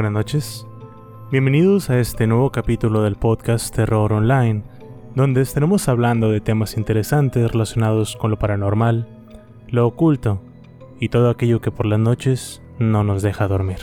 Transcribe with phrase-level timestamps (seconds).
[0.00, 0.66] buenas noches.
[1.30, 4.62] Bienvenidos a este nuevo capítulo del podcast Terror Online,
[5.14, 9.06] donde estaremos hablando de temas interesantes relacionados con lo paranormal,
[9.68, 10.40] lo oculto
[11.00, 13.76] y todo aquello que por las noches no nos deja dormir.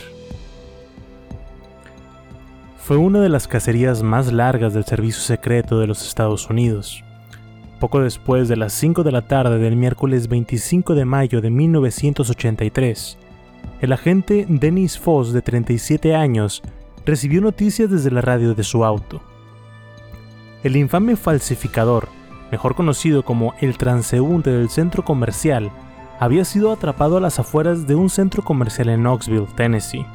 [2.78, 7.04] Fue una de las cacerías más largas del servicio secreto de los Estados Unidos.
[7.80, 13.20] Poco después de las 5 de la tarde del miércoles 25 de mayo de 1983,
[13.82, 16.62] el agente Dennis Foss, de 37 años,
[17.06, 19.22] recibió noticias desde la radio de su auto.
[20.64, 22.10] El infame falsificador,
[22.52, 25.72] mejor conocido como el transeúnte del centro comercial,
[26.20, 30.06] había sido atrapado a las afueras de un centro comercial en Knoxville, Tennessee.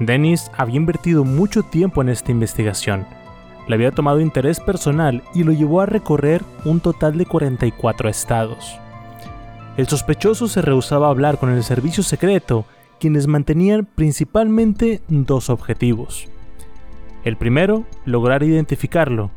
[0.00, 3.06] Dennis había invertido mucho tiempo en esta investigación,
[3.68, 8.78] le había tomado interés personal y lo llevó a recorrer un total de 44 estados.
[9.76, 12.66] El sospechoso se rehusaba a hablar con el servicio secreto,
[13.00, 16.28] quienes mantenían principalmente dos objetivos.
[17.24, 19.30] El primero, lograr identificarlo,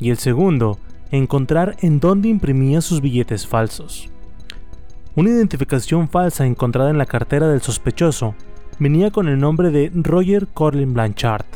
[0.00, 0.78] y el segundo,
[1.12, 4.10] encontrar en dónde imprimía sus billetes falsos.
[5.14, 8.34] Una identificación falsa encontrada en la cartera del sospechoso
[8.78, 11.46] venía con el nombre de Roger Corlin Blanchard.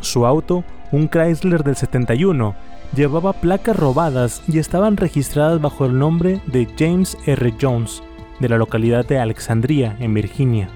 [0.00, 2.54] Su auto, un Chrysler del 71,
[2.94, 7.54] llevaba placas robadas y estaban registradas bajo el nombre de James R.
[7.60, 8.02] Jones,
[8.40, 10.68] de la localidad de Alexandria, en Virginia.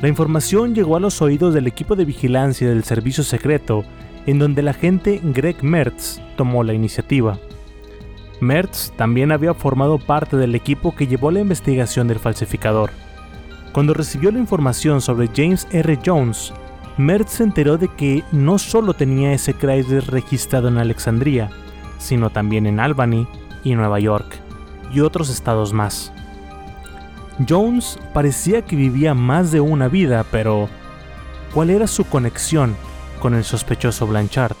[0.00, 3.84] La información llegó a los oídos del equipo de vigilancia del servicio secreto,
[4.26, 7.38] en donde el agente Greg Mertz tomó la iniciativa.
[8.40, 12.90] Mertz también había formado parte del equipo que llevó la investigación del falsificador.
[13.72, 15.98] Cuando recibió la información sobre James R.
[16.04, 16.52] Jones,
[16.96, 21.50] Mertz se enteró de que no solo tenía ese Chrysler registrado en Alexandria,
[21.98, 23.26] sino también en Albany
[23.64, 24.38] y Nueva York,
[24.92, 26.12] y otros estados más.
[27.48, 30.68] Jones parecía que vivía más de una vida, pero
[31.54, 32.76] ¿cuál era su conexión
[33.20, 34.56] con el sospechoso Blanchard?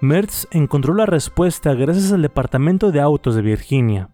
[0.00, 4.10] Mertz encontró la respuesta gracias al Departamento de Autos de Virginia.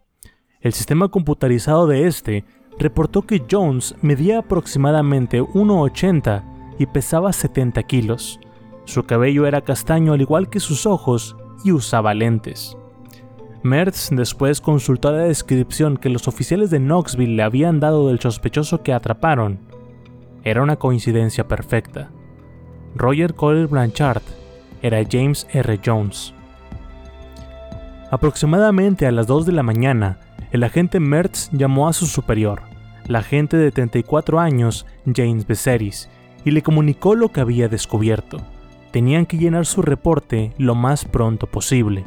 [0.60, 2.44] El sistema computarizado de este
[2.78, 8.40] reportó que Jones medía aproximadamente 1,80 y pesaba 70 kilos.
[8.84, 12.76] Su cabello era castaño al igual que sus ojos y usaba lentes.
[13.62, 18.82] Mertz después consultó la descripción que los oficiales de Knoxville le habían dado del sospechoso
[18.82, 19.60] que atraparon.
[20.42, 22.10] Era una coincidencia perfecta.
[22.96, 24.22] Roger Cole Blanchard
[24.82, 25.80] era James R.
[25.84, 26.34] Jones.
[28.10, 30.18] Aproximadamente a las 2 de la mañana,
[30.50, 32.62] el agente Mertz llamó a su superior,
[33.06, 36.08] la agente de 34 años, James Becerris,
[36.44, 38.40] y le comunicó lo que había descubierto.
[38.90, 42.04] Tenían que llenar su reporte lo más pronto posible.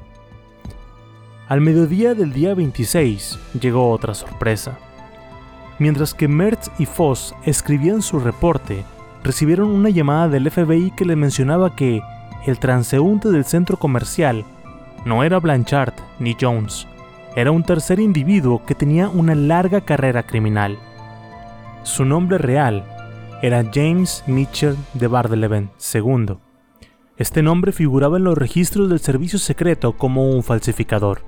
[1.47, 4.77] Al mediodía del día 26 llegó otra sorpresa.
[5.77, 8.83] Mientras que Mertz y Foss escribían su reporte,
[9.23, 12.01] recibieron una llamada del FBI que le mencionaba que
[12.45, 14.45] el transeúnte del centro comercial
[15.05, 16.87] no era Blanchard ni Jones,
[17.35, 20.77] era un tercer individuo que tenía una larga carrera criminal.
[21.83, 22.85] Su nombre real
[23.41, 26.37] era James Mitchell de Bardeleven II.
[27.17, 31.21] Este nombre figuraba en los registros del servicio secreto como un falsificador.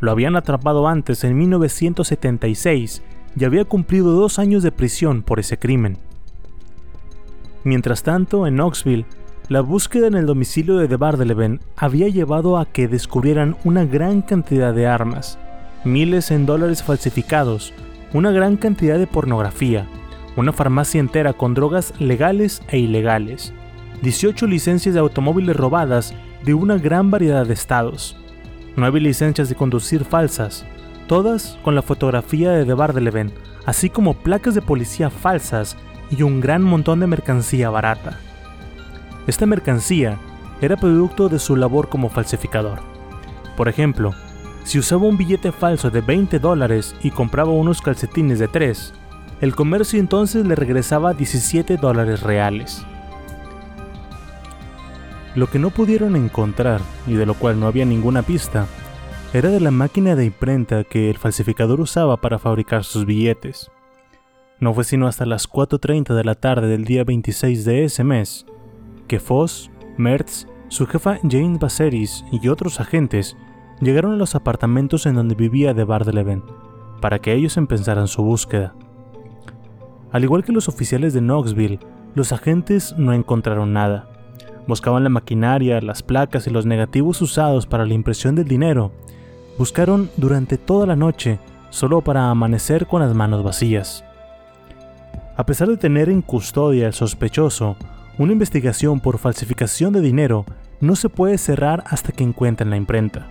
[0.00, 3.02] Lo habían atrapado antes en 1976
[3.36, 5.96] y había cumplido dos años de prisión por ese crimen.
[7.64, 9.06] Mientras tanto, en Knoxville,
[9.48, 14.74] la búsqueda en el domicilio de Bardeleven había llevado a que descubrieran una gran cantidad
[14.74, 15.38] de armas,
[15.84, 17.72] miles en dólares falsificados,
[18.12, 19.86] una gran cantidad de pornografía,
[20.36, 23.54] una farmacia entera con drogas legales e ilegales,
[24.02, 26.14] 18 licencias de automóviles robadas
[26.44, 28.18] de una gran variedad de estados,
[28.76, 30.66] 9 licencias de conducir falsas,
[31.06, 33.32] todas con la fotografía de Bardeleven,
[33.64, 35.74] así como placas de policía falsas
[36.10, 38.18] y un gran montón de mercancía barata.
[39.28, 40.18] Esta mercancía
[40.62, 42.78] era producto de su labor como falsificador.
[43.58, 44.14] Por ejemplo,
[44.64, 48.94] si usaba un billete falso de 20 dólares y compraba unos calcetines de 3,
[49.42, 52.86] el comercio entonces le regresaba 17 dólares reales.
[55.34, 58.66] Lo que no pudieron encontrar, y de lo cual no había ninguna pista,
[59.34, 63.70] era de la máquina de imprenta que el falsificador usaba para fabricar sus billetes.
[64.58, 68.46] No fue sino hasta las 4.30 de la tarde del día 26 de ese mes
[69.08, 73.36] que Foss, Mertz, su jefa Jane Baseris y otros agentes
[73.80, 76.44] llegaron a los apartamentos en donde vivía de Bardeleven
[77.00, 78.74] para que ellos empezaran su búsqueda.
[80.10, 81.80] Al igual que los oficiales de Knoxville,
[82.14, 84.08] los agentes no encontraron nada.
[84.66, 88.90] Buscaban la maquinaria, las placas y los negativos usados para la impresión del dinero.
[89.58, 91.38] Buscaron durante toda la noche
[91.70, 94.04] solo para amanecer con las manos vacías.
[95.36, 97.76] A pesar de tener en custodia al sospechoso,
[98.18, 100.44] una investigación por falsificación de dinero
[100.80, 103.28] no se puede cerrar hasta que encuentren la imprenta.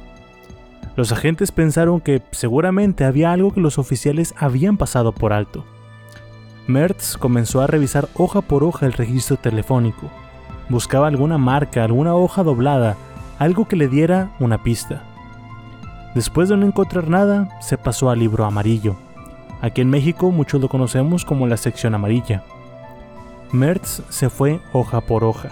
[0.95, 5.66] Los agentes pensaron que seguramente había algo que los oficiales habían pasado por alto.
[6.68, 10.10] Mertz comenzó a revisar hoja por hoja el registro telefónico.
[10.69, 12.98] Buscaba alguna marca, alguna hoja doblada,
[13.40, 15.04] algo que le diera una pista.
[16.16, 18.95] Después de no encontrar nada, se pasó al libro amarillo.
[19.62, 22.44] Aquí en México muchos lo conocemos como la sección amarilla.
[23.51, 25.49] Mertz se fue hoja por hoja.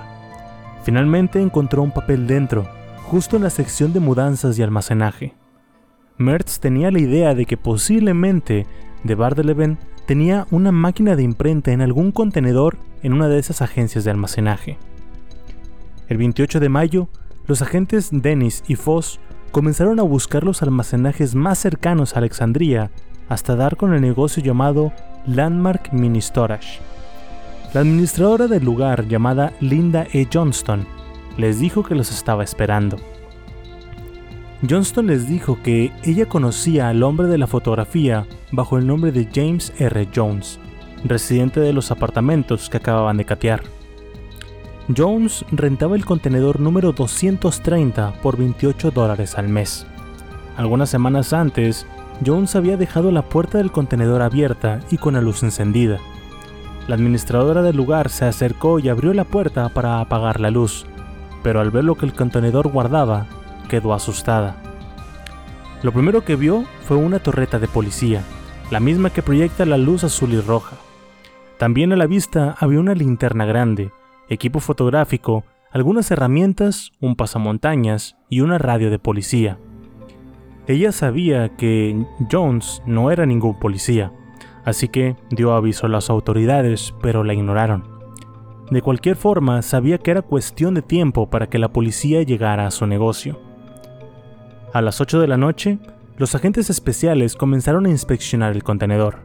[0.83, 2.67] Finalmente encontró un papel dentro,
[3.03, 5.33] justo en la sección de mudanzas y almacenaje.
[6.17, 8.67] Mertz tenía la idea de que posiblemente
[9.03, 14.03] de Bardeleven tenía una máquina de imprenta en algún contenedor en una de esas agencias
[14.03, 14.77] de almacenaje.
[16.09, 17.07] El 28 de mayo,
[17.47, 19.19] los agentes Dennis y Foss
[19.51, 22.91] comenzaron a buscar los almacenajes más cercanos a Alexandria
[23.29, 24.91] hasta dar con el negocio llamado
[25.25, 26.81] Landmark Mini Storage.
[27.75, 30.29] La administradora del lugar, llamada Linda E.
[30.31, 30.87] Johnston,
[31.35, 32.95] les dijo que los estaba esperando.
[34.69, 39.27] Johnston les dijo que ella conocía al hombre de la fotografía bajo el nombre de
[39.29, 40.07] James R.
[40.15, 40.57] Jones,
[41.03, 43.61] residente de los apartamentos que acababan de catear.
[44.95, 49.85] Jones rentaba el contenedor número 230 por 28 dólares al mes.
[50.55, 51.85] Algunas semanas antes,
[52.25, 55.99] Jones había dejado la puerta del contenedor abierta y con la luz encendida.
[56.87, 60.85] La administradora del lugar se acercó y abrió la puerta para apagar la luz,
[61.41, 63.25] pero al ver lo que el contenedor guardaba,
[63.69, 64.57] quedó asustada.
[65.81, 68.21] Lo primero que vio fue una torreta de policía,
[68.69, 70.75] la misma que proyecta la luz azul y roja.
[71.57, 73.91] También a la vista había una linterna grande,
[74.29, 79.57] equipo fotográfico, algunas herramientas, un pasamontañas y una radio de policía.
[80.67, 84.11] Ella sabía que Jones no era ningún policía,
[84.65, 87.83] así que dio aviso a las autoridades, pero la ignoraron.
[88.71, 92.71] De cualquier forma, sabía que era cuestión de tiempo para que la policía llegara a
[92.71, 93.39] su negocio.
[94.73, 95.77] A las 8 de la noche,
[96.17, 99.19] los agentes especiales comenzaron a inspeccionar el contenedor.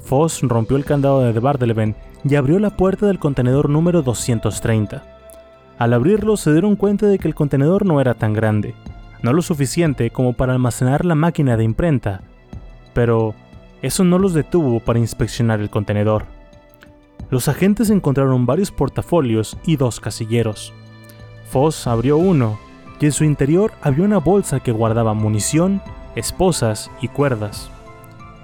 [0.00, 1.96] Foss rompió el candado de Bardeleven
[2.28, 5.02] y abrió la puerta del contenedor número 230.
[5.78, 8.74] Al abrirlo se dieron cuenta de que el contenedor no era tan grande,
[9.22, 12.20] no lo suficiente como para almacenar la máquina de imprenta,
[12.92, 13.34] pero
[13.84, 16.24] eso no los detuvo para inspeccionar el contenedor.
[17.28, 20.72] Los agentes encontraron varios portafolios y dos casilleros.
[21.50, 22.58] Foss abrió uno
[22.98, 25.82] y en su interior había una bolsa que guardaba munición,
[26.16, 27.70] esposas y cuerdas.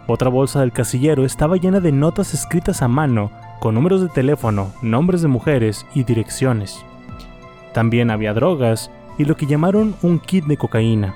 [0.06, 3.30] Otra bolsa del casillero estaba llena de notas escritas a mano
[3.60, 6.84] con números de teléfono, nombres de mujeres y direcciones.
[7.72, 11.14] También había drogas y lo que llamaron un kit de cocaína,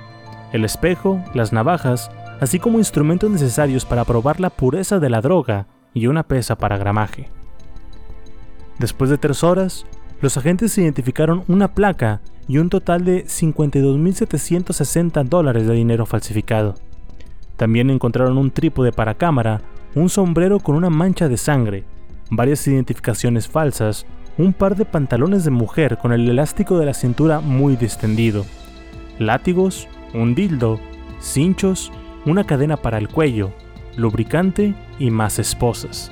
[0.54, 2.10] el espejo, las navajas
[2.40, 6.76] así como instrumentos necesarios para probar la pureza de la droga y una pesa para
[6.76, 7.28] gramaje.
[8.78, 9.86] Después de tres horas,
[10.20, 16.74] los agentes identificaron una placa y un total de 52.760 dólares de dinero falsificado.
[17.56, 19.62] También encontraron un trípode para cámara,
[19.94, 21.84] un sombrero con una mancha de sangre,
[22.30, 27.40] varias identificaciones falsas, un par de pantalones de mujer con el elástico de la cintura
[27.40, 28.44] muy distendido,
[29.18, 30.80] látigos, un dildo,
[31.20, 31.92] cinchos
[32.26, 33.52] una cadena para el cuello,
[33.96, 36.10] lubricante y más esposas.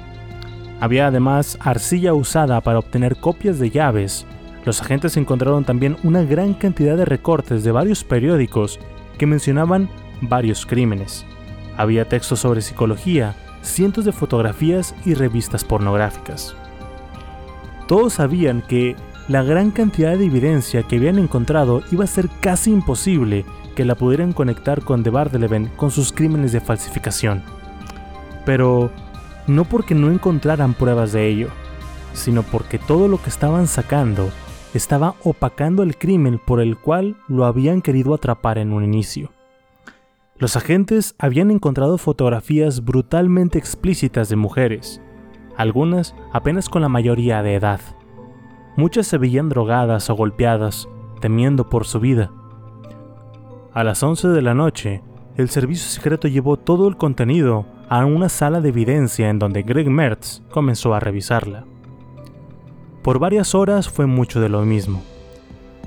[0.80, 4.26] Había además arcilla usada para obtener copias de llaves.
[4.64, 8.80] Los agentes encontraron también una gran cantidad de recortes de varios periódicos
[9.16, 9.88] que mencionaban
[10.20, 11.24] varios crímenes.
[11.76, 16.56] Había textos sobre psicología, cientos de fotografías y revistas pornográficas.
[17.86, 18.96] Todos sabían que
[19.28, 23.94] la gran cantidad de evidencia que habían encontrado iba a ser casi imposible que la
[23.94, 27.42] pudieran conectar con De Bardeleven con sus crímenes de falsificación.
[28.44, 28.90] Pero
[29.46, 31.48] no porque no encontraran pruebas de ello,
[32.12, 34.30] sino porque todo lo que estaban sacando
[34.74, 39.30] estaba opacando el crimen por el cual lo habían querido atrapar en un inicio.
[40.38, 45.00] Los agentes habían encontrado fotografías brutalmente explícitas de mujeres,
[45.56, 47.80] algunas apenas con la mayoría de edad.
[48.76, 50.88] Muchas se veían drogadas o golpeadas,
[51.20, 52.32] temiendo por su vida.
[53.74, 55.02] A las 11 de la noche,
[55.38, 59.88] el servicio secreto llevó todo el contenido a una sala de evidencia en donde Greg
[59.88, 61.64] Mertz comenzó a revisarla.
[63.02, 65.02] Por varias horas fue mucho de lo mismo.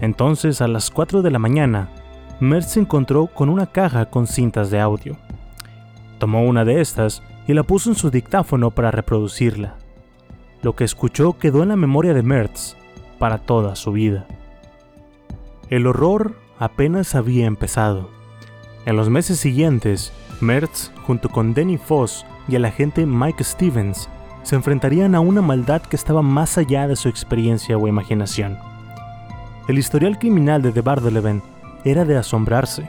[0.01, 1.92] Entonces, a las 4 de la mañana,
[2.39, 5.15] Mertz se encontró con una caja con cintas de audio.
[6.18, 9.75] Tomó una de estas y la puso en su dictáfono para reproducirla.
[10.63, 12.75] Lo que escuchó quedó en la memoria de Mertz
[13.20, 14.25] para toda su vida.
[15.70, 18.09] El horror apenas había empezado.
[18.85, 24.09] En los meses siguientes, Mertz, junto con Danny Foss y el agente Mike Stevens,
[24.43, 28.57] se enfrentarían a una maldad que estaba más allá de su experiencia o imaginación.
[29.67, 31.41] El historial criminal de The Bardeleven
[31.83, 32.88] era de asombrarse.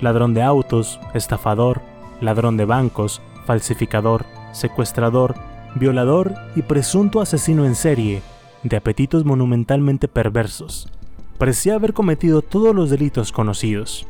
[0.00, 1.80] Ladrón de autos, estafador,
[2.20, 5.34] ladrón de bancos, falsificador, secuestrador,
[5.74, 8.20] violador y presunto asesino en serie,
[8.62, 10.88] de apetitos monumentalmente perversos.
[11.38, 14.06] Parecía haber cometido todos los delitos conocidos.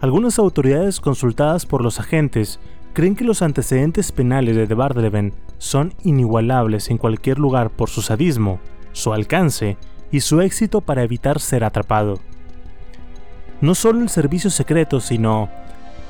[0.00, 2.60] Algunas autoridades consultadas por los agentes
[2.92, 8.02] creen que los antecedentes penales de De Bardeleven son inigualables en cualquier lugar por su
[8.02, 8.60] sadismo,
[8.92, 9.76] su alcance
[10.12, 12.20] y su éxito para evitar ser atrapado.
[13.60, 15.48] No solo el servicio secreto, sino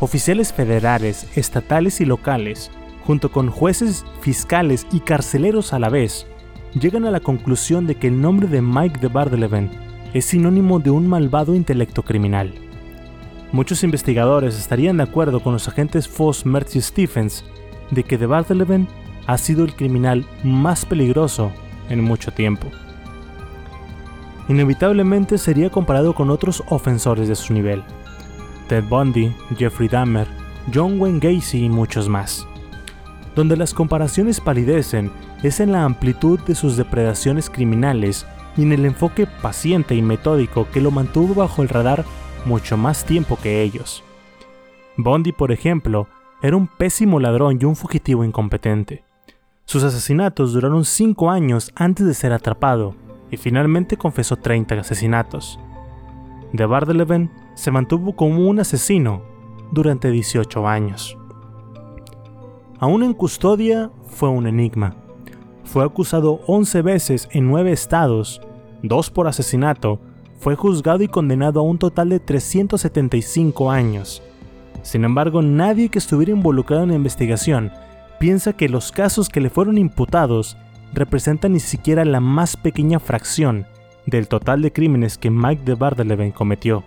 [0.01, 2.71] oficiales federales, estatales y locales,
[3.07, 6.27] junto con jueces, fiscales y carceleros a la vez,
[6.79, 9.84] llegan a la conclusión de que el nombre de Mike de Bardeleven
[10.15, 12.55] es sinónimo de un malvado intelecto criminal.
[13.53, 17.45] Muchos investigadores estarían de acuerdo con los agentes Foss, Mertz y Stephens
[17.91, 18.89] de que de Bardeleven
[19.27, 21.53] ha sido el criminal más peligroso
[21.89, 22.69] en mucho tiempo.
[24.49, 27.83] Inevitablemente sería comparado con otros ofensores de su nivel,
[28.69, 30.29] Ted Bundy, Jeffrey Dahmer,
[30.73, 32.47] John Wayne Gacy y muchos más.
[33.35, 35.11] Donde las comparaciones palidecen
[35.43, 40.69] es en la amplitud de sus depredaciones criminales y en el enfoque paciente y metódico
[40.73, 42.05] que lo mantuvo bajo el radar
[42.45, 44.05] mucho más tiempo que ellos.
[44.97, 46.07] Bundy, por ejemplo,
[46.43, 49.05] era un pésimo ladrón y un fugitivo incompetente.
[49.65, 52.95] Sus asesinatos duraron 5 años antes de ser atrapado
[53.31, 55.59] y finalmente confesó 30 asesinatos.
[56.53, 59.23] De Bardeleven se mantuvo como un asesino
[59.73, 61.17] durante 18 años.
[62.79, 64.95] Aún en custodia fue un enigma.
[65.65, 68.41] Fue acusado 11 veces en 9 estados,
[68.83, 70.01] 2 por asesinato,
[70.39, 74.23] fue juzgado y condenado a un total de 375 años.
[74.83, 77.73] Sin embargo, nadie que estuviera involucrado en la investigación
[78.21, 80.57] piensa que los casos que le fueron imputados
[80.93, 83.67] representan ni siquiera la más pequeña fracción
[84.07, 86.85] del total de crímenes que Mike de Bardeleven cometió.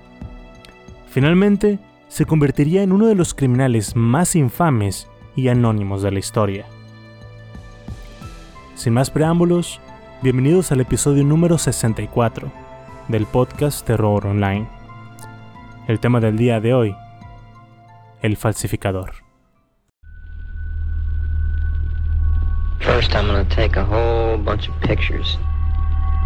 [1.08, 6.66] Finalmente, se convertiría en uno de los criminales más infames y anónimos de la historia.
[8.78, 9.82] Sin más preámbulos,
[10.22, 12.52] bienvenidos al episodio número 64
[13.08, 14.70] del podcast Terror Online.
[15.88, 16.96] El tema del día de hoy,
[18.22, 19.14] el falsificador.
[22.78, 25.40] First, I'm gonna take a whole bunch of pictures.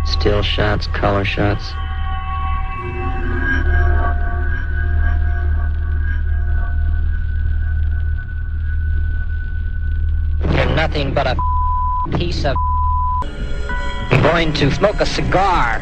[0.04, 1.74] Still shots, color shots.
[10.54, 11.38] You're nothing but a
[12.10, 12.56] piece of.
[13.24, 15.82] I'm going to smoke a cigar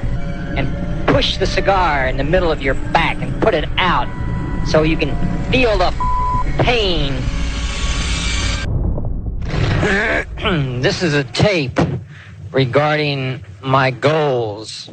[0.55, 0.67] and
[1.07, 4.07] push the cigar in the middle of your back and put it out
[4.67, 5.09] so you can
[5.51, 5.93] feel the
[6.59, 7.13] pain.
[10.81, 11.79] this is a tape
[12.51, 14.89] regarding my goals.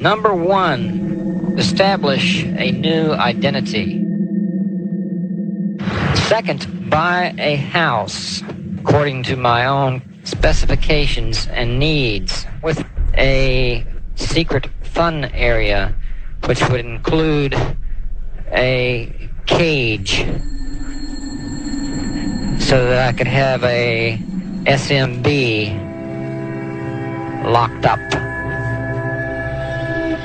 [0.00, 4.04] Number one, establish a new identity.
[6.14, 8.42] Second, buy a house
[8.88, 12.82] according to my own specifications and needs with
[13.18, 15.94] a secret fun area
[16.46, 17.54] which would include
[18.50, 19.12] a
[19.44, 20.24] cage.
[22.58, 24.18] so that I could have a
[24.64, 25.74] SMB
[27.44, 28.00] locked up.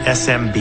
[0.05, 0.55] SMB.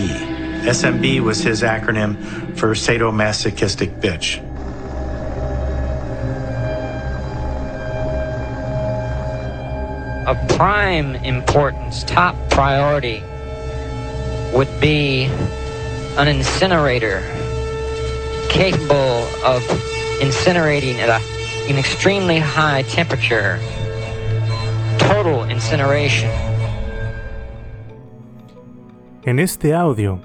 [0.65, 2.17] SMB was his acronym
[2.59, 4.52] for sadomasochistic bitch.
[10.27, 13.23] Of prime importance, top priority,
[14.55, 15.25] would be
[16.17, 17.23] an incinerator
[18.49, 19.63] capable of
[20.21, 21.21] incinerating at a,
[21.69, 23.59] an extremely high temperature.
[24.99, 26.31] Total incineration.
[29.25, 30.21] En este audio,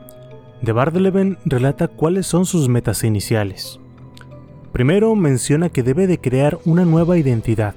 [0.62, 3.80] de Bardeleven relata cuáles son sus metas iniciales.
[4.72, 7.74] Primero menciona que debe de crear una nueva identidad.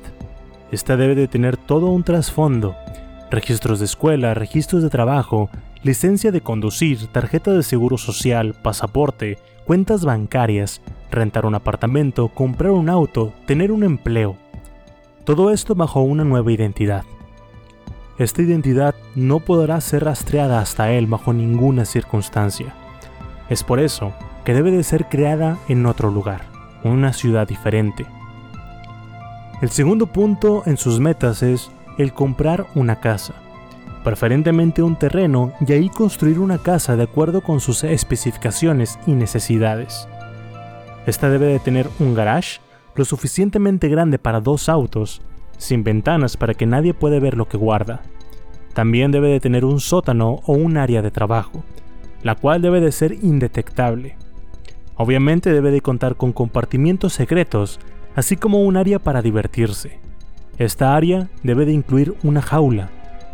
[0.72, 2.76] Esta debe de tener todo un trasfondo,
[3.30, 5.50] registros de escuela, registros de trabajo,
[5.82, 12.88] licencia de conducir, tarjeta de seguro social, pasaporte, cuentas bancarias, rentar un apartamento, comprar un
[12.88, 14.36] auto, tener un empleo.
[15.24, 17.02] Todo esto bajo una nueva identidad.
[18.18, 22.74] Esta identidad no podrá ser rastreada hasta él bajo ninguna circunstancia.
[23.48, 24.12] Es por eso
[24.44, 26.42] que debe de ser creada en otro lugar,
[26.84, 28.06] una ciudad diferente.
[29.60, 33.34] El segundo punto en sus metas es el comprar una casa,
[34.02, 40.08] preferentemente un terreno y ahí construir una casa de acuerdo con sus especificaciones y necesidades.
[41.04, 42.60] Esta debe de tener un garage
[42.94, 45.20] lo suficientemente grande para dos autos,
[45.58, 48.00] sin ventanas para que nadie pueda ver lo que guarda.
[48.72, 51.64] También debe de tener un sótano o un área de trabajo,
[52.22, 54.16] la cual debe de ser indetectable.
[54.96, 57.78] Obviamente debe de contar con compartimientos secretos,
[58.14, 59.98] así como un área para divertirse.
[60.58, 62.90] Esta área debe de incluir una jaula,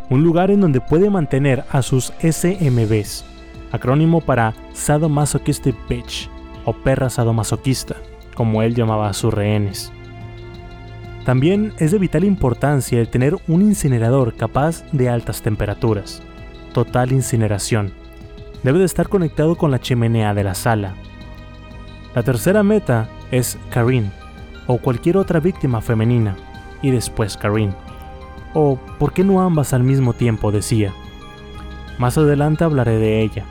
[0.09, 3.25] un lugar en donde puede mantener a sus SMBs,
[3.71, 6.29] acrónimo para Sadomasochistic Bitch
[6.65, 7.95] o perra sadomasoquista,
[8.35, 9.91] como él llamaba a sus rehenes.
[11.25, 16.21] También es de vital importancia el tener un incinerador capaz de altas temperaturas,
[16.73, 17.91] total incineración.
[18.63, 20.95] Debe de estar conectado con la chimenea de la sala.
[22.15, 24.11] La tercera meta es Karin,
[24.67, 26.35] o cualquier otra víctima femenina,
[26.81, 27.73] y después Karin.
[28.53, 30.51] O, ¿por qué no ambas al mismo tiempo?
[30.51, 30.93] decía.
[31.97, 33.45] Más adelante hablaré de ella.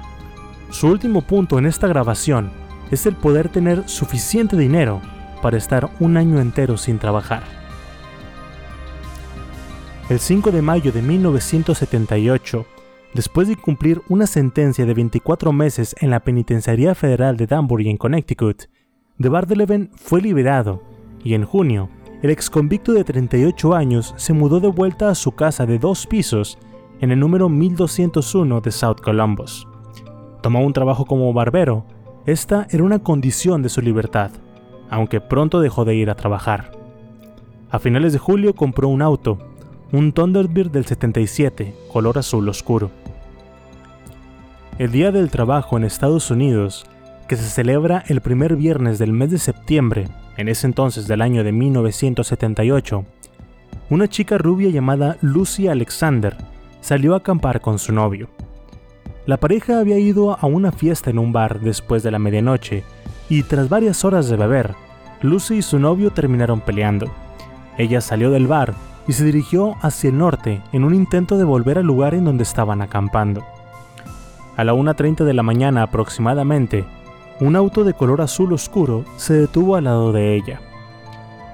[0.71, 2.51] Su último punto en esta grabación
[2.91, 5.01] es el poder tener suficiente dinero
[5.43, 7.43] para estar un año entero sin trabajar.
[10.09, 12.65] El 5 de mayo de 1978,
[13.15, 17.97] después de cumplir una sentencia de 24 meses en la Penitenciaría Federal de Danbury en
[17.97, 18.65] Connecticut,
[19.19, 20.96] de Bardeleven fue liberado
[21.27, 21.89] y en junio,
[22.23, 26.57] el exconvicto de 38 años se mudó de vuelta a su casa de dos pisos
[27.01, 29.67] en el número 1201 de South Columbus.
[30.41, 31.85] Tomó un trabajo como barbero
[32.27, 34.31] esta era una condición de su libertad,
[34.89, 36.71] aunque pronto dejó de ir a trabajar.
[37.71, 39.39] A finales de julio compró un auto,
[39.91, 42.93] un Thunderbird del 77, color azul oscuro.
[44.79, 46.87] El Día del Trabajo en Estados Unidos,
[47.27, 51.45] que se celebra el primer viernes del mes de septiembre, en ese entonces del año
[51.45, 53.05] de 1978,
[53.91, 56.37] una chica rubia llamada Lucy Alexander
[56.81, 58.29] salió a acampar con su novio.
[59.27, 62.85] La pareja había ido a una fiesta en un bar después de la medianoche
[63.29, 64.75] y tras varias horas de beber,
[65.23, 67.11] Lucy y su novio terminaron peleando.
[67.79, 68.75] Ella salió del bar
[69.09, 72.45] y se dirigió hacia el norte en un intento de volver al lugar en donde
[72.45, 73.45] estaban acampando.
[74.57, 76.87] A la 1.30 de la mañana aproximadamente,
[77.39, 80.61] un auto de color azul oscuro se detuvo al lado de ella.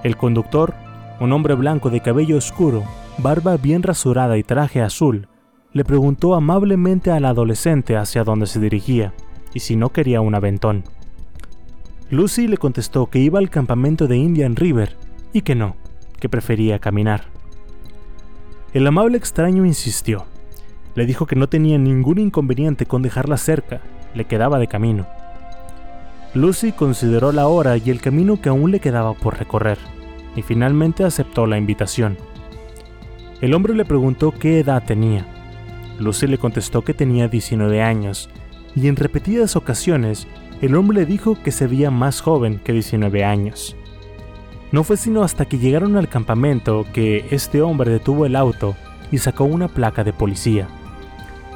[0.05, 0.75] El conductor,
[1.19, 2.85] un hombre blanco de cabello oscuro,
[3.19, 5.29] barba bien rasurada y traje azul,
[5.73, 9.13] le preguntó amablemente al adolescente hacia dónde se dirigía
[9.53, 10.85] y si no quería un aventón.
[12.11, 14.97] Lucy le contestó que iba al campamento de Indian River
[15.33, 15.77] y que no,
[16.21, 17.25] que prefería caminar.
[18.73, 20.27] El amable extraño insistió.
[20.95, 23.81] Le dijo que no tenía ningún inconveniente con dejarla cerca,
[24.15, 25.07] le quedaba de camino.
[26.35, 29.79] Lucy consideró la hora y el camino que aún le quedaba por recorrer,
[30.35, 32.17] y finalmente aceptó la invitación.
[33.43, 35.27] El hombre le preguntó qué edad tenía,
[35.99, 38.31] Lucy le contestó que tenía 19 años,
[38.75, 40.27] y en repetidas ocasiones
[40.63, 43.77] el hombre le dijo que se veía más joven que 19 años.
[44.71, 48.75] No fue sino hasta que llegaron al campamento que este hombre detuvo el auto
[49.11, 50.67] y sacó una placa de policía.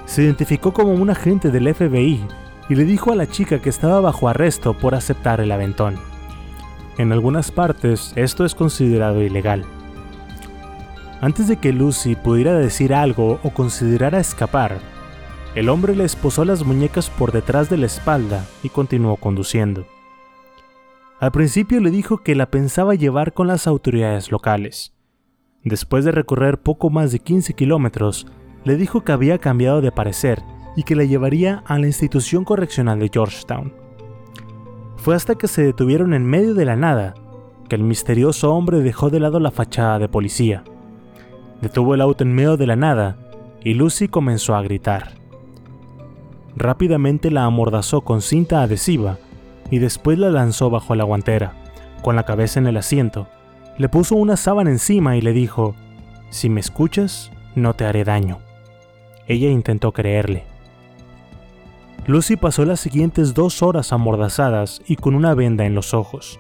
[0.04, 2.20] Se identificó como un agente del FBI
[2.68, 5.96] y le dijo a la chica que estaba bajo arresto por aceptar el aventón.
[6.98, 9.64] En algunas partes esto es considerado ilegal.
[11.20, 14.78] Antes de que Lucy pudiera decir algo o considerara escapar,
[15.54, 19.86] el hombre le esposó las muñecas por detrás de la espalda y continuó conduciendo.
[21.18, 24.92] Al principio le dijo que la pensaba llevar con las autoridades locales.
[25.64, 28.26] Después de recorrer poco más de 15 kilómetros,
[28.64, 30.42] le dijo que había cambiado de parecer
[30.76, 33.72] y que la llevaría a la institución correccional de Georgetown.
[34.96, 37.14] Fue hasta que se detuvieron en medio de la nada
[37.68, 40.62] que el misterioso hombre dejó de lado la fachada de policía.
[41.60, 43.16] Detuvo el auto en medio de la nada
[43.64, 45.14] y Lucy comenzó a gritar.
[46.54, 49.18] Rápidamente la amordazó con cinta adhesiva
[49.70, 51.54] y después la lanzó bajo la guantera,
[52.02, 53.26] con la cabeza en el asiento.
[53.78, 55.74] Le puso una sábana encima y le dijo,
[56.30, 58.38] Si me escuchas, no te haré daño.
[59.26, 60.44] Ella intentó creerle.
[62.06, 66.38] Lucy pasó las siguientes dos horas amordazadas y con una venda en los ojos.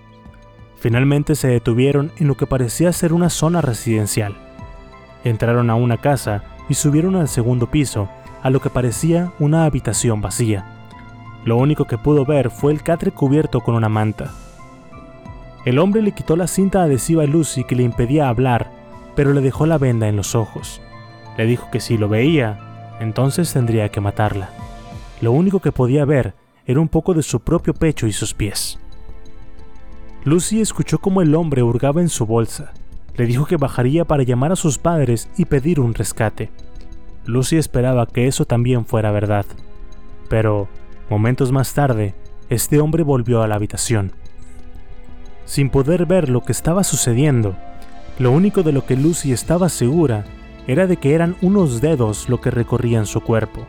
[0.76, 4.36] Finalmente se detuvieron en lo que parecía ser una zona residencial.
[5.24, 8.08] Entraron a una casa y subieron al segundo piso,
[8.44, 10.64] a lo que parecía una habitación vacía.
[11.44, 14.30] Lo único que pudo ver fue el catre cubierto con una manta.
[15.64, 18.70] El hombre le quitó la cinta adhesiva a Lucy que le impedía hablar,
[19.16, 20.80] pero le dejó la venda en los ojos.
[21.36, 24.50] Le dijo que si lo veía, entonces tendría que matarla.
[25.20, 26.34] Lo único que podía ver
[26.66, 28.78] era un poco de su propio pecho y sus pies.
[30.24, 32.72] Lucy escuchó cómo el hombre hurgaba en su bolsa.
[33.14, 36.50] Le dijo que bajaría para llamar a sus padres y pedir un rescate.
[37.24, 39.46] Lucy esperaba que eso también fuera verdad.
[40.28, 40.68] Pero,
[41.08, 42.14] momentos más tarde,
[42.50, 44.12] este hombre volvió a la habitación.
[45.46, 47.56] Sin poder ver lo que estaba sucediendo,
[48.18, 50.24] lo único de lo que Lucy estaba segura
[50.66, 53.66] era de que eran unos dedos lo que recorrían su cuerpo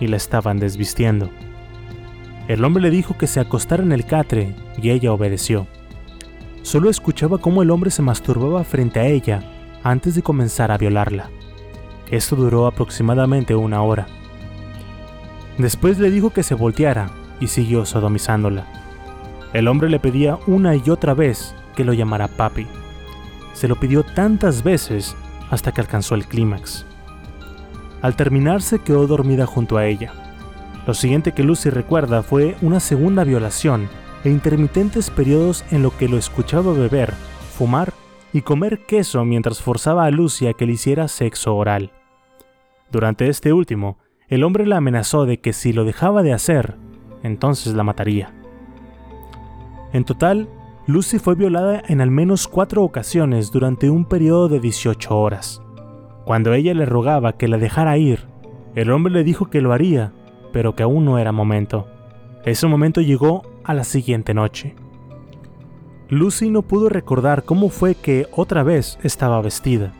[0.00, 1.30] y la estaban desvistiendo.
[2.48, 5.66] El hombre le dijo que se acostara en el catre y ella obedeció.
[6.62, 9.42] Solo escuchaba cómo el hombre se masturbaba frente a ella
[9.82, 11.30] antes de comenzar a violarla.
[12.10, 14.06] Esto duró aproximadamente una hora.
[15.58, 18.64] Después le dijo que se volteara y siguió sodomizándola.
[19.52, 22.66] El hombre le pedía una y otra vez que lo llamara papi.
[23.52, 25.16] Se lo pidió tantas veces
[25.50, 26.87] hasta que alcanzó el clímax.
[28.02, 30.12] Al terminar se quedó dormida junto a ella.
[30.86, 33.88] Lo siguiente que Lucy recuerda fue una segunda violación
[34.24, 37.12] e intermitentes periodos en lo que lo escuchaba beber,
[37.56, 37.92] fumar
[38.32, 41.92] y comer queso mientras forzaba a Lucy a que le hiciera sexo oral.
[42.90, 46.76] Durante este último, el hombre la amenazó de que si lo dejaba de hacer,
[47.22, 48.32] entonces la mataría.
[49.92, 50.48] En total,
[50.86, 55.62] Lucy fue violada en al menos cuatro ocasiones durante un periodo de 18 horas.
[56.28, 58.26] Cuando ella le rogaba que la dejara ir,
[58.74, 60.12] el hombre le dijo que lo haría,
[60.52, 61.86] pero que aún no era momento.
[62.44, 64.74] Ese momento llegó a la siguiente noche.
[66.10, 69.94] Lucy no pudo recordar cómo fue que otra vez estaba vestida.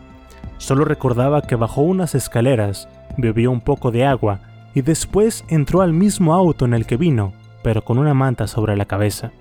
[0.59, 4.41] Solo recordaba que bajó unas escaleras, bebió un poco de agua
[4.75, 8.77] y después entró al mismo auto en el que vino, pero con una manta sobre
[8.77, 9.33] la cabeza.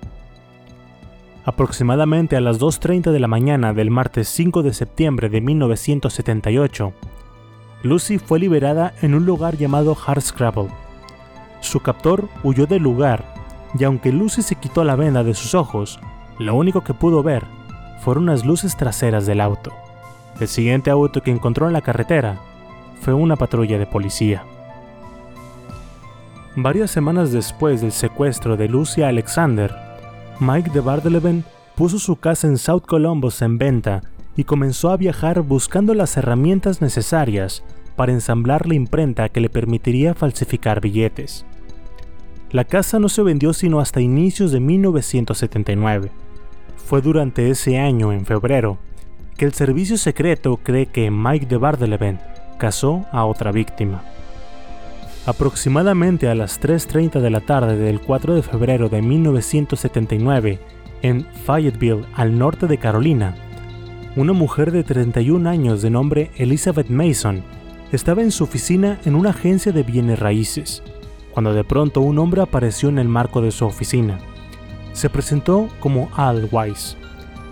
[1.47, 6.91] Aproximadamente a las 2.30 de la mañana del martes 5 de septiembre de 1978,
[7.83, 10.67] Lucy fue liberada en un lugar llamado Hardscrabble.
[11.61, 13.33] Su captor huyó del lugar
[13.79, 16.01] y aunque Lucy se quitó la venda de sus ojos,
[16.37, 17.45] lo único que pudo ver
[18.01, 19.71] fueron unas luces traseras del auto.
[20.41, 22.41] El siguiente auto que encontró en la carretera
[22.99, 24.43] fue una patrulla de policía.
[26.57, 29.86] Varias semanas después del secuestro de Lucy Alexander,
[30.39, 31.43] Mike de Bardeleven
[31.75, 34.03] puso su casa en South Columbus en venta
[34.35, 37.63] y comenzó a viajar buscando las herramientas necesarias
[37.95, 41.45] para ensamblar la imprenta que le permitiría falsificar billetes.
[42.51, 46.11] La casa no se vendió sino hasta inicios de 1979.
[46.75, 48.77] Fue durante ese año, en febrero,
[49.37, 52.19] que el servicio secreto cree que Mike de Bardeleven
[52.59, 54.03] casó a otra víctima.
[55.27, 60.57] Aproximadamente a las 3.30 de la tarde del 4 de febrero de 1979,
[61.01, 63.35] en Fayetteville, al norte de Carolina,
[64.15, 67.43] una mujer de 31 años de nombre Elizabeth Mason
[67.91, 70.81] estaba en su oficina en una agencia de bienes raíces,
[71.33, 74.19] cuando de pronto un hombre apareció en el marco de su oficina.
[74.93, 76.95] Se presentó como Al Weiss.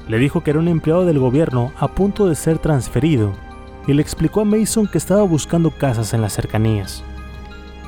[0.07, 3.33] Le dijo que era un empleado del gobierno a punto de ser transferido
[3.85, 7.03] y le explicó a Mason que estaba buscando casas en las cercanías.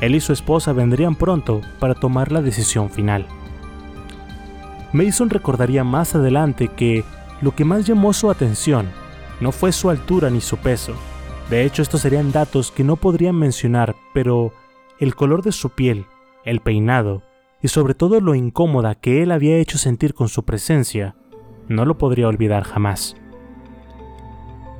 [0.01, 3.25] Él y su esposa vendrían pronto para tomar la decisión final.
[4.93, 7.03] Mason recordaría más adelante que
[7.41, 8.87] lo que más llamó su atención
[9.39, 10.93] no fue su altura ni su peso.
[11.49, 14.53] De hecho, estos serían datos que no podrían mencionar, pero
[14.99, 16.05] el color de su piel,
[16.43, 17.23] el peinado
[17.61, 21.15] y sobre todo lo incómoda que él había hecho sentir con su presencia,
[21.67, 23.15] no lo podría olvidar jamás.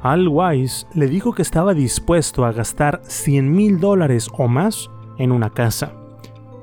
[0.01, 5.31] Al Wise le dijo que estaba dispuesto a gastar 100 mil dólares o más en
[5.31, 5.93] una casa.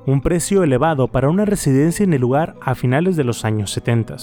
[0.07, 4.17] un precio elevado para una residencia en el lugar a finales de los años 70.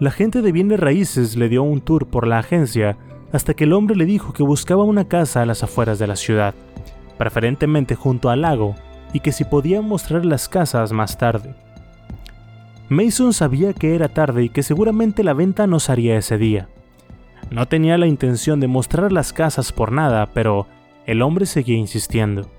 [0.00, 2.96] La gente de bienes raíces le dio un tour por la agencia
[3.32, 6.16] hasta que el hombre le dijo que buscaba una casa a las afueras de la
[6.16, 6.54] ciudad,
[7.18, 8.74] preferentemente junto al lago,
[9.12, 11.54] y que si podía mostrar las casas más tarde.
[12.88, 16.68] Mason sabía que era tarde y que seguramente la venta no haría ese día.
[17.50, 20.66] No tenía la intención de mostrar las casas por nada, pero
[21.06, 22.50] el hombre seguía insistiendo.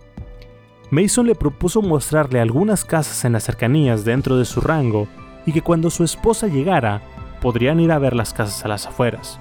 [0.92, 5.08] Mason le propuso mostrarle algunas casas en las cercanías dentro de su rango
[5.46, 7.02] y que cuando su esposa llegara
[7.42, 9.40] podrían ir a ver las casas a las afueras.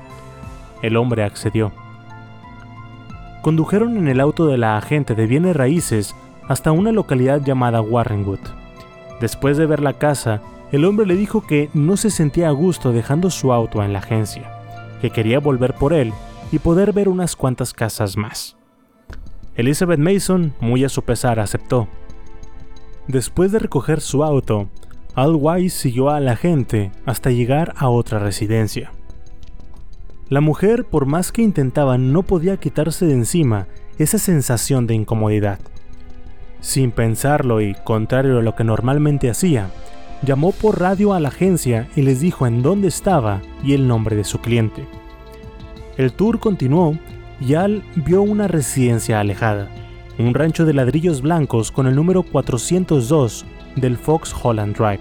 [0.82, 1.72] El hombre accedió.
[3.42, 6.14] Condujeron en el auto de la agente de bienes raíces
[6.48, 8.40] hasta una localidad llamada Warrenwood.
[9.20, 12.92] Después de ver la casa, el hombre le dijo que no se sentía a gusto
[12.92, 14.52] dejando su auto en la agencia,
[15.00, 16.12] que quería volver por él
[16.52, 18.57] y poder ver unas cuantas casas más.
[19.58, 21.88] Elizabeth Mason, muy a su pesar, aceptó.
[23.08, 24.68] Después de recoger su auto,
[25.16, 28.92] Al Wise siguió a la gente hasta llegar a otra residencia.
[30.28, 33.66] La mujer, por más que intentaba, no podía quitarse de encima
[33.98, 35.58] esa sensación de incomodidad.
[36.60, 39.72] Sin pensarlo y contrario a lo que normalmente hacía,
[40.22, 44.14] llamó por radio a la agencia y les dijo en dónde estaba y el nombre
[44.14, 44.86] de su cliente.
[45.96, 46.96] El tour continuó
[47.40, 49.68] y Al vio una residencia alejada,
[50.18, 53.44] un rancho de ladrillos blancos con el número 402
[53.76, 55.00] del Fox Holland Drive,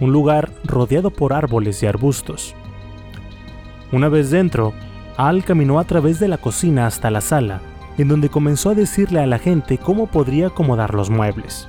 [0.00, 2.54] un lugar rodeado por árboles y arbustos.
[3.92, 4.72] Una vez dentro,
[5.16, 7.60] Al caminó a través de la cocina hasta la sala,
[7.98, 11.68] en donde comenzó a decirle a la gente cómo podría acomodar los muebles.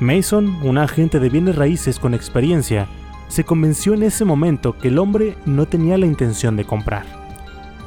[0.00, 2.86] Mason, un agente de bienes raíces con experiencia,
[3.28, 7.17] se convenció en ese momento que el hombre no tenía la intención de comprar.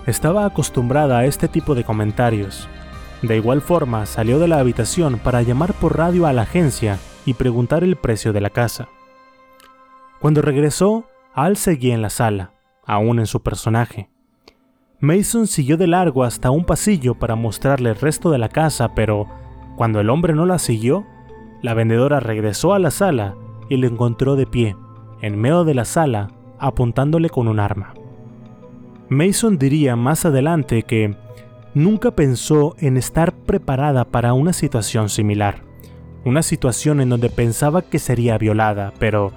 [0.06, 2.68] Estaba acostumbrada a este tipo de comentarios.
[3.22, 7.36] De igual forma, salió de la habitación para llamar por radio a la agencia y
[7.36, 8.90] preguntar el precio de la casa.
[10.20, 12.52] Cuando regresó, Al seguía en la sala,
[12.86, 14.10] aún en su personaje.
[15.00, 19.28] Mason siguió de largo hasta un pasillo para mostrarle el resto de la casa, pero
[19.76, 21.06] cuando el hombre no la siguió,
[21.62, 23.36] la vendedora regresó a la sala
[23.70, 24.76] y le encontró de pie,
[25.22, 27.94] en medio de la sala, apuntándole con un arma.
[29.12, 31.18] Mason diría más adelante que
[31.74, 35.64] nunca pensó en estar preparada para una situación similar,
[36.24, 39.34] una situación en donde pensaba que sería violada, pero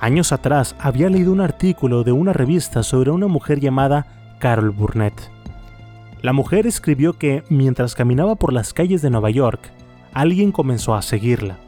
[0.00, 5.30] años atrás había leído un artículo de una revista sobre una mujer llamada Carol Burnett.
[6.22, 9.60] La mujer escribió que mientras caminaba por las calles de Nueva York,
[10.14, 11.58] alguien comenzó a seguirla.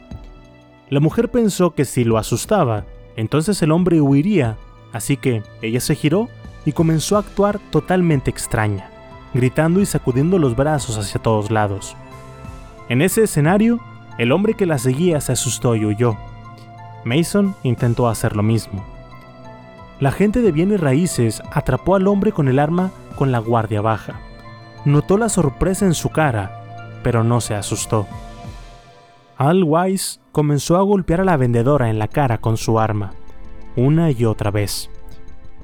[0.89, 4.57] La mujer pensó que si lo asustaba, entonces el hombre huiría,
[4.95, 6.31] así que ella se giró
[6.65, 8.91] y comenzó a actuar totalmente extraña,
[9.35, 11.97] gritando y sacudiendo los brazos hacia todos lados.
[12.89, 13.81] En ese escenario,
[14.19, 16.17] el hombre que la seguía se asustó y huyó.
[17.05, 18.85] Mason intentó hacer lo mismo.
[20.01, 24.21] La gente de bienes raíces atrapó al hombre con el arma con la guardia baja.
[24.85, 28.07] Notó la sorpresa en su cara, pero no se asustó.
[29.37, 33.13] Al Wise comenzó a golpear a la vendedora en la cara con su arma,
[33.77, 34.91] una y otra vez.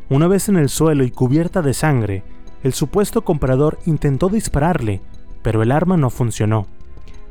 [0.09, 2.23] Una vez en el suelo y cubierta de sangre,
[2.63, 5.01] el supuesto comprador intentó dispararle,
[5.43, 6.69] pero el arma no funcionó.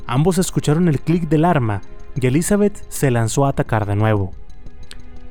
[0.06, 1.82] Ambos escucharon el clic del arma
[2.20, 4.34] y Elizabeth se lanzó a atacar de nuevo.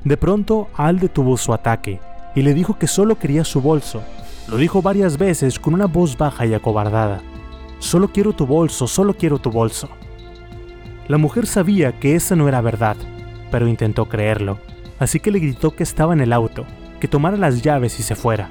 [0.05, 2.01] De pronto, Al detuvo su ataque
[2.35, 4.03] y le dijo que solo quería su bolso.
[4.49, 7.21] Lo dijo varias veces con una voz baja y acobardada.
[7.79, 9.91] Solo quiero tu bolso, solo quiero tu bolso.
[11.09, 12.97] La mujer sabía que esa no era verdad,
[13.51, 14.59] pero intentó creerlo,
[14.99, 16.65] así que le gritó que estaba en el auto,
[17.05, 18.49] que tomara las llaves y se fuera.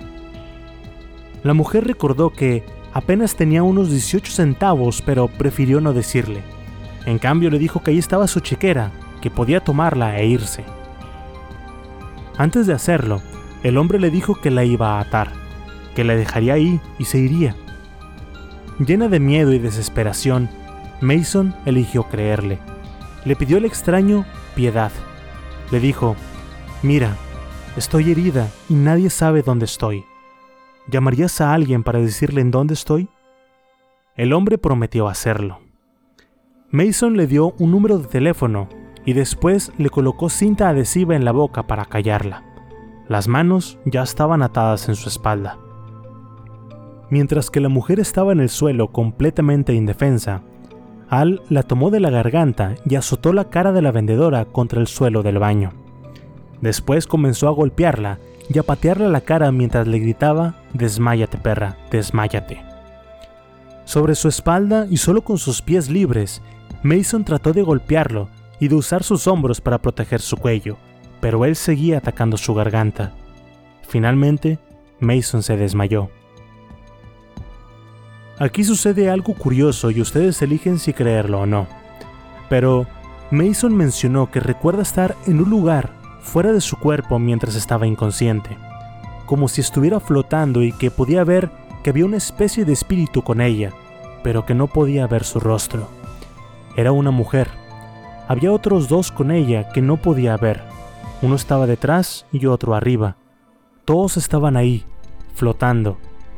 [1.42, 2.64] La mujer recordó que
[2.94, 6.44] apenas tenía unos 18 centavos, pero prefirió no decirle.
[7.08, 8.92] En cambio le dijo que ahí estaba su chequera,
[9.24, 10.64] que podía tomarla e irse.
[12.38, 13.24] Antes de hacerlo,
[13.64, 15.32] el hombre le dijo que la iba a atar,
[15.96, 17.56] que la dejaría ahí y se iría.
[18.78, 20.48] Llena de miedo y desesperación,
[21.02, 22.60] Mason eligió creerle.
[23.26, 24.92] Le pidió al extraño piedad.
[25.72, 26.16] Le dijo,
[26.84, 27.18] mira,
[27.76, 30.06] estoy herida y nadie sabe dónde estoy.
[30.88, 33.08] ¿Llamarías a alguien para decirle en dónde estoy?
[34.16, 35.60] El hombre prometió hacerlo.
[36.70, 38.68] Mason le dio un número de teléfono
[39.06, 42.44] y después le colocó cinta adhesiva en la boca para callarla.
[43.08, 45.58] Las manos ya estaban atadas en su espalda.
[47.10, 50.42] Mientras que la mujer estaba en el suelo completamente indefensa,
[51.10, 54.88] al la tomó de la garganta y azotó la cara de la vendedora contra el
[54.88, 55.83] suelo del baño.
[56.64, 62.64] Después comenzó a golpearla y a patearle la cara mientras le gritaba, Desmáyate perra, desmáyate.
[63.84, 66.42] Sobre su espalda y solo con sus pies libres,
[66.82, 68.30] Mason trató de golpearlo
[68.62, 70.78] y de usar sus hombros para proteger su cuello,
[71.20, 73.12] pero él seguía atacando su garganta.
[73.86, 74.58] Finalmente,
[75.02, 76.12] Mason se desmayó.
[78.40, 81.68] Aquí sucede algo curioso y ustedes eligen si creerlo o no.
[82.48, 82.88] Pero
[83.32, 88.58] Mason mencionó que recuerda estar en un lugar fuera de su cuerpo mientras estaba inconsciente,
[89.28, 91.52] como si estuviera flotando y que podía ver
[91.84, 93.72] que había una especie de espíritu con ella,
[94.24, 95.90] pero que no podía ver su rostro.
[96.76, 97.50] Era una mujer.
[98.28, 100.64] Había otros dos con ella que no podía ver.
[101.22, 103.18] Uno estaba detrás y otro arriba.
[103.86, 104.86] Todos estaban ahí,
[105.36, 105.98] flotando,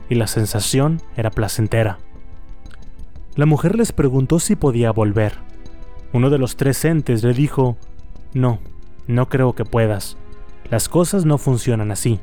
[0.10, 2.00] y la sensación era placentera.
[3.36, 5.34] La mujer les preguntó si podía volver.
[6.12, 7.78] Uno de los tres entes le dijo,
[8.34, 8.60] no,
[9.08, 10.18] no creo que puedas.
[10.70, 12.20] Las cosas no funcionan así.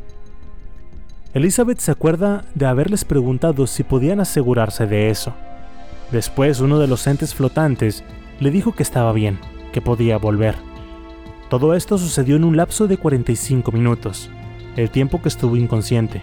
[1.35, 5.33] Elizabeth se acuerda de haberles preguntado si podían asegurarse de eso.
[6.11, 8.05] Después uno de los entes flotantes
[8.39, 9.39] le dijo que estaba bien,
[9.73, 10.57] que podía volver.
[11.49, 14.31] Todo esto sucedió en un lapso de 45 minutos,
[14.77, 16.23] el tiempo que estuvo inconsciente.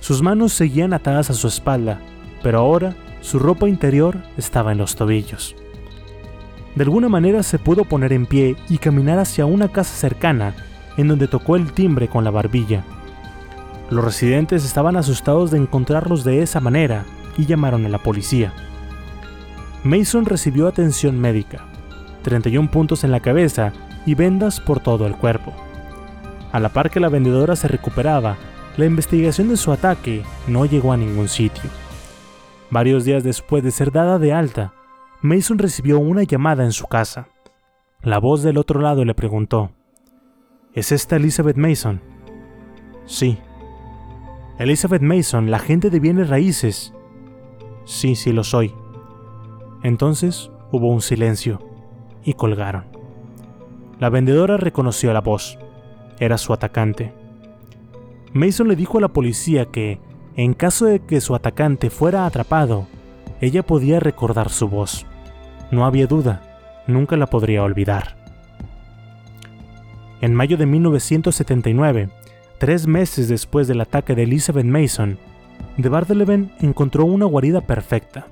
[0.00, 2.00] Sus manos seguían atadas a su espalda,
[2.42, 5.54] pero ahora su ropa interior estaba en los tobillos.
[6.74, 10.54] De alguna manera se pudo poner en pie y caminar hacia una casa cercana,
[10.96, 12.84] en donde tocó el timbre con la barbilla.
[13.90, 17.04] Los residentes estaban asustados de encontrarlos de esa manera
[17.36, 18.52] y llamaron a la policía.
[19.82, 21.64] Mason recibió atención médica,
[22.22, 23.72] 31 puntos en la cabeza
[24.06, 25.52] y vendas por todo el cuerpo.
[26.52, 28.36] A la par que la vendedora se recuperaba,
[28.76, 31.68] la investigación de su ataque no llegó a ningún sitio.
[32.70, 34.72] Varios días después de ser dada de alta,
[35.22, 37.28] Mason recibió una llamada en su casa.
[38.02, 39.70] La voz del otro lado le preguntó,
[40.72, 42.00] ¿Es esta Elizabeth Mason?
[43.04, 43.38] Sí.
[44.58, 46.94] Elizabeth Mason, la agente de bienes raíces.
[47.84, 48.72] Sí, sí lo soy.
[49.82, 51.60] Entonces hubo un silencio
[52.24, 52.86] y colgaron.
[53.98, 55.58] La vendedora reconoció la voz.
[56.18, 57.12] Era su atacante.
[58.32, 60.00] Mason le dijo a la policía que,
[60.36, 62.86] en caso de que su atacante fuera atrapado,
[63.40, 65.06] ella podía recordar su voz.
[65.70, 66.42] No había duda,
[66.86, 68.16] nunca la podría olvidar.
[70.20, 72.10] En mayo de 1979,
[72.58, 75.18] tres meses después del ataque de Elizabeth Mason,
[75.76, 78.26] de Bardeleven encontró una guarida perfecta.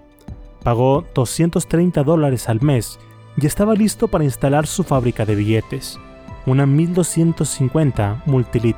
[0.63, 2.99] Pagó 230 dólares al mes
[3.41, 5.99] y estaba listo para instalar su fábrica de billetes,
[6.45, 8.77] una 1250 Multilit.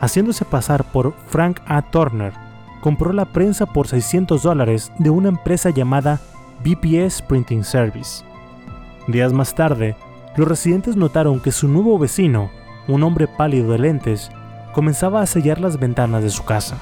[0.00, 1.82] Haciéndose pasar por Frank A.
[1.90, 2.32] Turner,
[2.84, 6.20] compró la prensa por 600 dólares de una empresa llamada
[6.62, 8.22] BPS Printing Service.
[9.08, 9.96] Días más tarde,
[10.36, 12.50] los residentes notaron que su nuevo vecino,
[12.86, 14.30] un hombre pálido de lentes,
[14.74, 16.76] comenzaba a sellar las ventanas de su casa.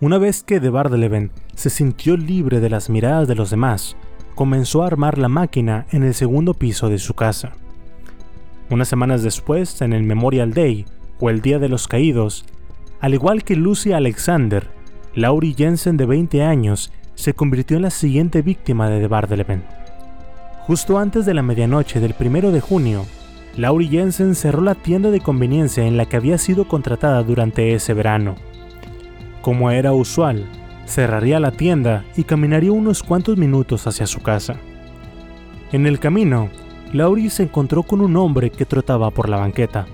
[0.00, 3.96] Una vez que de Bardeleven se sintió libre de las miradas de los demás,
[4.36, 7.54] comenzó a armar la máquina en el segundo piso de su casa.
[8.70, 10.86] Unas semanas después, en el Memorial Day,
[11.18, 12.44] o el Día de los Caídos,
[13.00, 14.68] al igual que Lucy Alexander,
[15.14, 19.64] Laurie Jensen de 20 años se convirtió en la siguiente víctima de The Bardeleven.
[20.66, 23.06] Justo antes de la medianoche del 1 de junio,
[23.56, 27.94] Laurie Jensen cerró la tienda de conveniencia en la que había sido contratada durante ese
[27.94, 28.36] verano.
[29.42, 30.46] Como era usual,
[30.86, 34.56] cerraría la tienda y caminaría unos cuantos minutos hacia su casa.
[35.72, 36.50] En el camino,
[36.92, 39.86] Laurie se encontró con un hombre que trotaba por la banqueta.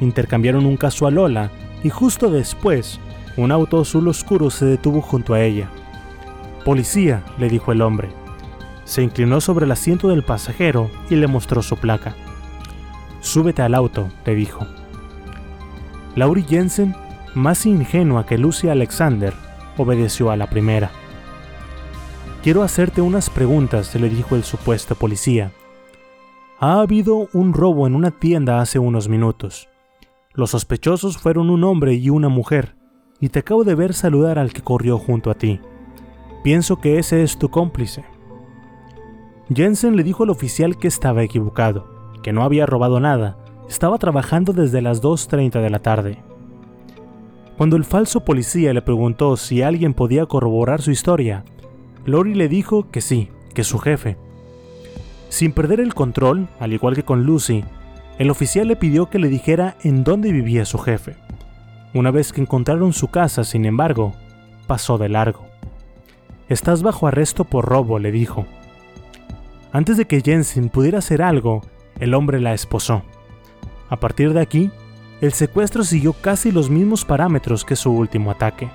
[0.00, 1.50] Intercambiaron un casual hola
[1.82, 3.00] y justo después,
[3.36, 5.70] un auto azul oscuro se detuvo junto a ella.
[6.64, 8.10] Policía, le dijo el hombre.
[8.84, 12.14] Se inclinó sobre el asiento del pasajero y le mostró su placa.
[13.20, 14.66] Súbete al auto, le dijo.
[16.16, 16.94] Laurie Jensen,
[17.34, 19.32] más ingenua que Lucy Alexander,
[19.76, 20.90] obedeció a la primera.
[22.42, 25.52] Quiero hacerte unas preguntas, le dijo el supuesto policía.
[26.58, 29.69] Ha habido un robo en una tienda hace unos minutos.
[30.40, 32.74] Los sospechosos fueron un hombre y una mujer,
[33.20, 35.60] y te acabo de ver saludar al que corrió junto a ti.
[36.42, 38.06] Pienso que ese es tu cómplice.
[39.54, 43.36] Jensen le dijo al oficial que estaba equivocado, que no había robado nada,
[43.68, 46.22] estaba trabajando desde las 2.30 de la tarde.
[47.58, 51.44] Cuando el falso policía le preguntó si alguien podía corroborar su historia,
[52.06, 54.16] Lori le dijo que sí, que su jefe.
[55.28, 57.62] Sin perder el control, al igual que con Lucy,
[58.20, 61.16] el oficial le pidió que le dijera en dónde vivía su jefe.
[61.92, 64.12] Una vez que encontraron su casa, sin embargo,
[64.68, 65.44] pasó de largo.
[66.48, 68.46] Estás bajo arresto por robo, le dijo.
[69.72, 71.62] Antes de que Jensen pudiera hacer algo,
[71.98, 73.02] el hombre la esposó.
[73.88, 74.70] A partir de aquí,
[75.20, 78.68] el secuestro siguió casi los mismos parámetros que su último ataque.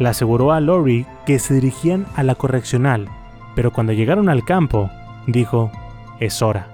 [0.00, 3.08] Le aseguró a Lori que se dirigían a la correccional
[3.54, 4.90] pero cuando llegaron al campo,
[5.26, 5.70] dijo,
[6.20, 6.73] es hora.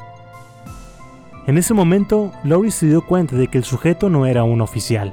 [1.51, 5.13] En ese momento, Lori se dio cuenta de que el sujeto no era un oficial.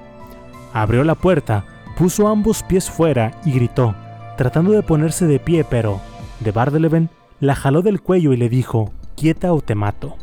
[0.72, 1.66] Abrió la puerta,
[1.98, 3.96] puso ambos pies fuera y gritó,
[4.38, 6.00] tratando de ponerse de pie, pero
[6.40, 7.10] de Bardeleven
[7.40, 10.16] la jaló del cuello y le dijo, quieta o te mato.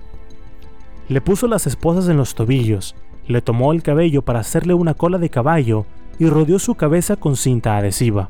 [1.09, 2.95] Le puso las esposas en los tobillos,
[3.27, 5.85] le tomó el cabello para hacerle una cola de caballo
[6.21, 8.29] y rodeó su cabeza con cinta adhesiva.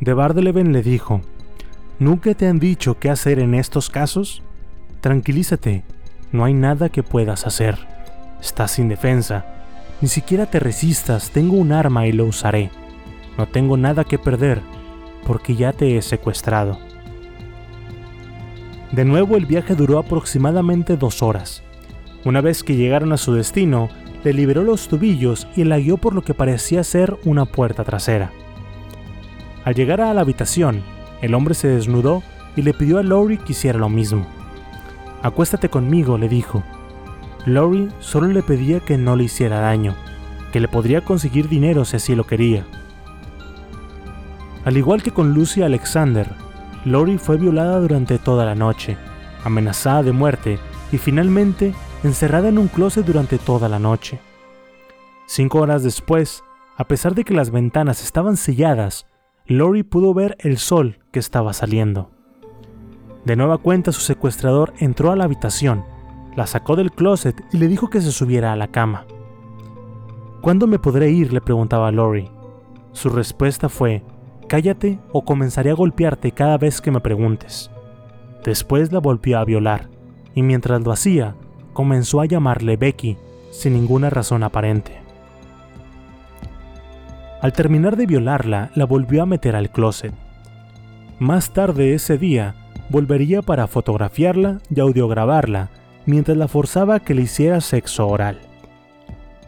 [0.00, 1.20] De Bardeleven le dijo,
[2.00, 4.42] ¿Nunca te han dicho qué hacer en estos casos?
[5.00, 5.84] Tranquilízate,
[6.32, 7.78] no hay nada que puedas hacer.
[8.40, 9.44] Estás sin defensa.
[10.00, 12.70] Ni siquiera te resistas, tengo un arma y lo usaré.
[13.36, 14.60] No tengo nada que perder,
[15.26, 16.78] porque ya te he secuestrado.
[18.92, 21.62] De nuevo el viaje duró aproximadamente dos horas.
[22.24, 23.88] Una vez que llegaron a su destino,
[24.24, 28.32] le liberó los tubillos y la guió por lo que parecía ser una puerta trasera.
[29.64, 30.82] Al llegar a la habitación,
[31.22, 32.22] el hombre se desnudó
[32.56, 34.26] y le pidió a Lori que hiciera lo mismo.
[35.22, 36.62] Acuéstate conmigo, le dijo.
[37.46, 39.94] Lori solo le pedía que no le hiciera daño,
[40.52, 42.66] que le podría conseguir dinero si así lo quería.
[44.64, 46.28] Al igual que con Lucy Alexander,
[46.84, 48.96] Lori fue violada durante toda la noche,
[49.44, 50.58] amenazada de muerte
[50.92, 54.20] y finalmente encerrada en un closet durante toda la noche.
[55.26, 56.42] Cinco horas después,
[56.76, 59.06] a pesar de que las ventanas estaban selladas,
[59.46, 62.10] Lori pudo ver el sol que estaba saliendo.
[63.24, 65.84] De nueva cuenta su secuestrador entró a la habitación,
[66.36, 69.04] la sacó del closet y le dijo que se subiera a la cama.
[70.40, 71.32] ¿Cuándo me podré ir?
[71.32, 72.30] le preguntaba Lori.
[72.92, 74.02] Su respuesta fue,
[74.48, 77.70] cállate o comenzaré a golpearte cada vez que me preguntes.
[78.44, 79.90] Después la volvió a violar,
[80.34, 81.34] y mientras lo hacía,
[81.74, 83.18] comenzó a llamarle Becky,
[83.50, 85.00] sin ninguna razón aparente.
[87.42, 90.14] Al terminar de violarla, la volvió a meter al closet.
[91.18, 92.54] Más tarde ese día,
[92.90, 95.70] volvería para fotografiarla y audiograbarla
[96.06, 98.40] mientras la forzaba a que le hiciera sexo oral.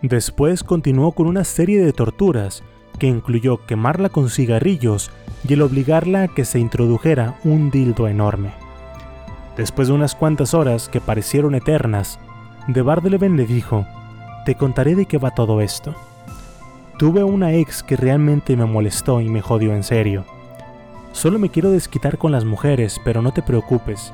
[0.00, 2.62] Después continuó con una serie de torturas
[2.98, 5.10] que incluyó quemarla con cigarrillos
[5.46, 8.52] y el obligarla a que se introdujera un dildo enorme.
[9.56, 12.18] Después de unas cuantas horas que parecieron eternas,
[12.68, 13.86] de Bardeleven le dijo,
[14.46, 15.94] te contaré de qué va todo esto.
[16.98, 20.24] Tuve una ex que realmente me molestó y me jodió en serio.
[21.12, 24.12] Solo me quiero desquitar con las mujeres, pero no te preocupes,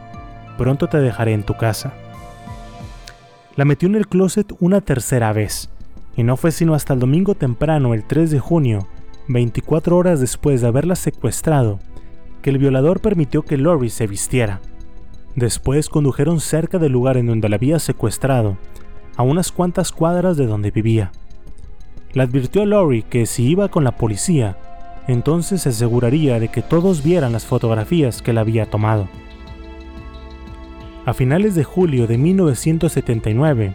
[0.58, 1.94] pronto te dejaré en tu casa.
[3.56, 5.70] La metió en el closet una tercera vez,
[6.16, 8.88] y no fue sino hasta el domingo temprano, el 3 de junio,
[9.28, 11.78] 24 horas después de haberla secuestrado,
[12.42, 14.60] que el violador permitió que Lori se vistiera.
[15.36, 18.58] Después condujeron cerca del lugar en donde la había secuestrado,
[19.16, 21.12] a unas cuantas cuadras de donde vivía.
[22.12, 24.56] Le advirtió a Lori que si iba con la policía,
[25.08, 29.08] entonces se aseguraría de que todos vieran las fotografías que él había tomado.
[31.06, 33.72] A finales de julio de 1979,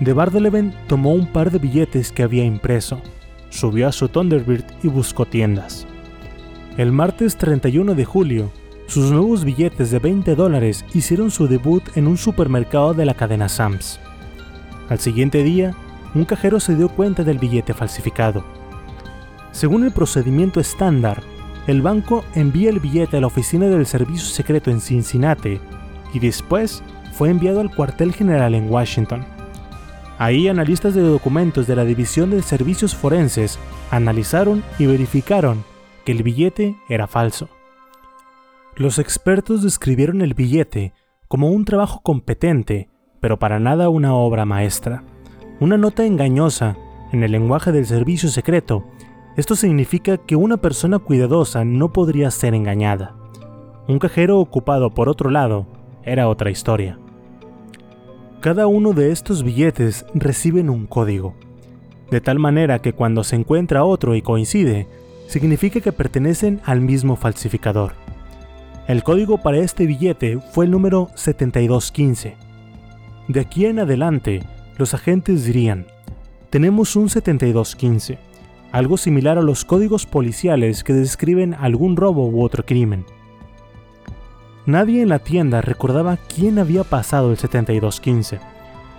[0.00, 3.00] de Bardeleven tomó un par de billetes que había impreso,
[3.48, 5.86] subió a su Thunderbird y buscó tiendas.
[6.76, 8.50] El martes 31 de julio,
[8.88, 13.48] sus nuevos billetes de 20 dólares hicieron su debut en un supermercado de la cadena
[13.48, 14.00] Sams.
[14.88, 15.74] Al siguiente día,
[16.14, 18.65] un cajero se dio cuenta del billete falsificado
[19.56, 21.22] según el procedimiento estándar,
[21.66, 25.58] el banco envía el billete a la oficina del Servicio Secreto en Cincinnati
[26.12, 26.82] y después
[27.14, 29.24] fue enviado al cuartel general en Washington.
[30.18, 33.58] Ahí analistas de documentos de la División de Servicios Forenses
[33.90, 35.64] analizaron y verificaron
[36.04, 37.48] que el billete era falso.
[38.76, 40.92] Los expertos describieron el billete
[41.28, 42.90] como un trabajo competente,
[43.20, 45.02] pero para nada una obra maestra.
[45.60, 46.76] Una nota engañosa,
[47.10, 48.84] en el lenguaje del servicio secreto,
[49.36, 53.14] esto significa que una persona cuidadosa no podría ser engañada.
[53.86, 55.66] Un cajero ocupado por otro lado
[56.04, 56.98] era otra historia.
[58.40, 61.34] Cada uno de estos billetes reciben un código,
[62.10, 64.86] de tal manera que cuando se encuentra otro y coincide,
[65.26, 67.92] significa que pertenecen al mismo falsificador.
[68.86, 72.36] El código para este billete fue el número 7215.
[73.28, 74.44] De aquí en adelante,
[74.78, 75.86] los agentes dirían,
[76.50, 78.25] tenemos un 7215
[78.76, 83.06] algo similar a los códigos policiales que describen algún robo u otro crimen.
[84.66, 88.38] Nadie en la tienda recordaba quién había pasado el 7215.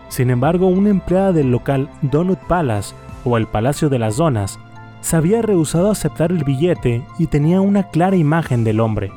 [0.10, 4.58] Sin embargo, una empleada del local Donut Palace o el Palacio de las Donas
[5.02, 9.12] se había rehusado a aceptar el billete y tenía una clara imagen del hombre.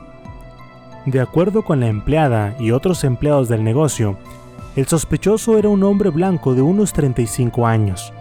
[1.06, 4.18] De acuerdo con la empleada y otros empleados del negocio,
[4.76, 8.12] el sospechoso era un hombre blanco de unos 35 años,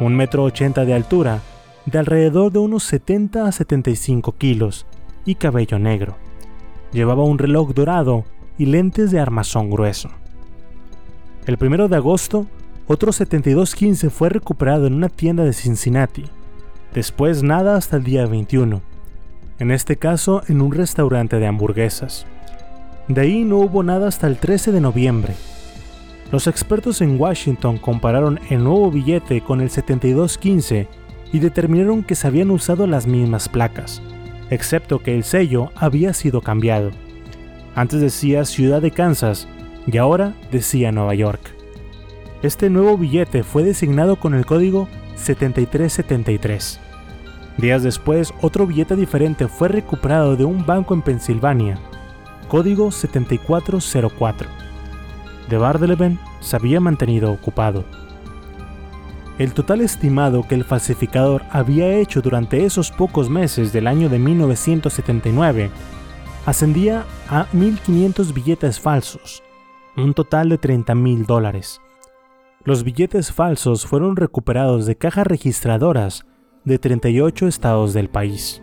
[0.00, 1.40] un metro ochenta de altura
[1.86, 4.86] de alrededor de unos 70 a 75 kilos
[5.24, 6.16] y cabello negro.
[6.92, 8.24] Llevaba un reloj dorado
[8.58, 10.10] y lentes de armazón grueso.
[11.46, 12.46] El 1 de agosto,
[12.86, 16.24] otro 7215 fue recuperado en una tienda de Cincinnati.
[16.94, 18.80] Después nada hasta el día 21.
[19.58, 22.26] En este caso, en un restaurante de hamburguesas.
[23.08, 25.34] De ahí no hubo nada hasta el 13 de noviembre.
[26.32, 30.88] Los expertos en Washington compararon el nuevo billete con el 7215
[31.34, 34.00] y determinaron que se habían usado las mismas placas,
[34.50, 36.92] excepto que el sello había sido cambiado.
[37.74, 39.48] Antes decía Ciudad de Kansas
[39.84, 41.40] y ahora decía Nueva York.
[42.44, 46.78] Este nuevo billete fue designado con el código 7373.
[47.58, 51.80] Días después, otro billete diferente fue recuperado de un banco en Pensilvania,
[52.46, 54.48] código 7404.
[55.50, 57.84] De Bardeleven se había mantenido ocupado.
[59.38, 64.20] El total estimado que el falsificador había hecho durante esos pocos meses del año de
[64.20, 65.70] 1979
[66.46, 69.42] ascendía a 1.500 billetes falsos,
[69.96, 71.80] un total de 30 mil dólares.
[72.62, 76.24] Los billetes falsos fueron recuperados de cajas registradoras
[76.64, 78.62] de 38 estados del país.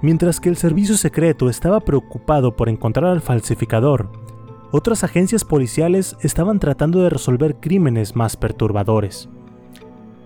[0.00, 4.25] Mientras que el servicio secreto estaba preocupado por encontrar al falsificador,
[4.72, 9.28] otras agencias policiales estaban tratando de resolver crímenes más perturbadores.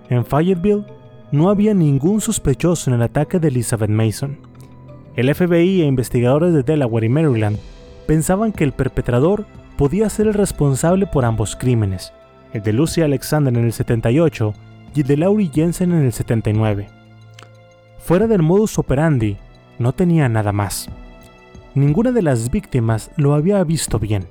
[0.08, 0.86] En Fayetteville
[1.32, 4.38] no había ningún sospechoso en el ataque de Elizabeth Mason.
[5.14, 7.58] El FBI e investigadores de Delaware y Maryland
[8.06, 12.12] pensaban que el perpetrador podía ser el responsable por ambos crímenes,
[12.52, 14.54] el de Lucy Alexander en el 78
[14.94, 16.88] y el de Laurie Jensen en el 79.
[17.98, 19.36] Fuera del modus operandi,
[19.78, 20.88] no tenía nada más.
[21.74, 24.26] Ninguna de las víctimas lo había visto bien,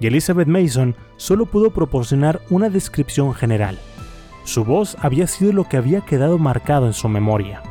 [0.00, 3.78] y Elizabeth Mason solo pudo proporcionar una descripción general.
[4.44, 7.62] Su voz había sido lo que había quedado marcado en su memoria.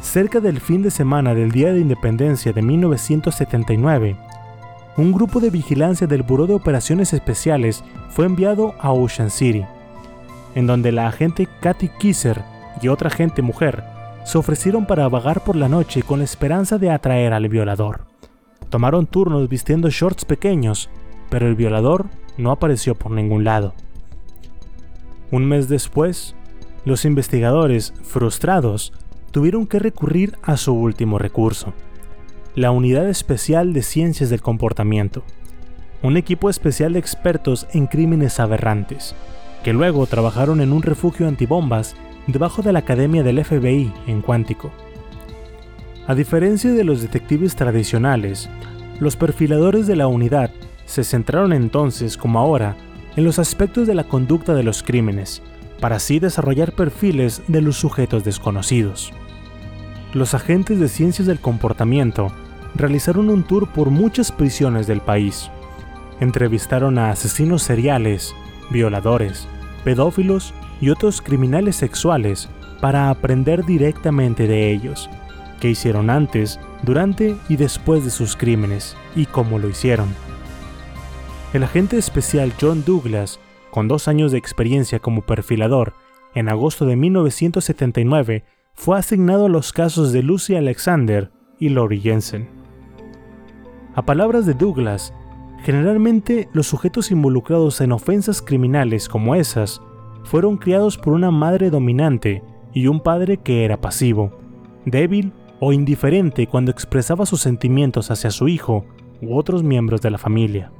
[0.00, 4.16] Cerca del fin de semana del Día de Independencia de 1979,
[4.96, 9.66] un grupo de vigilancia del Buró de Operaciones Especiales fue enviado a Ocean City,
[10.54, 12.40] en donde la agente Kathy Kisser
[12.80, 13.93] y otra agente mujer
[14.24, 18.06] se ofrecieron para vagar por la noche con la esperanza de atraer al violador.
[18.70, 20.90] Tomaron turnos vistiendo shorts pequeños,
[21.30, 22.06] pero el violador
[22.36, 23.74] no apareció por ningún lado.
[25.30, 26.34] Un mes después,
[26.84, 28.92] los investigadores, frustrados,
[29.30, 31.72] tuvieron que recurrir a su último recurso,
[32.54, 35.22] la Unidad Especial de Ciencias del Comportamiento,
[36.02, 39.14] un equipo especial de expertos en crímenes aberrantes,
[39.64, 41.96] que luego trabajaron en un refugio antibombas
[42.26, 44.72] debajo de la Academia del FBI en Cuántico.
[46.06, 48.48] A diferencia de los detectives tradicionales,
[49.00, 50.50] los perfiladores de la unidad
[50.86, 52.76] se centraron entonces, como ahora,
[53.16, 55.42] en los aspectos de la conducta de los crímenes,
[55.80, 59.12] para así desarrollar perfiles de los sujetos desconocidos.
[60.12, 62.32] Los agentes de ciencias del comportamiento
[62.74, 65.50] realizaron un tour por muchas prisiones del país.
[66.20, 68.34] Entrevistaron a asesinos seriales,
[68.70, 69.48] violadores,
[69.84, 72.48] pedófilos y otros criminales sexuales
[72.80, 75.08] para aprender directamente de ellos,
[75.60, 80.08] qué hicieron antes, durante y después de sus crímenes y cómo lo hicieron.
[81.52, 85.94] El agente especial John Douglas, con dos años de experiencia como perfilador,
[86.34, 88.44] en agosto de 1979
[88.74, 92.48] fue asignado a los casos de Lucy Alexander y Lori Jensen.
[93.94, 95.14] A palabras de Douglas,
[95.62, 99.80] generalmente los sujetos involucrados en ofensas criminales como esas
[100.24, 104.32] fueron criados por una madre dominante y un padre que era pasivo,
[104.84, 108.84] débil o indiferente cuando expresaba sus sentimientos hacia su hijo
[109.22, 110.72] u otros miembros de la familia.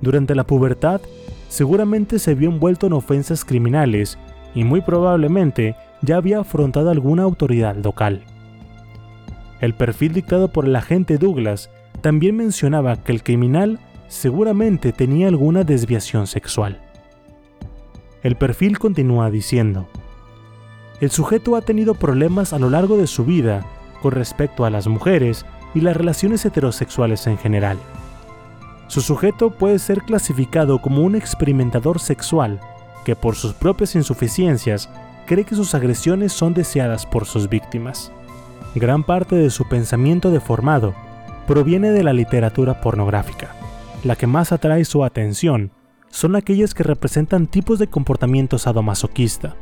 [0.00, 1.00] Durante la pubertad,
[1.48, 4.18] seguramente se vio envuelto en ofensas criminales
[4.54, 8.22] y muy probablemente ya había afrontado alguna autoridad local.
[9.60, 13.78] El perfil dictado por el agente Douglas también mencionaba que el criminal
[14.08, 16.83] seguramente tenía alguna desviación sexual.
[18.24, 19.86] El perfil continúa diciendo,
[21.00, 23.66] el sujeto ha tenido problemas a lo largo de su vida
[24.00, 25.44] con respecto a las mujeres
[25.74, 27.76] y las relaciones heterosexuales en general.
[28.86, 32.60] Su sujeto puede ser clasificado como un experimentador sexual
[33.04, 34.88] que por sus propias insuficiencias
[35.26, 38.10] cree que sus agresiones son deseadas por sus víctimas.
[38.74, 40.94] Gran parte de su pensamiento deformado
[41.46, 43.54] proviene de la literatura pornográfica.
[44.02, 45.72] La que más atrae su atención
[46.14, 49.56] son aquellas que representan tipos de comportamiento sadomasoquista,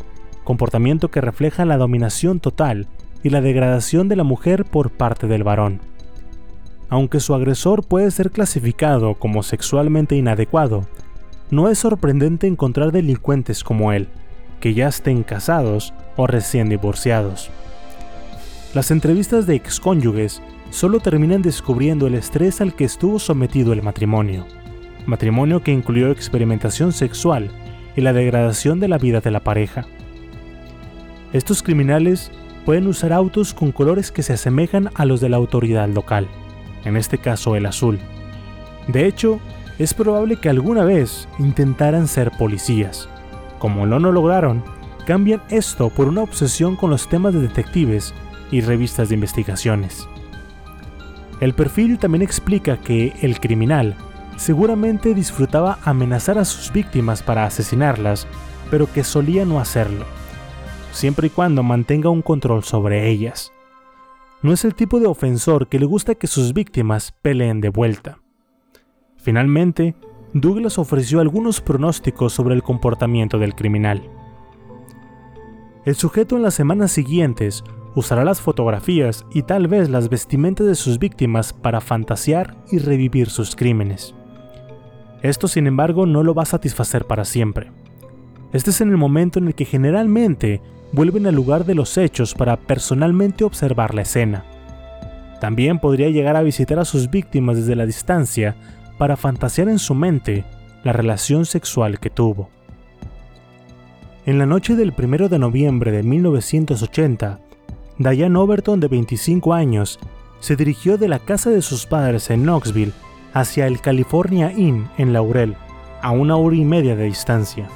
[0.44, 2.88] comportamiento que refleja la dominación total
[3.22, 5.80] y la degradación de la mujer por parte del varón.
[6.90, 10.86] Aunque su agresor puede ser clasificado como sexualmente inadecuado,
[11.50, 14.08] no es sorprendente encontrar delincuentes como él,
[14.60, 17.50] que ya estén casados o recién divorciados.
[18.74, 24.44] Las entrevistas de excónyuges solo terminan descubriendo el estrés al que estuvo sometido el matrimonio.
[25.06, 27.50] Matrimonio que incluyó experimentación sexual
[27.96, 29.86] y la degradación de la vida de la pareja.
[31.32, 32.30] Estos criminales
[32.64, 36.28] pueden usar autos con colores que se asemejan a los de la autoridad local,
[36.84, 37.98] en este caso el azul.
[38.88, 39.40] De hecho,
[39.78, 43.08] es probable que alguna vez intentaran ser policías.
[43.58, 44.62] Como no lo lograron,
[45.06, 48.14] cambian esto por una obsesión con los temas de detectives
[48.50, 50.06] y revistas de investigaciones.
[51.40, 53.96] El perfil también explica que el criminal
[54.42, 58.26] seguramente disfrutaba amenazar a sus víctimas para asesinarlas,
[58.72, 60.04] pero que solía no hacerlo,
[60.90, 63.52] siempre y cuando mantenga un control sobre ellas.
[64.42, 68.18] No es el tipo de ofensor que le gusta que sus víctimas peleen de vuelta.
[69.16, 69.94] Finalmente,
[70.34, 74.02] Douglas ofreció algunos pronósticos sobre el comportamiento del criminal.
[75.84, 77.62] El sujeto en las semanas siguientes
[77.94, 83.30] usará las fotografías y tal vez las vestimentas de sus víctimas para fantasear y revivir
[83.30, 84.16] sus crímenes.
[85.22, 87.70] Esto, sin embargo, no lo va a satisfacer para siempre.
[88.52, 90.60] Este es en el momento en el que generalmente
[90.92, 94.44] vuelven al lugar de los hechos para personalmente observar la escena.
[95.40, 98.56] También podría llegar a visitar a sus víctimas desde la distancia
[98.98, 100.44] para fantasear en su mente
[100.84, 102.50] la relación sexual que tuvo.
[104.26, 107.40] En la noche del 1 de noviembre de 1980,
[107.98, 109.98] Diane Overton, de 25 años,
[110.40, 112.92] se dirigió de la casa de sus padres en Knoxville
[113.34, 115.56] hacia el California Inn en Laurel,
[116.02, 117.68] a una hora y media de distancia.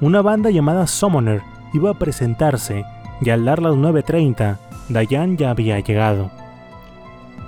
[0.00, 1.42] Una banda llamada Summoner
[1.72, 2.84] iba a presentarse
[3.20, 4.58] y al dar las 9.30,
[4.88, 6.30] Diane ya había llegado.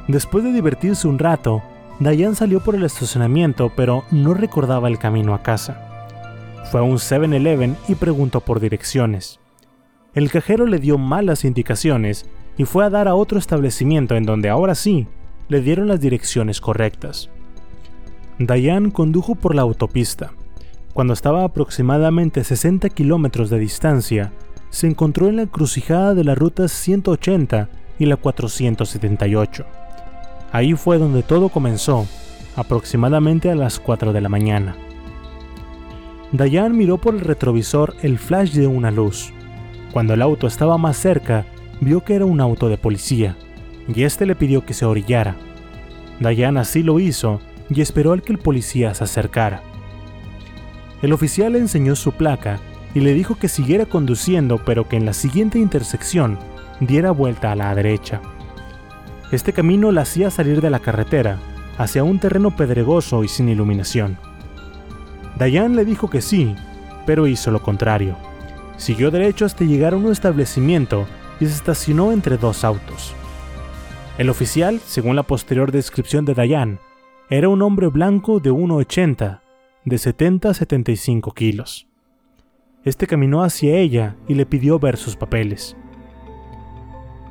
[0.08, 1.62] Después de divertirse un rato,
[2.00, 5.86] Diane salió por el estacionamiento pero no recordaba el camino a casa.
[6.70, 9.40] Fue a un 7-Eleven y preguntó por direcciones.
[10.14, 14.48] El cajero le dio malas indicaciones y fue a dar a otro establecimiento en donde
[14.48, 15.06] ahora sí
[15.50, 17.28] le dieron las direcciones correctas.
[18.38, 20.32] Diane condujo por la autopista.
[20.94, 24.32] Cuando estaba a aproximadamente 60 kilómetros de distancia,
[24.70, 29.66] se encontró en la encrucijada de las rutas 180 y la 478.
[30.52, 32.06] Ahí fue donde todo comenzó,
[32.54, 34.76] aproximadamente a las 4 de la mañana.
[36.30, 39.32] Diane miró por el retrovisor el flash de una luz.
[39.92, 41.44] Cuando el auto estaba más cerca,
[41.80, 43.36] vio que era un auto de policía
[43.88, 45.36] y este le pidió que se orillara.
[46.20, 49.62] Diane así lo hizo y esperó al que el policía se acercara.
[51.02, 52.60] El oficial le enseñó su placa
[52.94, 56.38] y le dijo que siguiera conduciendo pero que en la siguiente intersección
[56.80, 58.20] diera vuelta a la derecha.
[59.32, 61.38] Este camino la hacía salir de la carretera
[61.78, 64.18] hacia un terreno pedregoso y sin iluminación.
[65.38, 66.54] Diane le dijo que sí,
[67.06, 68.16] pero hizo lo contrario.
[68.76, 71.06] Siguió derecho hasta llegar a un establecimiento
[71.38, 73.14] y se estacionó entre dos autos.
[74.20, 76.78] El oficial, según la posterior descripción de Dayan,
[77.30, 79.40] era un hombre blanco de 1,80,
[79.86, 81.88] de 70 a 75 kilos.
[82.84, 85.74] Este caminó hacia ella y le pidió ver sus papeles.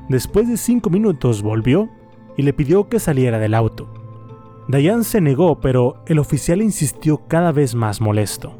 [0.10, 1.92] Después de cinco minutos volvió
[2.38, 3.94] y le pidió que saliera del auto.
[4.68, 8.58] Dayan se negó, pero el oficial insistió cada vez más molesto.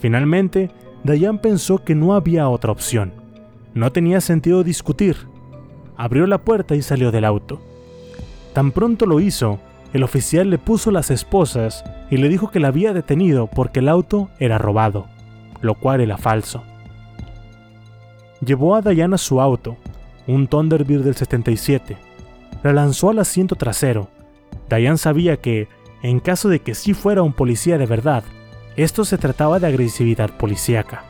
[0.00, 0.72] Finalmente,
[1.04, 3.12] Dayan pensó que no había otra opción.
[3.72, 5.28] No tenía sentido discutir,
[5.96, 7.60] abrió la puerta y salió del auto.
[8.52, 9.58] Tan pronto lo hizo,
[9.92, 13.88] el oficial le puso las esposas y le dijo que la había detenido porque el
[13.88, 15.06] auto era robado,
[15.60, 16.62] lo cual era falso.
[18.44, 19.76] Llevó a Diana a su auto,
[20.26, 21.96] un Thunderbird del 77.
[22.62, 24.08] La lanzó al asiento trasero.
[24.68, 25.68] Diane sabía que,
[26.02, 28.24] en caso de que sí fuera un policía de verdad,
[28.76, 31.04] esto se trataba de agresividad policíaca.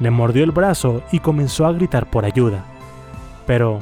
[0.00, 2.64] Le mordió el brazo y comenzó a gritar por ayuda.
[3.46, 3.80] Pero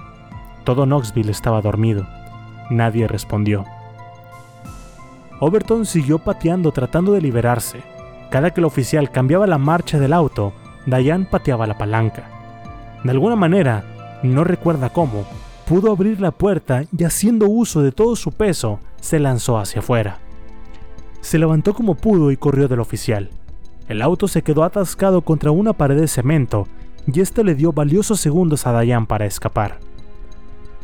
[0.63, 2.07] todo Knoxville estaba dormido.
[2.71, 3.65] Nadie respondió.
[5.41, 7.83] Overton siguió pateando tratando de liberarse.
[8.31, 10.53] Cada que el oficial cambiaba la marcha del auto,
[10.87, 12.25] Diane pateaba la palanca.
[13.05, 13.85] De alguna manera,
[14.23, 15.25] no recuerda cómo,
[15.67, 20.19] pudo abrir la puerta y haciendo uso de todo su peso, se lanzó hacia afuera.
[21.21, 23.31] Se levantó como pudo y corrió del oficial.
[23.89, 26.69] El auto se quedó atascado contra una pared de cemento
[27.07, 29.79] y esto le dio valiosos segundos a Diane para escapar.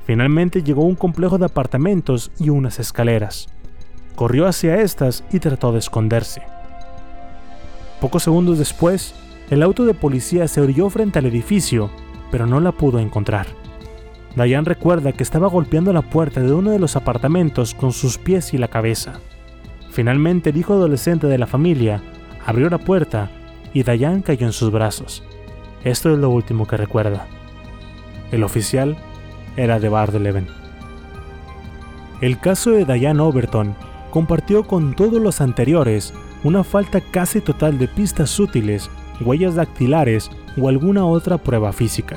[0.08, 3.50] Finalmente llegó a un complejo de apartamentos y unas escaleras.
[4.14, 6.40] Corrió hacia estas y trató de esconderse.
[8.00, 9.14] Pocos segundos después,
[9.50, 11.90] el auto de policía se orilló frente al edificio,
[12.30, 13.48] pero no la pudo encontrar.
[14.34, 18.54] Diane recuerda que estaba golpeando la puerta de uno de los apartamentos con sus pies
[18.54, 19.20] y la cabeza.
[19.90, 22.00] Finalmente el hijo adolescente de la familia
[22.46, 23.30] abrió la puerta
[23.74, 25.22] y Diane cayó en sus brazos.
[25.84, 27.26] Esto es lo último que recuerda.
[28.32, 28.96] El oficial
[29.58, 30.46] era de Bar de Leven.
[32.20, 33.74] El caso de Diane Overton
[34.10, 38.90] compartió con todos los anteriores una falta casi total de pistas útiles,
[39.20, 42.16] huellas dactilares o alguna otra prueba física.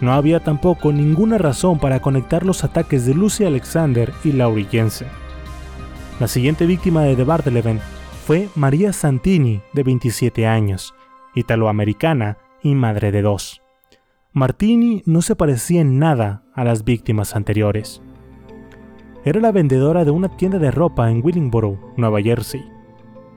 [0.00, 5.08] No había tampoco ninguna razón para conectar los ataques de Lucy Alexander y Laurie Jensen.
[6.20, 7.80] La siguiente víctima de The Bardeleven
[8.26, 10.94] fue María Santini, de 27 años,
[11.34, 13.62] italoamericana y madre de dos.
[14.36, 18.02] Martini no se parecía en nada a las víctimas anteriores.
[19.24, 22.62] Era la vendedora de una tienda de ropa en Willingboro, Nueva Jersey.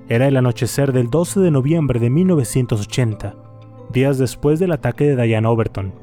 [0.09, 3.33] Era el anochecer del 12 de noviembre de 1980,
[3.93, 5.93] días después del ataque de Diane Overton.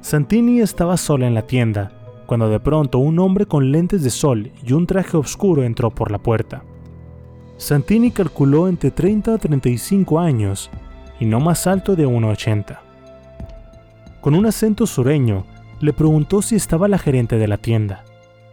[0.00, 1.92] Santini estaba sola en la tienda,
[2.26, 6.10] cuando de pronto un hombre con lentes de sol y un traje oscuro entró por
[6.10, 6.64] la puerta.
[7.58, 10.68] Santini calculó entre 30 a 35 años
[11.20, 12.83] y no más alto de 1,80.
[14.24, 15.44] Con un acento sureño,
[15.80, 18.04] le preguntó si estaba la gerente de la tienda.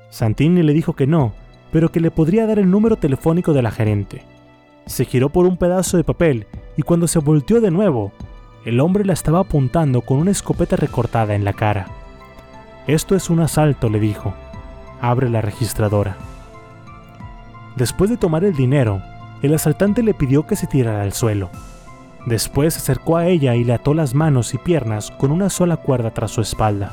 [0.09, 1.31] Santini le dijo que no,
[1.71, 4.25] pero que le podría dar el número telefónico de la gerente.
[4.85, 6.45] Se giró por un pedazo de papel
[6.75, 8.11] y cuando se volteó de nuevo,
[8.65, 11.87] el hombre la estaba apuntando con una escopeta recortada en la cara.
[12.85, 14.33] Esto es un asalto, le dijo.
[14.99, 16.17] Abre la registradora.
[17.77, 19.01] Después de tomar el dinero,
[19.41, 21.49] el asaltante le pidió que se tirara al suelo.
[22.25, 25.77] Después se acercó a ella y le ató las manos y piernas con una sola
[25.77, 26.91] cuerda tras su espalda.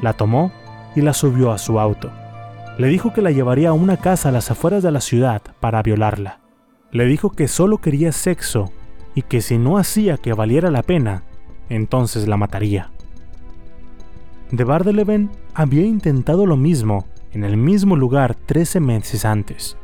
[0.00, 0.52] La tomó
[0.96, 2.10] y la subió a su auto.
[2.78, 5.82] Le dijo que la llevaría a una casa a las afueras de la ciudad para
[5.82, 6.40] violarla.
[6.90, 8.72] Le dijo que solo quería sexo
[9.14, 11.22] y que si no hacía que valiera la pena,
[11.68, 12.90] entonces la mataría.
[14.50, 19.76] De Bardeleven había intentado lo mismo en el mismo lugar 13 meses antes.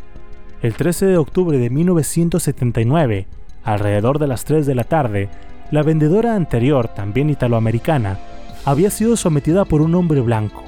[0.63, 3.27] El 13 de octubre de 1979,
[3.65, 5.29] Alrededor de las 3 de la tarde,
[5.71, 8.19] la vendedora anterior, también italoamericana,
[8.65, 10.65] había sido sometida por un hombre blanco.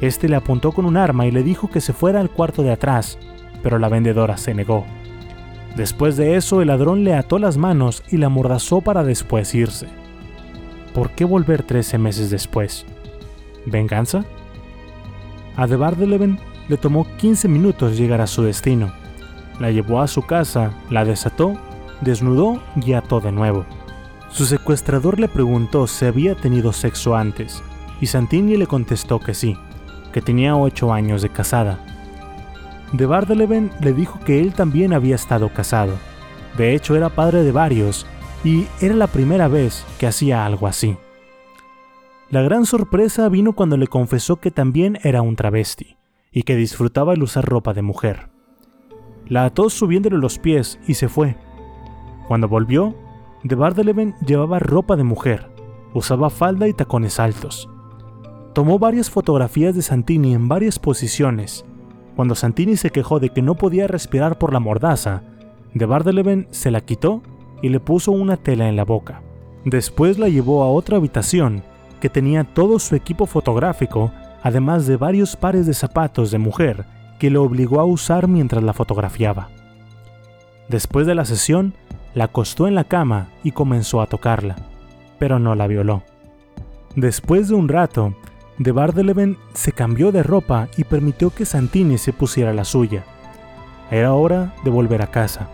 [0.00, 2.72] Este le apuntó con un arma y le dijo que se fuera al cuarto de
[2.72, 3.18] atrás,
[3.62, 4.84] pero la vendedora se negó.
[5.76, 9.86] Después de eso, el ladrón le ató las manos y la amordazó para después irse.
[10.92, 12.84] ¿Por qué volver 13 meses después?
[13.64, 14.24] ¿Venganza?
[15.56, 18.92] A de Bardeleven le tomó 15 minutos llegar a su destino.
[19.60, 21.58] La llevó a su casa, la desató
[22.02, 23.64] desnudó y ató de nuevo.
[24.28, 27.62] Su secuestrador le preguntó si había tenido sexo antes,
[28.00, 29.56] y Santini le contestó que sí,
[30.12, 31.78] que tenía 8 años de casada.
[32.92, 35.94] De Bardeleven le dijo que él también había estado casado,
[36.56, 38.06] de hecho era padre de varios,
[38.44, 40.96] y era la primera vez que hacía algo así.
[42.28, 45.96] La gran sorpresa vino cuando le confesó que también era un travesti,
[46.32, 48.30] y que disfrutaba el usar ropa de mujer.
[49.26, 51.36] La ató subiéndole los pies y se fue,
[52.28, 52.94] cuando volvió,
[53.42, 55.50] de Bardeleven llevaba ropa de mujer,
[55.94, 57.68] usaba falda y tacones altos.
[58.54, 61.64] Tomó varias fotografías de Santini en varias posiciones.
[62.16, 65.22] Cuando Santini se quejó de que no podía respirar por la mordaza,
[65.74, 67.22] de Bardeleven se la quitó
[67.62, 69.22] y le puso una tela en la boca.
[69.64, 71.62] Después la llevó a otra habitación
[72.00, 74.12] que tenía todo su equipo fotográfico,
[74.42, 76.84] además de varios pares de zapatos de mujer
[77.18, 79.48] que lo obligó a usar mientras la fotografiaba.
[80.68, 81.74] Después de la sesión,
[82.14, 84.56] la acostó en la cama y comenzó a tocarla,
[85.18, 86.02] pero no la violó.
[86.96, 88.14] Después de un rato,
[88.58, 93.04] de Bardeleven se cambió de ropa y permitió que Santini se pusiera la suya.
[93.90, 95.48] Era hora de volver a casa.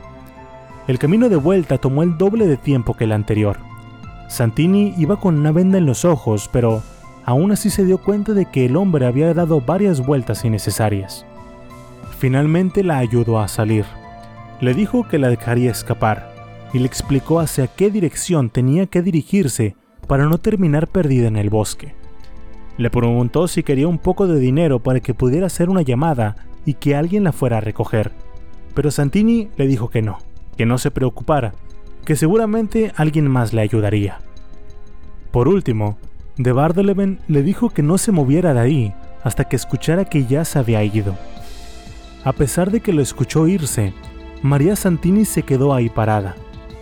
[0.88, 3.59] El camino de vuelta tomó el doble de tiempo que el anterior.
[4.28, 6.82] Santini iba con una venda en los ojos, pero
[7.24, 11.24] aún así se dio cuenta de que el hombre había dado varias vueltas innecesarias.
[12.18, 13.84] Finalmente la ayudó a salir.
[14.61, 16.38] Le dijo que la dejaría escapar,
[16.73, 21.51] y le explicó hacia qué dirección tenía que dirigirse para no terminar perdida en el
[21.51, 21.95] bosque.
[22.77, 26.75] Le preguntó si quería un poco de dinero para que pudiera hacer una llamada y
[26.75, 28.12] que alguien la fuera a recoger,
[28.75, 30.19] pero Santini le dijo que no,
[30.57, 31.55] que no se preocupara,
[32.05, 34.21] que seguramente alguien más le ayudaría.
[35.33, 35.99] Por último,
[36.37, 38.95] de Bardeleven le dijo que no se moviera de ahí
[39.25, 41.16] hasta que escuchara que ya se había ido.
[42.25, 43.93] A pesar de que lo escuchó irse,
[44.43, 46.37] María Santini se quedó ahí parada,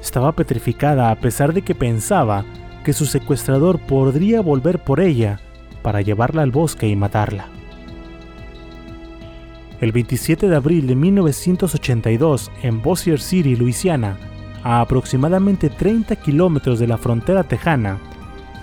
[0.07, 2.45] estaba petrificada a pesar de que pensaba
[2.85, 5.41] que su secuestrador podría volver por ella
[5.83, 7.49] para llevarla al bosque y matarla.
[9.81, 14.17] El 27 de abril de 1982, en Bossier City, Luisiana,
[14.63, 17.99] a aproximadamente 30 kilómetros de la frontera tejana,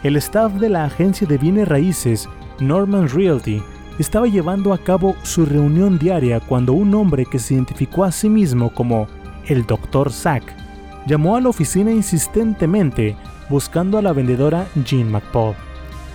[0.02, 2.30] el staff de la agencia de bienes raíces
[2.60, 3.62] Norman Realty
[4.00, 8.30] estaba llevando a cabo su reunión diaria cuando un hombre que se identificó a sí
[8.30, 9.08] mismo como
[9.46, 10.12] el Dr.
[10.12, 10.63] Zack
[11.06, 13.16] llamó a la oficina insistentemente
[13.50, 15.56] buscando a la vendedora Jean McPaul.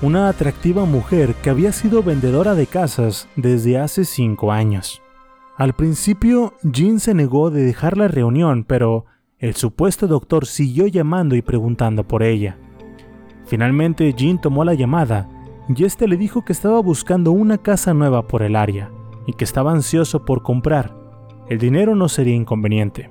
[0.00, 5.02] una atractiva mujer que había sido vendedora de casas desde hace cinco años.
[5.56, 9.06] Al principio, Jean se negó de dejar la reunión, pero
[9.40, 12.56] el supuesto doctor siguió llamando y preguntando por ella.
[13.46, 15.28] Finalmente, Jean tomó la llamada
[15.68, 18.92] y este le dijo que estaba buscando una casa nueva por el área
[19.26, 20.94] y que estaba ansioso por comprar.
[21.48, 23.10] El dinero no sería inconveniente.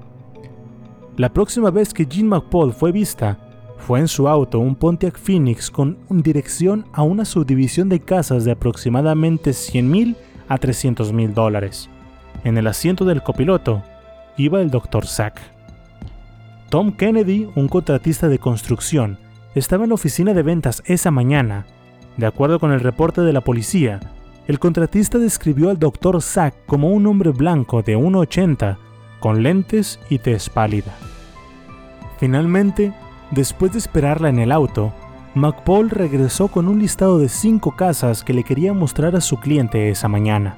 [1.17, 3.39] La próxima vez que Jean McPaul fue vista,
[3.79, 8.51] fue en su auto un Pontiac Phoenix con dirección a una subdivisión de casas de
[8.51, 10.15] aproximadamente 100 mil
[10.47, 11.89] a 300 mil dólares.
[12.43, 13.81] En el asiento del copiloto
[14.37, 15.07] iba el Dr.
[15.07, 15.41] Zack.
[16.69, 19.17] Tom Kennedy, un contratista de construcción,
[19.55, 21.65] estaba en la oficina de ventas esa mañana.
[22.17, 23.99] De acuerdo con el reporte de la policía,
[24.45, 26.21] el contratista describió al Dr.
[26.21, 28.77] Zack como un hombre blanco de 1,80,
[29.27, 30.95] con lentes y tez pálida.
[32.17, 32.93] Finalmente,
[33.31, 34.93] después de esperarla en el auto,
[35.35, 39.89] McPaul regresó con un listado de cinco casas que le quería mostrar a su cliente
[39.89, 40.55] esa mañana.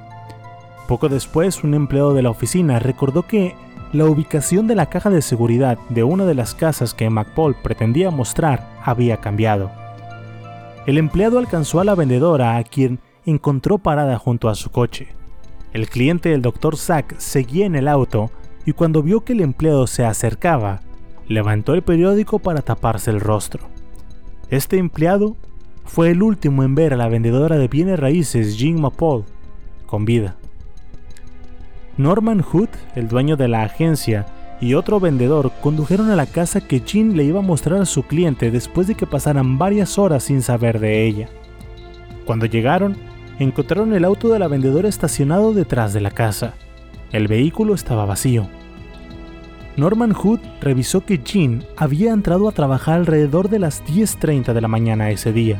[0.87, 3.55] Poco después, un empleado de la oficina recordó que
[3.91, 8.11] la ubicación de la caja de seguridad de una de las casas que McPaul pretendía
[8.11, 9.71] mostrar había cambiado.
[10.85, 15.07] El empleado alcanzó a la vendedora a quien encontró parada junto a su coche.
[15.73, 16.77] El cliente del Dr.
[16.77, 18.29] Zack seguía en el auto
[18.65, 20.81] y cuando vio que el empleado se acercaba,
[21.27, 23.67] levantó el periódico para taparse el rostro.
[24.49, 25.35] Este empleado
[25.85, 29.25] fue el último en ver a la vendedora de bienes raíces Jean McPaul
[29.85, 30.35] con vida.
[31.97, 34.25] Norman Hood, el dueño de la agencia,
[34.61, 38.03] y otro vendedor condujeron a la casa que Jean le iba a mostrar a su
[38.03, 41.29] cliente después de que pasaran varias horas sin saber de ella.
[42.25, 42.97] Cuando llegaron,
[43.39, 46.53] encontraron el auto de la vendedora estacionado detrás de la casa.
[47.11, 48.47] El vehículo estaba vacío.
[49.77, 54.67] Norman Hood revisó que Jean había entrado a trabajar alrededor de las 10.30 de la
[54.67, 55.59] mañana ese día.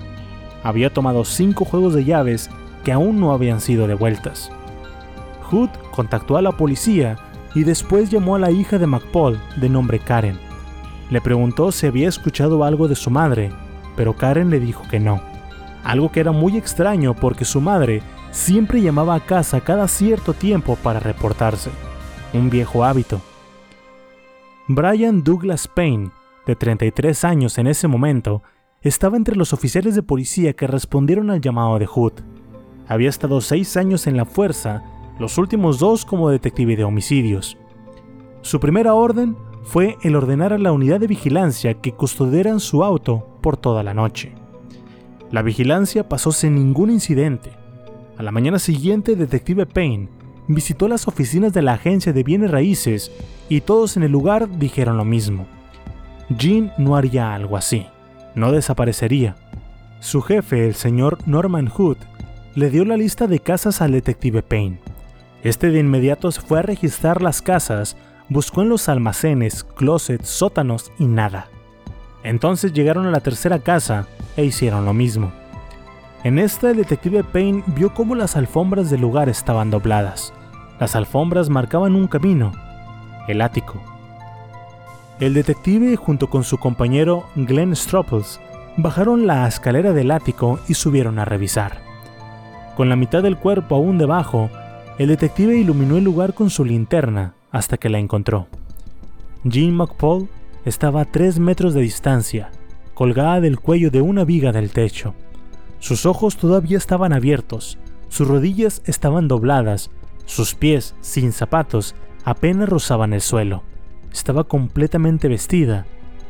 [0.64, 2.50] Había tomado cinco juegos de llaves
[2.84, 4.52] que aún no habían sido devueltas.
[5.50, 7.18] Hood contactó a la policía
[7.56, 10.38] y después llamó a la hija de McPaul de nombre Karen.
[11.10, 13.52] Le preguntó si había escuchado algo de su madre,
[13.96, 15.22] pero Karen le dijo que no
[15.84, 18.02] algo que era muy extraño porque su madre
[18.32, 21.72] siempre llamaba a casa cada cierto tiempo para reportarse,
[22.34, 23.22] un viejo hábito.
[24.68, 26.12] Brian Douglas Payne,
[26.46, 28.44] de 33 años en ese momento,
[28.82, 32.14] estaba entre los oficiales de policía que respondieron al llamado de Hood.
[32.88, 34.84] Había estado seis años en la fuerza,
[35.20, 37.58] los últimos dos como detective de homicidios.
[38.42, 43.38] Su primera orden fue el ordenar a la unidad de vigilancia que custodiaran su auto
[43.42, 44.34] por toda la noche.
[45.32, 47.59] La vigilancia pasó sin ningún incidente.
[48.20, 50.10] A la mañana siguiente, Detective Payne
[50.50, 53.14] visitó las oficinas de la agencia de bienes raíces
[53.48, 55.48] y todos en el lugar dijeron lo mismo.
[56.38, 57.88] Jean no haría algo así,
[58.36, 59.38] no desaparecería.
[60.02, 61.96] Su jefe, el señor Norman Hood,
[62.56, 64.82] le dio la lista de casas al detective Payne.
[65.42, 67.96] Este de inmediato se fue a registrar las casas,
[68.28, 71.48] buscó en los almacenes, closets, sótanos y nada.
[72.24, 75.32] Entonces llegaron a la tercera casa e hicieron lo mismo.
[76.24, 80.34] En esta el detective Payne vio cómo las alfombras del lugar estaban dobladas.
[80.78, 82.52] Las alfombras marcaban un camino,
[83.30, 83.82] el ático.
[85.22, 88.42] El detective junto con su compañero Glenn Stropples
[88.76, 91.82] bajaron la escalera del ático y subieron a revisar.
[92.76, 94.50] Con la mitad del cuerpo aún debajo,
[94.98, 98.48] el detective iluminó el lugar con su linterna hasta que la encontró.
[99.46, 100.28] Jean McPaul
[100.66, 102.52] estaba a tres metros de distancia,
[102.94, 105.14] colgada del cuello de una viga del techo.
[105.80, 107.78] Sus ojos todavía estaban abiertos,
[108.10, 109.92] sus rodillas estaban dobladas,
[110.26, 113.64] sus pies, sin zapatos, apenas rozaban el suelo.
[114.12, 115.86] Estaba completamente vestida,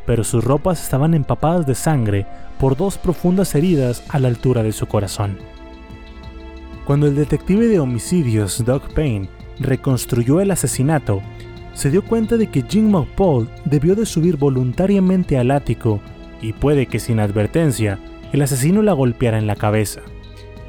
[0.05, 2.25] pero sus ropas estaban empapadas de sangre
[2.59, 5.37] por dos profundas heridas a la altura de su corazón.
[6.85, 9.29] Cuando el detective de homicidios Doug Payne
[9.59, 11.21] reconstruyó el asesinato,
[11.73, 16.01] se dio cuenta de que Jim McPaul debió de subir voluntariamente al ático
[16.41, 17.99] y puede que sin advertencia
[18.31, 20.01] el asesino la golpeara en la cabeza.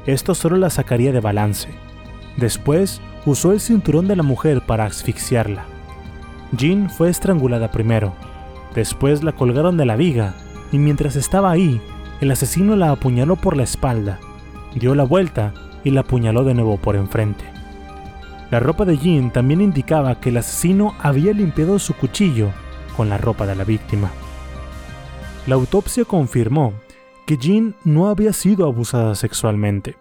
[0.05, 1.69] Esto solo la sacaría de balance.
[2.37, 5.65] Después usó el cinturón de la mujer para asfixiarla.
[6.53, 8.13] Jean fue estrangulada primero,
[8.75, 10.33] después la colgaron de la viga
[10.71, 11.79] y mientras estaba ahí,
[12.19, 14.19] el asesino la apuñaló por la espalda,
[14.75, 15.53] dio la vuelta
[15.83, 17.45] y la apuñaló de nuevo por enfrente.
[18.49, 22.49] La ropa de Jean también indicaba que el asesino había limpiado su cuchillo
[22.97, 24.11] con la ropa de la víctima.
[25.47, 26.73] La autopsia confirmó
[27.31, 29.95] que Jean no había sido abusada sexualmente.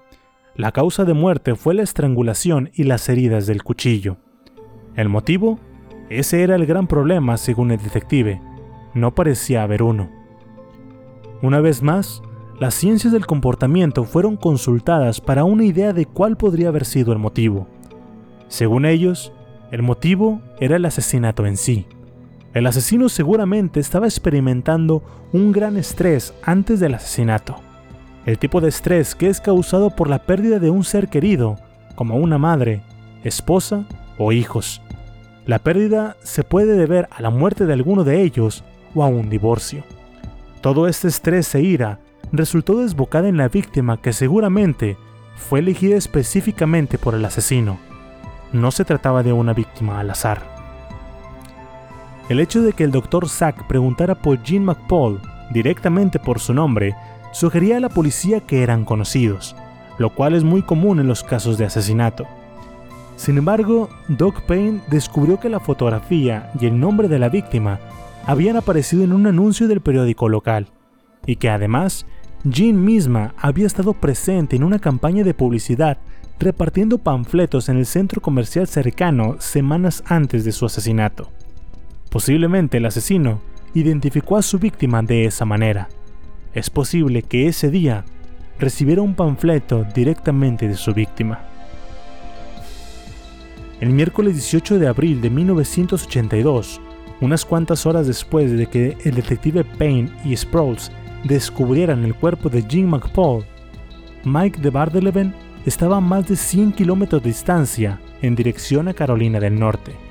[0.56, 4.16] La causa de muerte fue la estrangulación y las heridas del cuchillo.
[4.96, 5.60] ¿El motivo?
[6.08, 8.42] Ese era el gran problema según el detective.
[8.94, 10.10] No parecía haber uno.
[11.40, 12.20] Una vez más,
[12.58, 17.20] las ciencias del comportamiento fueron consultadas para una idea de cuál podría haber sido el
[17.20, 17.68] motivo.
[18.48, 19.32] Según ellos,
[19.70, 21.86] el motivo era el asesinato en sí.
[22.52, 27.56] El asesino seguramente estaba experimentando un gran estrés antes del asesinato.
[28.26, 31.56] El tipo de estrés que es causado por la pérdida de un ser querido,
[31.94, 32.82] como una madre,
[33.22, 33.86] esposa
[34.18, 34.82] o hijos.
[35.46, 39.30] La pérdida se puede deber a la muerte de alguno de ellos o a un
[39.30, 39.84] divorcio.
[40.60, 42.00] Todo este estrés e ira
[42.32, 44.96] resultó desbocada en la víctima que seguramente
[45.36, 47.78] fue elegida específicamente por el asesino.
[48.52, 50.59] No se trataba de una víctima al azar.
[52.30, 53.28] El hecho de que el Dr.
[53.28, 55.20] Zack preguntara por Jean McPaul
[55.52, 56.94] directamente por su nombre
[57.32, 59.56] sugería a la policía que eran conocidos,
[59.98, 62.28] lo cual es muy común en los casos de asesinato.
[63.16, 67.80] Sin embargo, Doc Payne descubrió que la fotografía y el nombre de la víctima
[68.24, 70.68] habían aparecido en un anuncio del periódico local,
[71.26, 72.06] y que además
[72.44, 75.98] Jean misma había estado presente en una campaña de publicidad
[76.38, 81.28] repartiendo panfletos en el centro comercial cercano semanas antes de su asesinato.
[82.10, 83.40] Posiblemente el asesino
[83.72, 85.88] identificó a su víctima de esa manera.
[86.52, 88.04] Es posible que ese día
[88.58, 91.40] recibiera un panfleto directamente de su víctima.
[93.80, 96.80] El miércoles 18 de abril de 1982,
[97.20, 100.90] unas cuantas horas después de que el detective Payne y Sproles
[101.24, 103.44] descubrieran el cuerpo de Jean McPaul,
[104.24, 105.32] Mike de Bardeleven
[105.64, 110.09] estaba a más de 100 kilómetros de distancia en dirección a Carolina del Norte.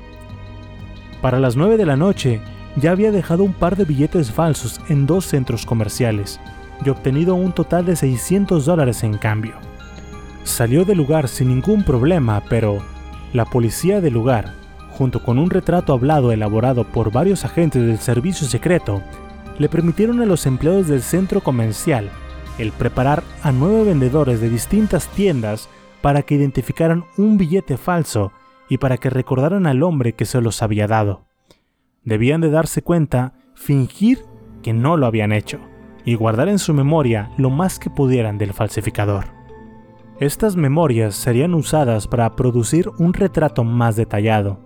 [1.21, 2.41] Para las 9 de la noche
[2.75, 6.39] ya había dejado un par de billetes falsos en dos centros comerciales
[6.85, 9.55] y obtenido un total de 600 dólares en cambio.
[10.43, 12.79] Salió del lugar sin ningún problema, pero
[13.33, 14.53] la policía del lugar,
[14.91, 19.01] junto con un retrato hablado elaborado por varios agentes del servicio secreto,
[19.57, 22.09] le permitieron a los empleados del centro comercial
[22.57, 25.69] el preparar a nueve vendedores de distintas tiendas
[26.01, 28.31] para que identificaran un billete falso
[28.69, 31.25] y para que recordaran al hombre que se los había dado.
[32.03, 34.19] Debían de darse cuenta, fingir
[34.63, 35.59] que no lo habían hecho
[36.05, 39.25] y guardar en su memoria lo más que pudieran del falsificador.
[40.19, 44.59] Estas memorias serían usadas para producir un retrato más detallado,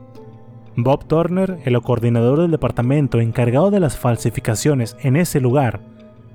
[0.76, 5.82] Bob Turner, el coordinador del departamento encargado de las falsificaciones en ese lugar,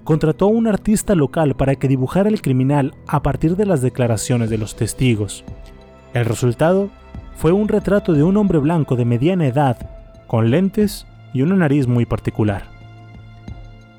[0.05, 4.49] contrató a un artista local para que dibujara el criminal a partir de las declaraciones
[4.49, 5.45] de los testigos.
[6.15, 6.91] El resultado
[7.39, 9.77] fue un retrato de un hombre blanco de mediana edad,
[10.27, 12.65] con lentes y una nariz muy particular.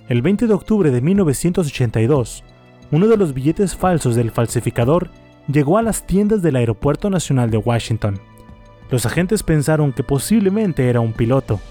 [0.10, 2.44] El 20 de octubre de 1982,
[2.92, 5.10] uno de los billetes falsos del falsificador
[5.48, 8.20] llegó a las tiendas del Aeropuerto Nacional de Washington.
[8.92, 11.62] Los agentes pensaron que posiblemente era un piloto.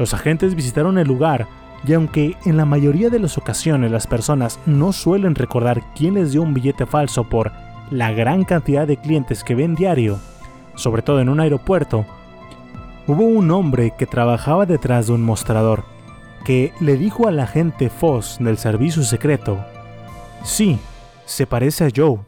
[0.00, 1.46] Los agentes visitaron el lugar
[1.86, 6.32] y aunque en la mayoría de las ocasiones las personas no suelen recordar quién les
[6.32, 7.52] dio un billete falso por
[7.92, 10.18] la gran cantidad de clientes que ven diario,
[10.78, 12.06] sobre todo en un aeropuerto,
[13.06, 15.84] hubo un hombre que trabajaba detrás de un mostrador
[16.44, 19.58] que le dijo al agente Foss del servicio secreto,
[20.44, 20.78] sí,
[21.26, 22.20] se parece a Joe.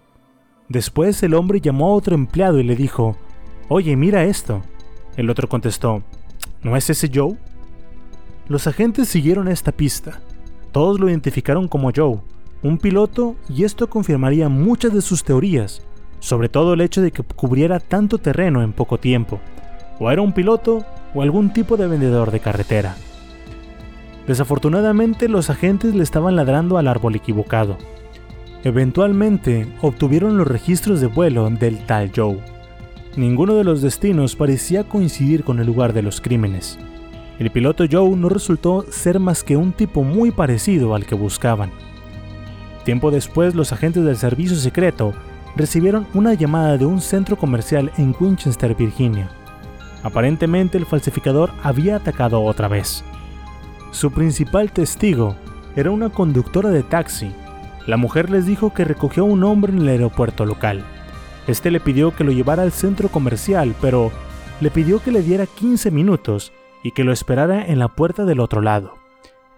[0.68, 3.16] Después el hombre llamó a otro empleado y le dijo,
[3.68, 4.62] Oye, mira esto.
[5.16, 6.02] El otro contestó,
[6.62, 7.36] ¿no es ese Joe?
[8.48, 10.20] Los agentes siguieron esta pista.
[10.72, 12.18] Todos lo identificaron como Joe,
[12.62, 15.82] un piloto, y esto confirmaría muchas de sus teorías,
[16.20, 19.40] sobre todo el hecho de que cubriera tanto terreno en poco tiempo.
[19.98, 22.94] O era un piloto o algún tipo de vendedor de carretera.
[24.26, 27.76] Desafortunadamente los agentes le estaban ladrando al árbol equivocado.
[28.62, 32.38] Eventualmente obtuvieron los registros de vuelo del tal Joe
[33.16, 36.78] Ninguno de los destinos parecía coincidir con el lugar de los crímenes.
[37.40, 41.72] El piloto Joe no resultó ser más que un tipo muy parecido al que buscaban.
[42.84, 45.12] Tiempo después, los agentes del servicio secreto
[45.56, 49.30] recibieron una llamada de un centro comercial en Winchester, Virginia.
[50.02, 53.04] Aparentemente el falsificador había atacado otra vez.
[53.90, 55.36] Su principal testigo
[55.76, 57.32] era una conductora de taxi.
[57.86, 60.84] La mujer les dijo que recogió a un hombre en el aeropuerto local.
[61.46, 64.12] Este le pidió que lo llevara al centro comercial, pero
[64.60, 68.40] le pidió que le diera 15 minutos y que lo esperara en la puerta del
[68.40, 68.94] otro lado.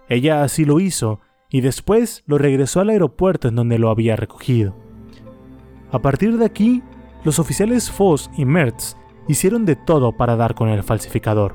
[0.09, 1.19] Ella así lo hizo
[1.49, 4.82] y después lo regresó al aeropuerto en donde lo había recogido.
[5.93, 6.81] A partir de aquí,
[7.23, 11.53] los oficiales Foss y Mertz hicieron de todo para dar con el falsificador.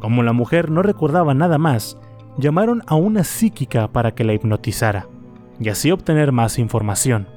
[0.00, 1.96] Como la mujer no recordaba nada más,
[2.36, 5.06] llamaron a una psíquica para que la hipnotizara
[5.60, 7.28] y así obtener más información.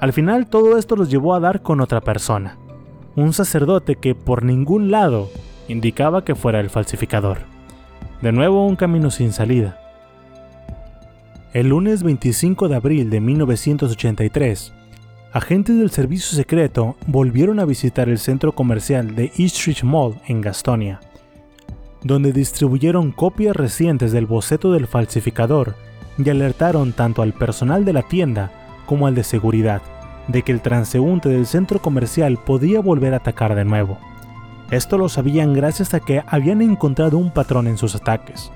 [0.00, 2.56] Al final todo esto los llevó a dar con otra persona,
[3.14, 5.28] un sacerdote que por ningún lado
[5.68, 7.40] indicaba que fuera el falsificador.
[8.22, 9.78] De nuevo un camino sin salida.
[11.52, 14.72] El lunes 25 de abril de 1983,
[15.36, 20.98] agentes del servicio secreto volvieron a visitar el centro comercial de Eastridge Mall en Gastonia,
[22.02, 25.74] donde distribuyeron copias recientes del boceto del falsificador
[26.16, 28.50] y alertaron tanto al personal de la tienda
[28.86, 29.82] como al de seguridad
[30.26, 33.98] de que el transeúnte del centro comercial podía volver a atacar de nuevo.
[34.70, 38.50] Esto lo sabían gracias a que habían encontrado un patrón en sus ataques.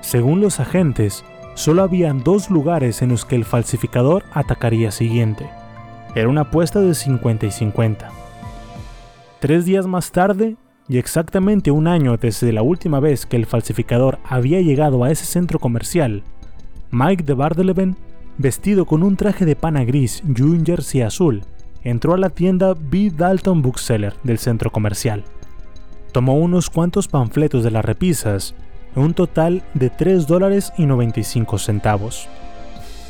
[0.00, 5.48] Según los agentes, solo habían dos lugares en los que el falsificador atacaría siguiente.
[6.14, 8.10] Era una apuesta de 50 y 50.
[9.38, 10.56] Tres días más tarde,
[10.88, 15.24] y exactamente un año desde la última vez que el falsificador había llegado a ese
[15.24, 16.24] centro comercial,
[16.90, 17.96] Mike de Bardeleven,
[18.38, 21.42] vestido con un traje de pana gris y jersey azul,
[21.84, 23.12] entró a la tienda B.
[23.16, 25.24] Dalton Bookseller del centro comercial.
[26.12, 28.56] Tomó unos cuantos panfletos de las repisas,
[28.96, 32.28] un total de 3 dólares y 95 centavos.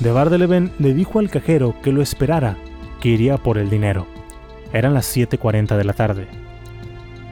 [0.01, 2.59] De Bardeleven le dijo al cajero que lo esperara,
[3.43, 4.07] por el dinero.
[4.73, 6.27] Eran las 7.40 de la tarde.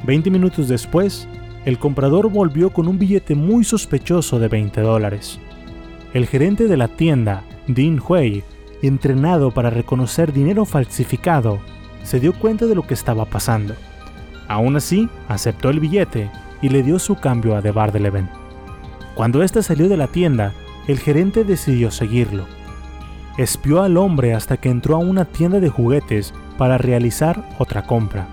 [0.05, 1.29] Veinte minutos después,
[1.67, 5.39] el comprador volvió con un billete muy sospechoso de 20 dólares.
[6.15, 8.45] El gerente de la tienda, Dean Hui,
[8.81, 11.59] entrenado para reconocer dinero falsificado,
[12.03, 13.75] se dio cuenta de lo que estaba pasando.
[14.49, 16.31] Aún así, aceptó el billete
[16.63, 18.31] y le dio su cambio a De Bardeleven.
[19.15, 20.55] Cuando éste salió de la tienda,
[20.87, 22.47] el gerente decidió seguirlo.
[23.39, 28.27] Espió al hombre hasta que entró a una tienda de juguetes para realizar otra compra.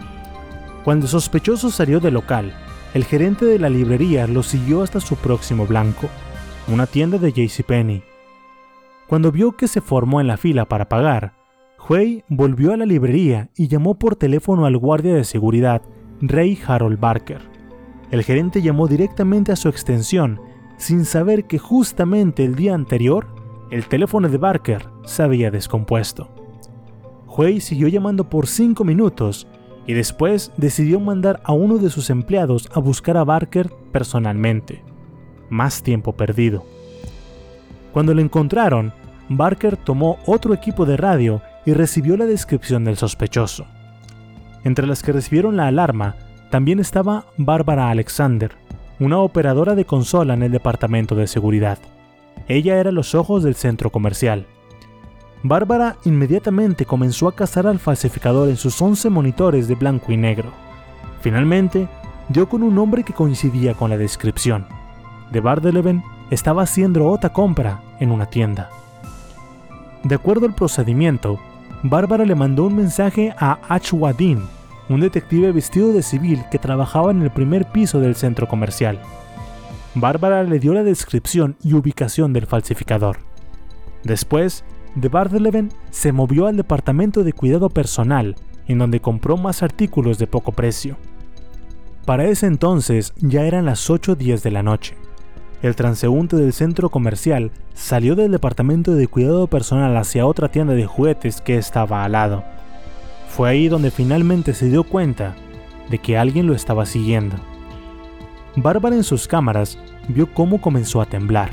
[0.84, 2.54] Cuando el sospechoso salió del local,
[2.96, 6.10] el gerente de la librería lo siguió hasta su próximo blanco,
[6.68, 8.04] una tienda de JCPenney.
[9.08, 11.34] Cuando vio que se formó en la fila para pagar,
[11.88, 15.84] Huey volvió a la librería y llamó por teléfono al guardia de seguridad,
[16.20, 17.42] Ray Harold Barker.
[18.10, 20.42] El gerente llamó directamente a su extensión
[20.78, 23.35] sin saber que justamente el día anterior
[23.72, 26.30] el teléfono de Barker se había descompuesto.
[27.28, 29.48] Huey siguió llamando por cinco minutos
[29.88, 34.84] y después decidió mandar a uno de sus empleados a buscar a Barker personalmente.
[35.50, 36.66] Más tiempo perdido.
[37.92, 38.94] Cuando lo encontraron,
[39.30, 43.66] Barker tomó otro equipo de radio y recibió la descripción del sospechoso.
[44.64, 46.16] Entre las que recibieron la alarma
[46.52, 48.52] también estaba Bárbara Alexander,
[49.00, 51.80] una operadora de consola en el departamento de seguridad.
[52.48, 54.48] Ella era los ojos del centro comercial.
[55.44, 60.52] Bárbara inmediatamente comenzó a cazar al falsificador en sus 11 monitores de blanco y negro.
[61.22, 61.88] Finalmente,
[62.30, 64.66] dio con un hombre que coincidía con la descripción.
[65.32, 68.70] De Bardeleven estaba haciendo otra compra en una tienda.
[70.04, 71.40] De acuerdo al procedimiento,
[71.84, 74.44] Bárbara le mandó un mensaje a Achwadin,
[74.90, 79.00] un detective vestido de civil que trabajaba en el primer piso del centro comercial.
[79.96, 83.20] Bárbara le dio la descripción y ubicación del falsificador.
[84.04, 84.66] Después,
[84.96, 88.36] de Bardeleven se movió al departamento de cuidado personal,
[88.68, 90.98] en donde compró más artículos de poco precio.
[92.06, 94.96] Para ese entonces ya eran las 8.10 de la noche.
[95.62, 100.86] El transeúnte del centro comercial salió del departamento de cuidado personal hacia otra tienda de
[100.86, 102.44] juguetes que estaba al lado.
[103.30, 105.36] Fue ahí donde finalmente se dio cuenta
[105.90, 107.38] de que alguien lo estaba siguiendo.
[108.56, 109.78] Bárbara en sus cámaras
[110.08, 111.52] vio cómo comenzó a temblar.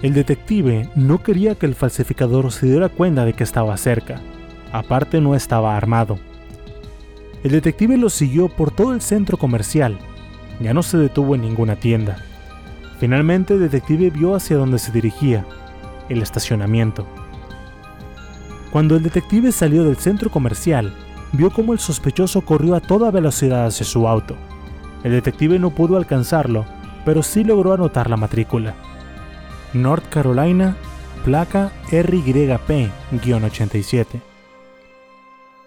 [0.00, 4.20] El detective no quería que el falsificador se diera cuenta de que estaba cerca.
[4.72, 6.18] Aparte no estaba armado.
[7.42, 9.98] El detective lo siguió por todo el centro comercial.
[10.60, 12.16] Ya no se detuvo en ninguna tienda.
[12.98, 15.44] Finalmente el detective vio hacia donde se dirigía,
[16.08, 17.06] el estacionamiento.
[18.72, 20.94] Cuando el detective salió del centro comercial,
[21.32, 24.36] vio cómo el sospechoso corrió a toda velocidad hacia su auto.
[25.04, 26.66] El detective no pudo alcanzarlo,
[27.04, 28.74] pero sí logró anotar la matrícula.
[29.72, 30.76] North Carolina,
[31.24, 34.20] placa RYP-87.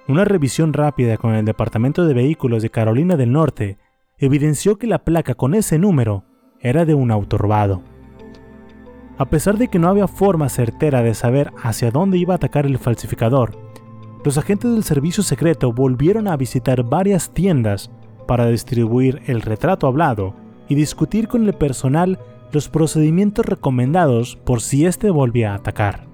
[0.08, 3.78] Una revisión rápida con el Departamento de Vehículos de Carolina del Norte
[4.18, 6.26] evidenció que la placa con ese número
[6.60, 7.82] era de un auto robado.
[9.18, 12.66] A pesar de que no había forma certera de saber hacia dónde iba a atacar
[12.66, 13.58] el falsificador,
[14.26, 17.92] los agentes del servicio secreto volvieron a visitar varias tiendas
[18.32, 20.34] para distribuir el retrato hablado
[20.70, 22.18] y discutir con el personal
[22.54, 26.08] los procedimientos recomendados por si éste volvía a atacar.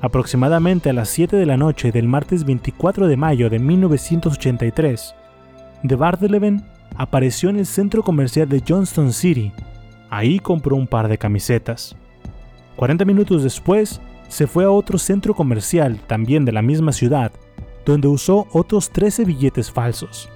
[0.00, 5.16] Aproximadamente a las 7 de la noche del martes 24 de mayo de 1983,
[5.82, 6.64] de Bardeleven
[6.96, 9.50] apareció en el centro comercial de Johnston City.
[10.08, 11.96] Ahí compró un par de camisetas.
[12.76, 17.32] 40 minutos después, se fue a otro centro comercial, también de la misma ciudad,
[17.84, 20.30] donde usó otros 13 billetes falsos,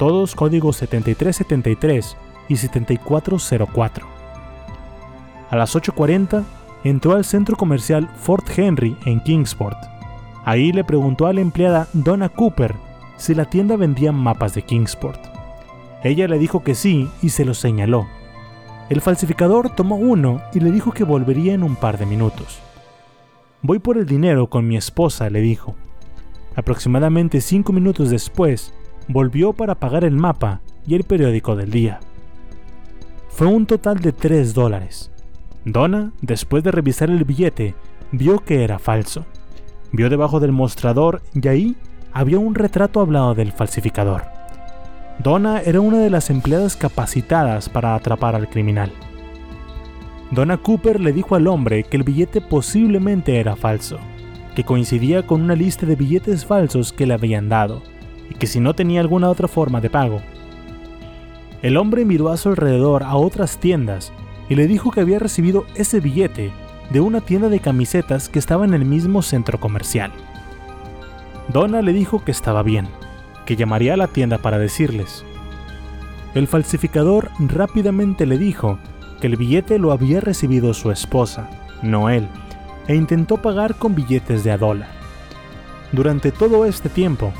[0.00, 2.16] todos códigos 7373
[2.48, 4.06] y 7404.
[5.50, 6.42] A las 8.40
[6.84, 9.76] entró al centro comercial Fort Henry en Kingsport.
[10.46, 12.76] Ahí le preguntó a la empleada Donna Cooper
[13.18, 15.20] si la tienda vendía mapas de Kingsport.
[16.02, 18.06] Ella le dijo que sí y se lo señaló.
[18.88, 22.58] El falsificador tomó uno y le dijo que volvería en un par de minutos.
[23.60, 25.74] Voy por el dinero con mi esposa, le dijo.
[26.56, 28.72] Aproximadamente cinco minutos después,
[29.12, 31.98] volvió para pagar el mapa y el periódico del día.
[33.28, 35.10] Fue un total de 3 dólares.
[35.64, 37.74] Donna, después de revisar el billete,
[38.12, 39.26] vio que era falso.
[39.92, 41.76] Vio debajo del mostrador y ahí
[42.12, 44.22] había un retrato hablado del falsificador.
[45.18, 48.92] Donna era una de las empleadas capacitadas para atrapar al criminal.
[50.30, 53.98] Donna Cooper le dijo al hombre que el billete posiblemente era falso,
[54.54, 57.82] que coincidía con una lista de billetes falsos que le habían dado,
[58.30, 60.22] y que si no tenía alguna otra forma de pago.
[61.60, 64.12] El hombre miró a su alrededor a otras tiendas
[64.48, 66.50] y le dijo que había recibido ese billete
[66.88, 70.10] de una tienda de camisetas que estaba en el mismo centro comercial.
[71.48, 72.88] Donna le dijo que estaba bien,
[73.44, 75.24] que llamaría a la tienda para decirles.
[76.34, 78.78] El falsificador rápidamente le dijo
[79.20, 81.50] que el billete lo había recibido su esposa,
[81.82, 82.26] no él,
[82.88, 84.88] e intentó pagar con billetes de a dólar.
[85.92, 87.32] Durante todo este tiempo,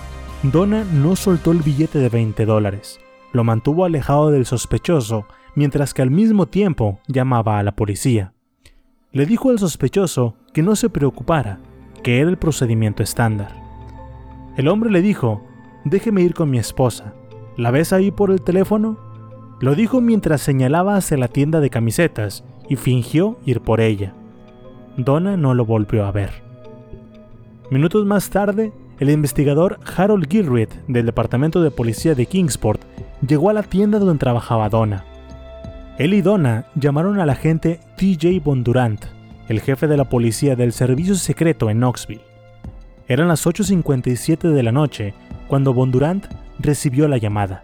[0.43, 2.99] Donna no soltó el billete de 20 dólares,
[3.35, 8.33] lo mantuvo alejado del sospechoso mientras que al mismo tiempo llamaba a la policía.
[9.13, 11.59] Le dijo al sospechoso que no se preocupara,
[12.03, 13.55] que era el procedimiento estándar.
[14.57, 15.43] El hombre le dijo
[15.85, 17.13] déjeme ir con mi esposa.
[17.59, 18.99] ¿La ves ahí por el teléfono?
[19.61, 24.15] Lo dijo mientras señalaba hacia la tienda de camisetas y fingió ir por ella.
[24.97, 26.31] Donna no lo volvió a ver.
[27.71, 32.83] Minutos más tarde, el investigador Harold Gilreath del Departamento de Policía de Kingsport
[33.27, 35.05] llegó a la tienda donde trabajaba Donna.
[35.99, 39.07] Él y Donna llamaron al agente TJ Bondurant,
[39.49, 42.21] el jefe de la policía del servicio secreto en Knoxville.
[43.09, 45.15] Eran las 8.57 de la noche
[45.49, 46.27] cuando Bondurant
[46.59, 47.63] recibió la llamada.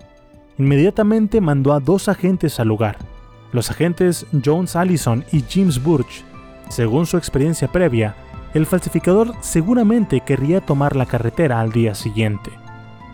[0.59, 2.97] Inmediatamente mandó a dos agentes al lugar,
[3.53, 6.25] los agentes Jones Allison y James Burch.
[6.71, 8.17] Según su experiencia previa,
[8.57, 12.51] el falsificador seguramente querría tomar la carretera al día siguiente.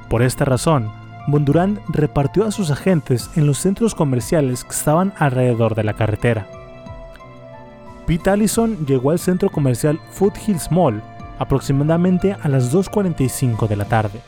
[0.08, 0.90] Por esta razón,
[1.26, 6.46] Bondurant repartió a sus agentes en los centros comerciales que estaban alrededor de la carretera.
[8.06, 11.02] Pete Allison llegó al centro comercial Foothills Mall
[11.38, 14.20] aproximadamente a las 2.45 de la tarde.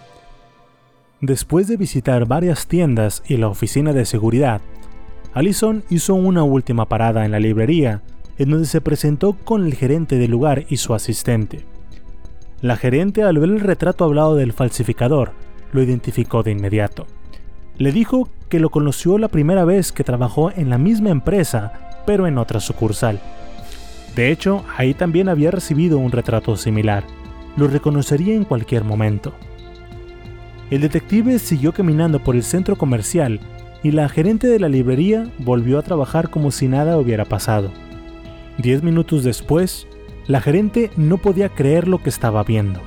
[1.21, 4.61] Después de visitar varias tiendas y la oficina de seguridad,
[5.33, 8.03] Allison hizo una última parada en la librería,
[8.39, 11.65] en donde se presentó con el gerente del lugar y su asistente.
[12.61, 15.33] La gerente al ver el retrato hablado del falsificador,
[15.73, 17.07] lo identificó de inmediato.
[17.77, 22.27] Le dijo que lo conoció la primera vez que trabajó en la misma empresa, pero
[22.27, 23.21] en otra sucursal.
[24.15, 27.05] De hecho, ahí también había recibido un retrato similar.
[27.57, 29.33] Lo reconocería en cualquier momento.
[30.71, 33.41] El detective siguió caminando por el centro comercial
[33.83, 37.71] y la gerente de la librería volvió a trabajar como si nada hubiera pasado.
[38.59, 39.87] Diez minutos después,
[40.27, 42.81] la gerente no podía creer lo que estaba viendo.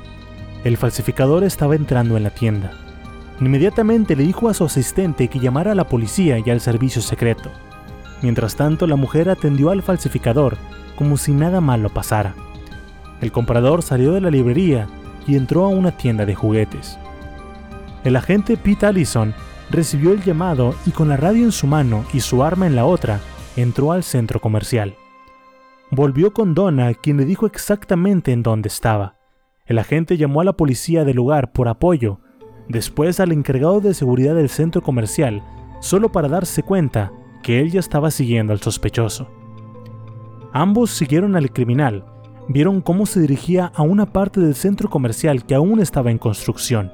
[0.63, 2.71] El falsificador estaba entrando en la tienda.
[3.39, 7.51] Inmediatamente le dijo a su asistente que llamara a la policía y al servicio secreto.
[8.21, 10.57] Mientras tanto, la mujer atendió al falsificador
[10.95, 12.33] como si nada malo pasara.
[13.21, 14.87] El comprador salió de la librería
[15.27, 16.97] y entró a una tienda de juguetes.
[18.03, 19.33] El agente Pete Allison
[19.69, 22.85] recibió el llamado y con la radio en su mano y su arma en la
[22.85, 23.19] otra,
[23.55, 24.95] entró al centro comercial.
[25.89, 29.15] Volvió con Donna, quien le dijo exactamente en dónde estaba.
[29.65, 32.19] El agente llamó a la policía del lugar por apoyo,
[32.67, 35.41] después al encargado de seguridad del centro comercial,
[35.79, 39.29] solo para darse cuenta que él ya estaba siguiendo al sospechoso.
[40.51, 42.03] Ambos siguieron al criminal,
[42.49, 46.91] vieron cómo se dirigía a una parte del centro comercial que aún estaba en construcción.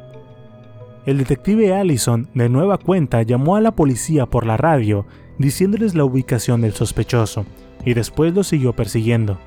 [1.05, 5.05] El detective Allison, de nueva cuenta, llamó a la policía por la radio
[5.37, 7.45] diciéndoles la ubicación del sospechoso,
[7.85, 9.37] y después lo siguió persiguiendo.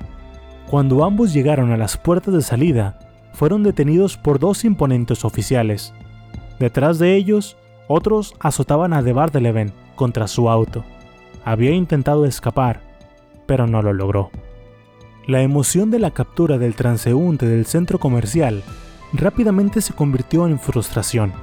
[0.69, 2.99] Cuando ambos llegaron a las puertas de salida,
[3.33, 5.93] fueron detenidos por dos imponentes oficiales.
[6.59, 7.57] Detrás de ellos,
[7.87, 10.83] otros azotaban a De Bardeleven contra su auto.
[11.45, 12.81] Había intentado escapar,
[13.45, 14.29] pero no lo logró.
[15.25, 18.63] La emoción de la captura del transeúnte del centro comercial
[19.13, 21.33] rápidamente se convirtió en frustración.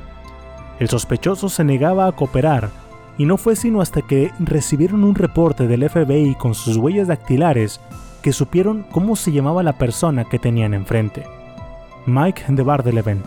[0.78, 2.70] El sospechoso se negaba a cooperar
[3.18, 7.80] y no fue sino hasta que recibieron un reporte del FBI con sus huellas dactilares
[8.22, 11.24] que supieron cómo se llamaba la persona que tenían enfrente.
[12.06, 13.22] Mike de Bardeleven.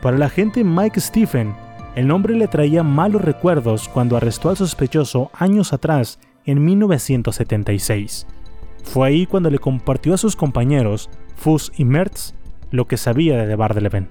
[0.00, 1.54] Para el agente Mike Stephen,
[1.94, 8.26] el nombre le traía malos recuerdos cuando arrestó al sospechoso años atrás en 1976.
[8.84, 12.34] Fue ahí cuando le compartió a sus compañeros, Fuss y Mertz,
[12.70, 14.08] lo que sabía de The Bardeleven.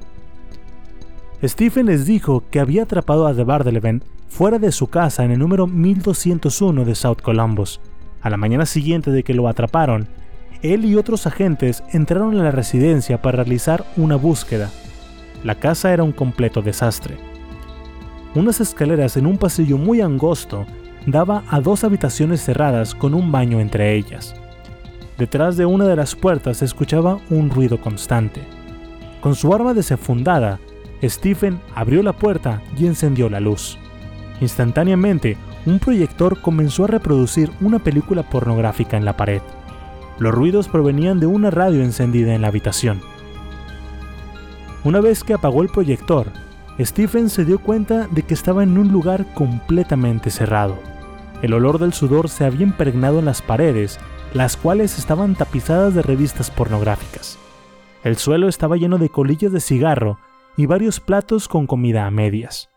[1.44, 5.40] Stephen les dijo que había atrapado a The Bardeleven fuera de su casa en el
[5.40, 7.82] número 1201 de South Columbus.
[8.22, 10.08] A la mañana siguiente de que lo atraparon,
[10.62, 14.70] él y otros agentes entraron a la residencia para realizar una búsqueda.
[15.44, 17.18] La casa era un completo desastre.
[18.34, 20.66] Unas escaleras en un pasillo muy angosto
[21.06, 24.34] daba a dos habitaciones cerradas con un baño entre ellas.
[25.18, 28.42] Detrás de una de las puertas se escuchaba un ruido constante.
[29.20, 30.58] Con su arma desenfundada,
[31.04, 33.78] Stephen abrió la puerta y encendió la luz.
[34.42, 35.38] Instantáneamente,
[35.68, 39.42] un proyector comenzó a reproducir una película pornográfica en la pared.
[40.18, 43.02] Los ruidos provenían de una radio encendida en la habitación.
[44.84, 46.28] Una vez que apagó el proyector,
[46.80, 50.80] Stephen se dio cuenta de que estaba en un lugar completamente cerrado.
[51.44, 54.00] El olor del sudor se había impregnado en las paredes,
[54.34, 57.38] las cuales estaban tapizadas de revistas pornográficas.
[58.04, 60.18] El suelo estaba lleno de colillas de cigarro
[60.58, 62.71] y varios platos con comida a medias.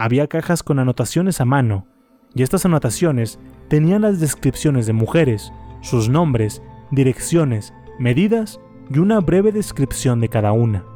[0.00, 1.86] Había cajas con anotaciones a mano,
[2.34, 5.52] y estas anotaciones tenían las descripciones de mujeres,
[5.82, 8.58] sus nombres, direcciones, medidas
[8.88, 10.86] y una breve descripción de cada una.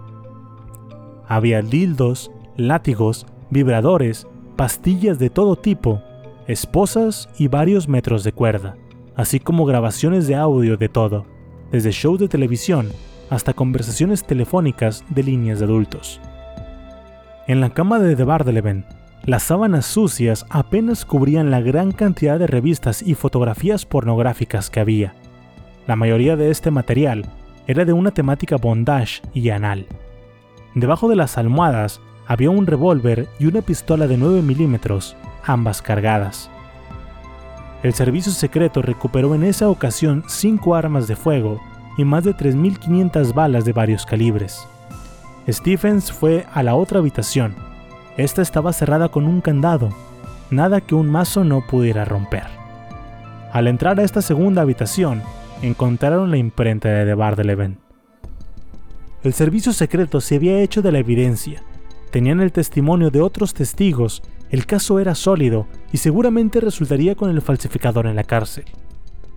[1.29, 4.27] Había dildos, látigos, vibradores,
[4.57, 6.01] pastillas de todo tipo,
[6.47, 8.79] esposas y varios metros de cuerda,
[9.17, 11.27] así como grabaciones de audio de todo,
[11.71, 12.89] desde shows de televisión
[13.29, 16.23] hasta conversaciones telefónicas de líneas de adultos.
[17.47, 18.87] En la cama de The Bardeleven,
[19.27, 25.15] las sábanas sucias apenas cubrían la gran cantidad de revistas y fotografías pornográficas que había.
[25.87, 27.27] La mayoría de este material
[27.67, 29.85] era de una temática bondage y anal.
[30.75, 35.15] Debajo de las almohadas había un revólver y una pistola de 9 milímetros,
[35.45, 36.51] ambas cargadas.
[37.83, 41.61] El servicio secreto recuperó en esa ocasión cinco armas de fuego
[41.99, 44.67] y más de 3.500 balas de varios calibres.
[45.49, 47.55] Stephens fue a la otra habitación.
[48.17, 49.91] Esta estaba cerrada con un candado,
[50.51, 52.47] nada que un mazo no pudiera romper.
[53.53, 55.23] Al entrar a esta segunda habitación,
[55.63, 57.79] encontraron la imprenta de The Bardeleven.
[59.23, 61.63] El servicio secreto se había hecho de la evidencia.
[62.11, 67.43] Tenían el testimonio de otros testigos, el caso era sólido y seguramente resultaría con el
[67.43, 68.65] falsificador en la cárcel.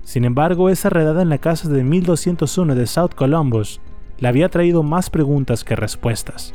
[0.04, 3.82] Sin embargo, esa redada en la casa de 1201 de South Columbus
[4.20, 6.54] le había traído más preguntas que respuestas.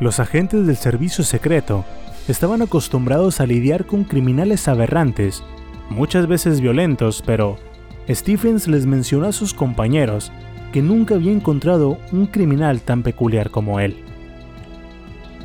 [0.00, 1.84] Los agentes del servicio secreto
[2.28, 5.42] estaban acostumbrados a lidiar con criminales aberrantes,
[5.90, 7.56] muchas veces violentos, pero
[8.08, 10.32] Stephens les mencionó a sus compañeros
[10.72, 13.96] que nunca había encontrado un criminal tan peculiar como él.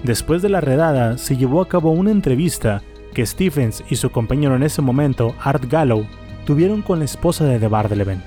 [0.03, 2.81] Después de la redada se llevó a cabo una entrevista
[3.13, 6.07] que Stephens y su compañero en ese momento, Art Gallow,
[6.45, 8.23] tuvieron con la esposa de The Bardeleven,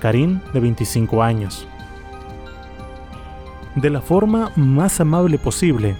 [0.00, 1.66] Karin, de 25 años.
[3.74, 5.96] De la forma más amable posible,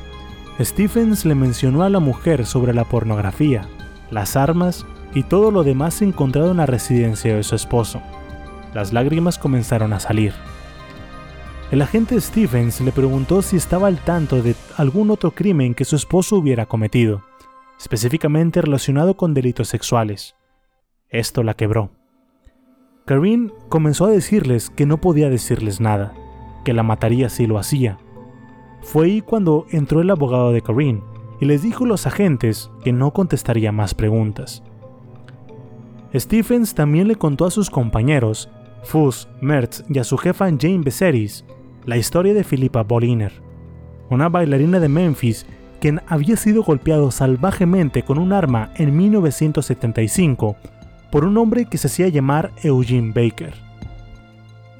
[0.59, 3.68] Stephens le mencionó a la mujer sobre la pornografía,
[4.10, 8.01] las armas y todo lo demás encontrado en la residencia de su esposo.
[8.73, 10.32] Las lágrimas comenzaron a salir.
[11.70, 15.97] El agente Stephens le preguntó si estaba al tanto de algún otro crimen que su
[15.97, 17.23] esposo hubiera cometido,
[17.78, 20.36] específicamente relacionado con delitos sexuales.
[21.09, 21.95] Esto la quebró.
[23.06, 26.12] Karin comenzó a decirles que no podía decirles nada,
[26.64, 27.98] que la mataría si lo hacía.
[28.82, 31.02] Fue ahí cuando entró el abogado de Karin
[31.40, 34.64] y les dijo a los agentes que no contestaría más preguntas.
[36.12, 38.48] Stephens también le contó a sus compañeros,
[38.82, 41.44] Fuss, Mertz y a su jefa Jane Becerris,
[41.84, 43.32] la historia de Philippa Boliner,
[44.10, 45.46] una bailarina de Memphis
[45.80, 50.56] quien había sido golpeado salvajemente con un arma en 1975
[51.10, 53.54] por un hombre que se hacía llamar Eugene Baker.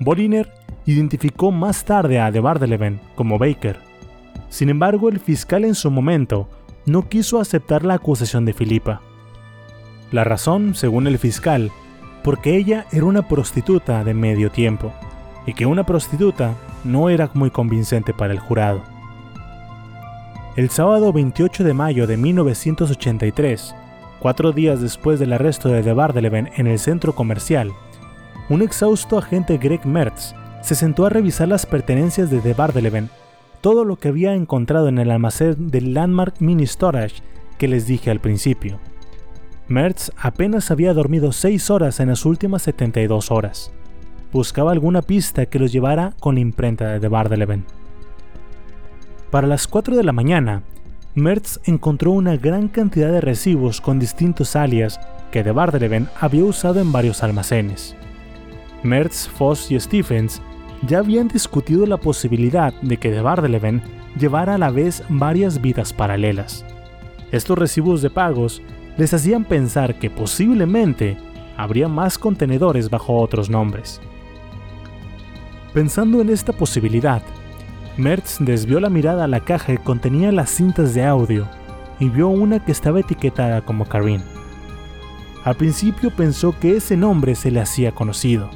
[0.01, 0.53] Boliner
[0.85, 3.79] identificó más tarde a De Bardeleven como Baker.
[4.49, 6.49] Sin embargo, el fiscal en su momento
[6.85, 9.01] no quiso aceptar la acusación de Filipa.
[10.13, 11.73] La razón, según el fiscal,
[12.23, 14.93] porque ella era una prostituta de medio tiempo,
[15.47, 16.55] y que una prostituta
[16.85, 18.83] no era muy convincente para el jurado.
[20.57, 23.75] El sábado 28 de mayo de 1983,
[24.21, 27.73] Cuatro días después del arresto de De Bardeleven en el centro comercial,
[28.49, 33.11] un exhausto agente Greg Mertz se sentó a revisar las pertenencias de De Bardeleven,
[33.61, 37.23] todo lo que había encontrado en el almacén del Landmark Mini Storage
[37.59, 38.79] que les dije al principio.
[39.69, 43.73] Mertz apenas había dormido 6 horas en las últimas 72 horas.
[44.33, 47.65] Buscaba alguna pista que los llevara con la imprenta de De Bardeleven.
[49.31, 50.63] Para las 4 de la mañana,
[51.17, 56.79] Mertz encontró una gran cantidad de recibos con distintos alias que de Bardeleven había usado
[56.79, 57.97] en varios almacenes.
[58.83, 60.43] Mertz, Foss y Stephens
[60.87, 63.83] ya habían discutido la posibilidad de que de Bardeleven
[64.21, 66.67] llevara a la vez varias vidas paralelas.
[67.33, 68.61] Estos recibos de pagos
[68.99, 71.17] les hacían pensar que posiblemente
[71.57, 74.03] habría más contenedores bajo otros nombres.
[75.73, 77.23] Pensando en esta posibilidad,
[77.97, 81.49] Mertz desvió la mirada a la caja que contenía las cintas de audio
[81.99, 84.23] y vio una que estaba etiquetada como Karin.
[85.45, 88.51] Al principio pensó que ese nombre se le hacía conocido.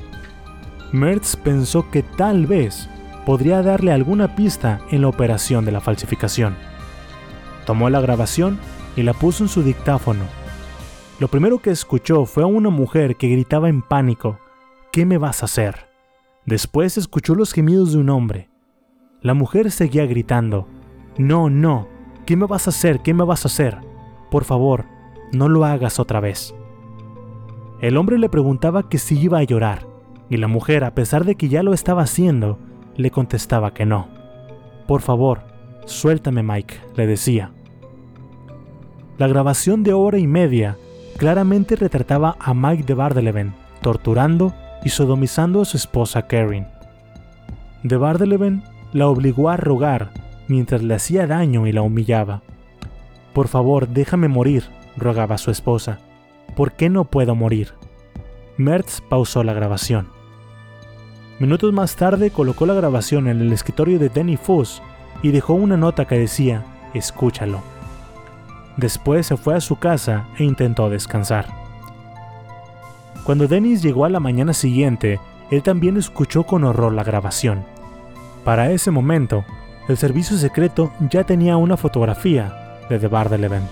[0.92, 2.88] Mertz pensó que tal vez
[3.24, 6.56] podría darle alguna pista en la operación de la falsificación.
[7.64, 8.58] Tomó la grabación
[8.96, 10.24] y la puso en su dictáfono.
[11.18, 14.38] Lo primero que escuchó fue a una mujer que gritaba en pánico,
[14.92, 15.86] ¿Qué me vas a hacer?
[16.46, 18.50] Después escuchó los gemidos de un hombre.
[19.22, 20.66] La mujer seguía gritando,
[21.18, 21.88] No, no,
[22.26, 23.00] ¿qué me vas a hacer?
[23.00, 23.78] ¿Qué me vas a hacer?
[24.30, 24.86] Por favor,
[25.32, 26.54] no lo hagas otra vez.
[27.80, 29.86] El hombre le preguntaba que si iba a llorar,
[30.28, 32.58] y la mujer, a pesar de que ya lo estaba haciendo,
[32.96, 34.08] le contestaba que no.
[34.86, 35.42] Por favor,
[35.86, 37.52] suéltame Mike, le decía.
[39.18, 40.76] La grabación de hora y media
[41.16, 46.66] claramente retrataba a Mike de Bardeleven torturando y sodomizando a su esposa Karen.
[47.82, 50.12] De Bardeleven la obligó a rogar
[50.48, 52.42] mientras le hacía daño y la humillaba.
[53.32, 54.64] Por favor, déjame morir,
[54.96, 55.98] rogaba su esposa.
[56.56, 57.74] ¿Por qué no puedo morir?
[58.56, 60.08] Mertz pausó la grabación.
[61.38, 64.82] Minutos más tarde colocó la grabación en el escritorio de Danny Foss
[65.22, 67.62] y dejó una nota que decía, escúchalo.
[68.76, 71.46] Después se fue a su casa e intentó descansar.
[73.24, 77.64] Cuando Dennis llegó a la mañana siguiente, él también escuchó con horror la grabación.
[78.44, 79.44] Para ese momento,
[79.88, 83.62] el servicio secreto ya tenía una fotografía de The Bardeleven.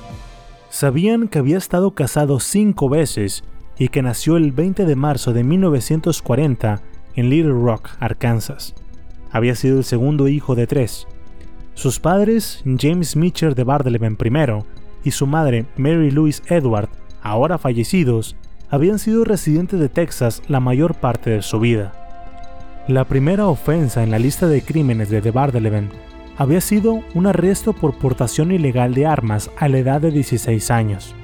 [0.69, 3.45] Sabían que había estado casado cinco veces
[3.79, 6.83] y que nació el 20 de marzo de 1940
[7.15, 8.75] en Little Rock, Arkansas.
[9.31, 11.07] Había sido el segundo hijo de tres.
[11.75, 14.65] Sus padres, James Mitchell de Bardeleven I
[15.05, 16.89] y su madre, Mary Louise Edward,
[17.23, 18.37] ahora fallecidos,
[18.69, 22.08] habían sido residentes de Texas la mayor parte de su vida.
[22.89, 25.91] La primera ofensa en la lista de crímenes de The Bardeleven
[26.39, 31.15] había sido un arresto por portación ilegal de armas a la edad de 16 años.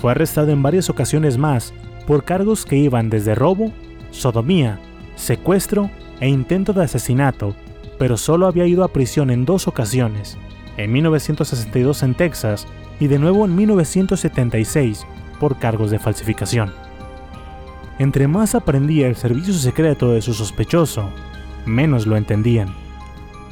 [0.00, 1.74] Fue arrestado en varias ocasiones más
[2.06, 3.72] por cargos que iban desde robo,
[4.12, 4.78] sodomía,
[5.16, 5.90] secuestro
[6.20, 7.56] e intento de asesinato,
[7.98, 10.38] pero solo había ido a prisión en dos ocasiones,
[10.76, 12.68] en 1962 en Texas
[13.00, 15.04] y de nuevo en 1976
[15.40, 16.87] por cargos de falsificación.
[17.98, 21.10] Entre más aprendía el servicio secreto de su sospechoso,
[21.66, 22.68] menos lo entendían.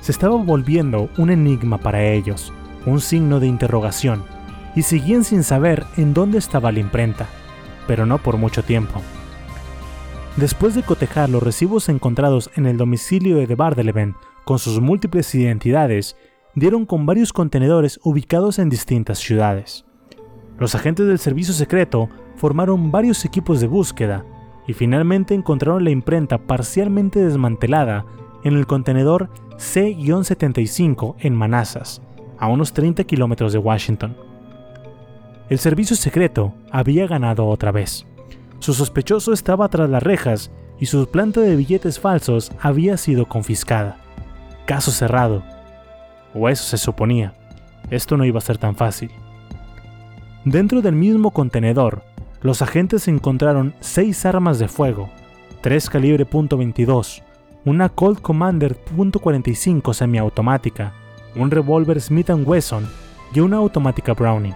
[0.01, 2.52] Se estaba volviendo un enigma para ellos,
[2.86, 4.23] un signo de interrogación,
[4.77, 7.27] y seguían sin saber en dónde estaba la imprenta,
[7.89, 9.02] pero no por mucho tiempo.
[10.36, 14.14] Después de cotejar los recibos encontrados en el domicilio de Bardeleven
[14.44, 16.16] con sus múltiples identidades,
[16.55, 19.85] dieron con varios contenedores ubicados en distintas ciudades.
[20.56, 24.24] Los agentes del servicio secreto formaron varios equipos de búsqueda
[24.66, 28.05] y finalmente encontraron la imprenta parcialmente desmantelada
[28.43, 32.02] en el contenedor C-75 en Manassas,
[32.38, 34.16] a unos 30 kilómetros de Washington.
[35.48, 38.06] El servicio secreto había ganado otra vez.
[38.59, 43.98] Su sospechoso estaba tras las rejas y su planta de billetes falsos había sido confiscada.
[44.66, 45.43] Caso cerrado.
[46.34, 47.34] O eso se suponía.
[47.90, 49.10] Esto no iba a ser tan fácil.
[50.44, 52.02] Dentro del mismo contenedor,
[52.42, 55.10] los agentes encontraron seis armas de fuego,
[55.60, 57.22] tres calibre .22,
[57.64, 60.92] una Colt Commander .45 semiautomática,
[61.34, 62.88] un revólver Smith Wesson
[63.32, 64.54] y una automática Browning.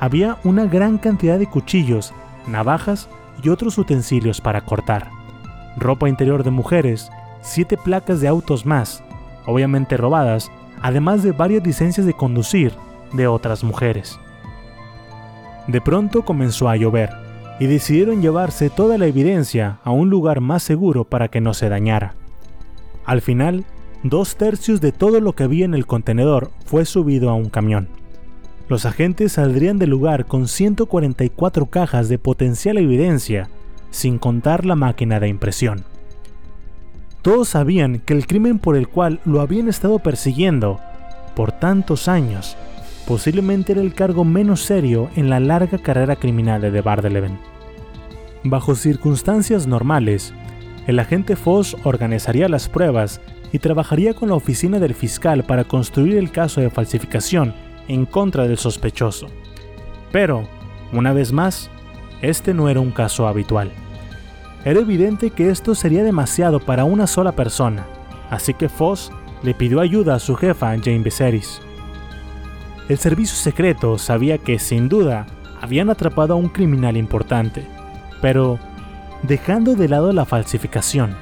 [0.00, 2.12] Había una gran cantidad de cuchillos,
[2.46, 3.08] navajas
[3.42, 5.10] y otros utensilios para cortar,
[5.76, 7.10] ropa interior de mujeres,
[7.40, 9.02] siete placas de autos más,
[9.46, 10.50] obviamente robadas,
[10.82, 12.72] además de varias licencias de conducir
[13.12, 14.18] de otras mujeres.
[15.66, 17.10] De pronto comenzó a llover,
[17.58, 21.68] y decidieron llevarse toda la evidencia a un lugar más seguro para que no se
[21.68, 22.14] dañara.
[23.04, 23.64] Al final,
[24.02, 27.88] dos tercios de todo lo que había en el contenedor fue subido a un camión.
[28.68, 33.48] Los agentes saldrían del lugar con 144 cajas de potencial evidencia,
[33.90, 35.84] sin contar la máquina de impresión.
[37.22, 40.80] Todos sabían que el crimen por el cual lo habían estado persiguiendo
[41.34, 42.56] por tantos años
[43.06, 47.38] posiblemente era el cargo menos serio en la larga carrera criminal de Bardeleven.
[48.42, 50.34] Bajo circunstancias normales,
[50.86, 53.20] el agente Foss organizaría las pruebas
[53.52, 57.54] y trabajaría con la oficina del fiscal para construir el caso de falsificación
[57.88, 59.28] en contra del sospechoso.
[60.12, 60.48] Pero,
[60.92, 61.70] una vez más,
[62.22, 63.70] este no era un caso habitual.
[64.64, 67.86] Era evidente que esto sería demasiado para una sola persona,
[68.30, 69.12] así que Foss
[69.42, 71.60] le pidió ayuda a su jefa Jane Viserys.
[72.88, 75.26] El servicio secreto sabía que, sin duda,
[75.60, 77.66] habían atrapado a un criminal importante,
[78.22, 78.60] pero,
[79.22, 81.16] dejando de lado la falsificación,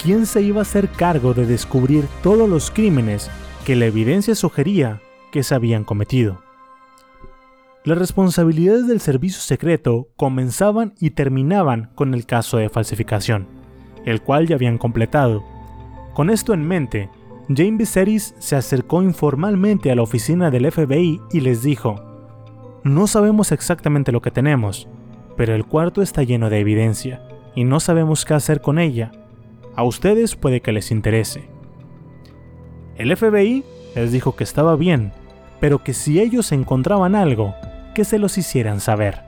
[0.00, 3.30] ¿quién se iba a hacer cargo de descubrir todos los crímenes
[3.64, 5.00] que la evidencia sugería
[5.32, 6.40] que se habían cometido?
[7.84, 13.48] Las responsabilidades del servicio secreto comenzaban y terminaban con el caso de falsificación,
[14.04, 15.42] el cual ya habían completado.
[16.14, 17.10] Con esto en mente,
[17.56, 21.96] Jane Viserys se acercó informalmente a la oficina del FBI y les dijo,
[22.84, 24.88] no sabemos exactamente lo que tenemos,
[25.36, 27.22] pero el cuarto está lleno de evidencia
[27.54, 29.12] y no sabemos qué hacer con ella.
[29.74, 31.48] A ustedes puede que les interese.
[32.96, 33.64] El FBI
[33.94, 35.12] les dijo que estaba bien,
[35.60, 37.54] pero que si ellos encontraban algo,
[37.94, 39.22] que se los hicieran saber.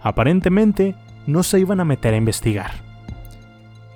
[0.00, 0.94] Aparentemente,
[1.26, 2.72] no se iban a meter a investigar.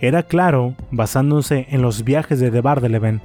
[0.00, 3.20] Era claro, basándose en los viajes de The Bardeleven,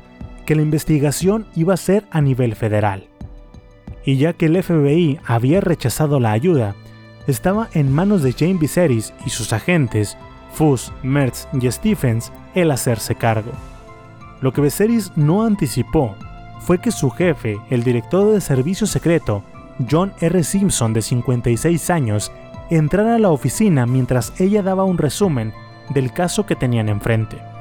[0.45, 3.07] que la investigación iba a ser a nivel federal.
[4.05, 6.75] Y ya que el FBI había rechazado la ayuda,
[7.27, 10.17] estaba en manos de Jane Viserys y sus agentes,
[10.51, 13.51] Fuss, Mertz y Stephens, el hacerse cargo.
[14.41, 16.15] Lo que Viserys no anticipó
[16.59, 19.43] fue que su jefe, el director de servicio secreto,
[19.89, 20.43] John R.
[20.43, 22.31] Simpson, de 56 años,
[22.69, 25.53] entrara a la oficina mientras ella daba un resumen
[25.93, 27.52] del caso que tenían enfrente.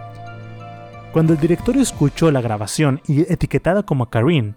[1.12, 4.54] Cuando el director escuchó la grabación y etiquetada como Karine,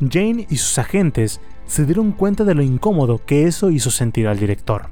[0.00, 4.38] Jane y sus agentes se dieron cuenta de lo incómodo que eso hizo sentir al
[4.38, 4.88] director.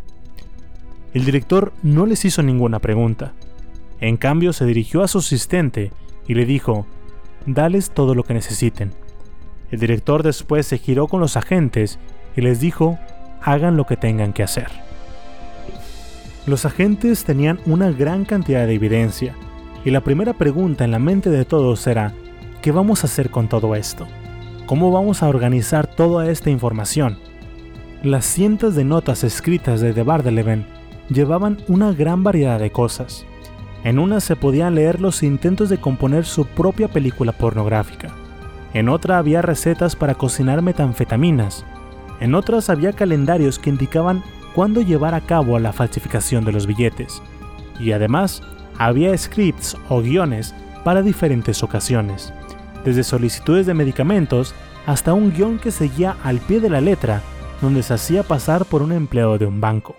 [1.12, 3.32] El director no les hizo ninguna pregunta.
[4.00, 5.90] En cambio, se dirigió a su asistente
[6.28, 6.86] y le dijo,
[7.44, 8.92] Dales todo lo que necesiten.
[9.72, 11.98] El director después se giró con los agentes
[12.36, 12.98] y les dijo,
[13.42, 14.68] hagan lo que tengan que hacer.
[16.46, 19.34] Los agentes tenían una gran cantidad de evidencia,
[19.84, 22.14] y la primera pregunta en la mente de todos era,
[22.62, 24.06] ¿qué vamos a hacer con todo esto?
[24.66, 27.18] ¿Cómo vamos a organizar toda esta información?
[28.02, 30.66] Las cientos de notas escritas de Bardeleven
[31.10, 33.26] llevaban una gran variedad de cosas.
[33.82, 38.14] En una se podían leer los intentos de componer su propia película pornográfica.
[38.72, 41.64] En otra había recetas para cocinar metanfetaminas.
[42.20, 44.22] En otras había calendarios que indicaban
[44.54, 47.22] cuándo llevar a cabo la falsificación de los billetes.
[47.78, 48.42] Y además,
[48.78, 52.32] había scripts o guiones para diferentes ocasiones,
[52.84, 54.54] desde solicitudes de medicamentos
[54.86, 57.22] hasta un guion que seguía al pie de la letra,
[57.62, 59.96] donde se hacía pasar por un empleado de un banco.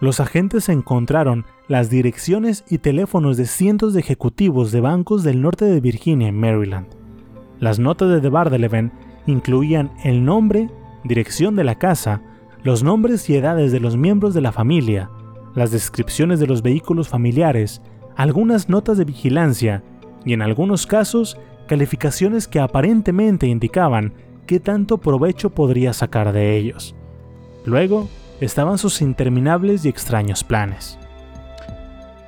[0.00, 5.64] Los agentes encontraron las direcciones y teléfonos de cientos de ejecutivos de bancos del norte
[5.64, 6.86] de Virginia en Maryland.
[7.58, 8.90] Las notas de The
[9.26, 10.70] incluían el nombre,
[11.04, 12.22] dirección de la casa,
[12.62, 15.10] los nombres y edades de los miembros de la familia,
[15.58, 17.82] las descripciones de los vehículos familiares,
[18.16, 19.82] algunas notas de vigilancia
[20.24, 21.36] y en algunos casos
[21.66, 24.14] calificaciones que aparentemente indicaban
[24.46, 26.94] qué tanto provecho podría sacar de ellos.
[27.64, 28.08] Luego
[28.40, 30.98] estaban sus interminables y extraños planes.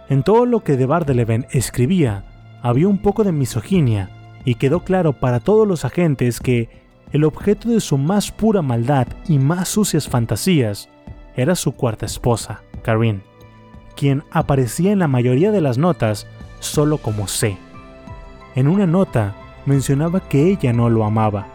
[0.08, 2.24] En todo lo que de Bardeleven escribía
[2.62, 4.10] había un poco de misoginia
[4.44, 6.68] y quedó claro para todos los agentes que
[7.12, 10.88] el objeto de su más pura maldad y más sucias fantasías
[11.36, 13.20] era su cuarta esposa, Karine,
[13.96, 16.26] quien aparecía en la mayoría de las notas
[16.58, 17.56] solo como C.
[18.54, 19.34] En una nota
[19.66, 21.46] mencionaba que ella no lo amaba,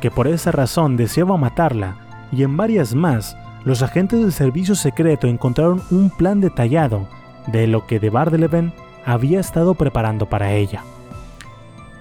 [0.00, 5.26] que por esa razón deseaba matarla, y en varias más, los agentes del servicio secreto
[5.26, 7.08] encontraron un plan detallado
[7.46, 8.72] de lo que de Bardeleven
[9.04, 10.82] había estado preparando para ella.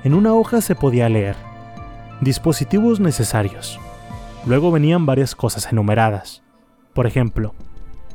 [0.03, 1.35] En una hoja se podía leer,
[2.22, 3.80] dispositivos necesarios.
[4.45, 6.43] Luego venían varias cosas enumeradas.
[6.93, 7.53] Por ejemplo,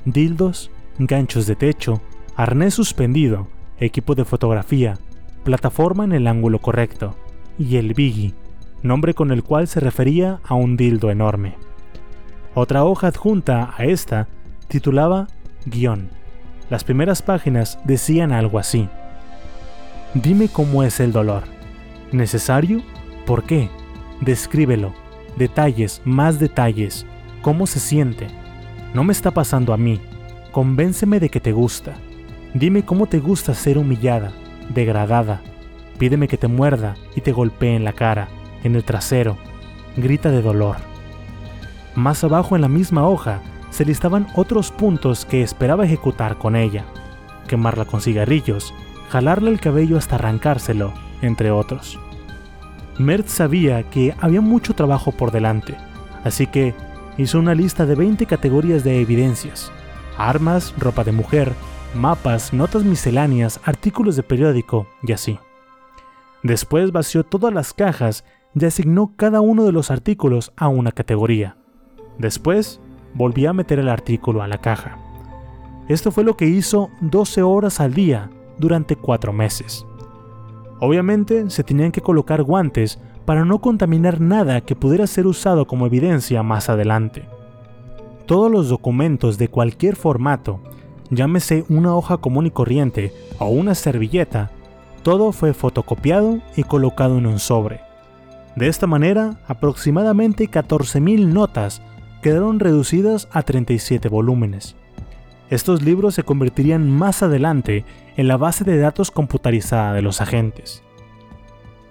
[0.05, 2.01] dildos, ganchos de techo,
[2.37, 3.49] arnés suspendido,
[3.79, 4.99] equipo de fotografía,
[5.45, 7.17] plataforma en el ángulo correcto,
[7.59, 8.35] y el Biggie,
[8.83, 11.57] nombre con el cual se refería a un dildo enorme.
[12.55, 14.29] Otra hoja adjunta a esta
[14.69, 15.29] titulaba
[15.67, 16.11] guion.
[16.71, 18.89] Las primeras páginas decían algo así.
[20.15, 21.45] Dime cómo es el dolor.
[22.13, 22.83] ¿Necesario?
[23.27, 23.69] ¿Por qué?
[24.21, 24.93] Descríbelo.
[25.37, 27.07] Detalles, más detalles.
[27.43, 28.27] ¿Cómo se siente?
[28.95, 30.01] No me está pasando a mí.
[30.51, 31.95] Convénceme de que te gusta.
[32.55, 34.33] Dime cómo te gusta ser humillada,
[34.71, 35.43] degradada.
[35.99, 38.29] Pídeme que te muerda y te golpee en la cara,
[38.65, 39.37] en el trasero.
[39.97, 40.77] Grita de dolor.
[41.95, 43.41] Más abajo en la misma hoja
[43.71, 46.85] se listaban otros puntos que esperaba ejecutar con ella.
[47.47, 48.73] Quemarla con cigarrillos,
[49.11, 51.99] jalarle el cabello hasta arrancárselo, entre otros.
[52.99, 55.77] Mertz sabía que había mucho trabajo por delante,
[56.25, 56.75] así que
[57.19, 59.71] hizo una lista de 20 categorías de evidencias.
[60.17, 61.53] armas, ropa de mujer,
[61.95, 65.39] mapas, notas misceláneas, artículos de periódico y así.
[66.43, 68.25] Después vació todas las cajas
[68.55, 71.57] y asignó cada uno de los artículos a una categoría.
[72.19, 72.81] Después,
[73.15, 74.99] volvió a meter el artículo a la caja.
[75.89, 79.87] Esto fue lo que hizo 12 horas al día durante 4 meses.
[80.81, 85.85] Obviamente se tenían que colocar guantes para no contaminar nada que pudiera ser usado como
[85.85, 87.29] evidencia más adelante.
[88.25, 90.61] Todos los documentos de cualquier formato,
[91.11, 94.51] llámese una hoja común y corriente o una servilleta,
[95.03, 97.83] todo fue fotocopiado y colocado en un sobre.
[98.57, 101.83] De esta manera, aproximadamente 14.000 notas
[102.23, 104.75] quedaron reducidas a 37 volúmenes.
[105.51, 107.85] Estos libros se convertirían más adelante
[108.17, 110.83] en la base de datos computarizada de los agentes.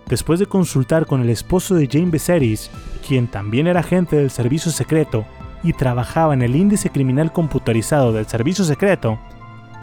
[0.10, 2.70] Después de consultar con el esposo de Jane Becerris,
[3.06, 5.26] quien también era agente del servicio secreto
[5.64, 9.20] y trabajaba en el índice criminal computarizado del servicio secreto,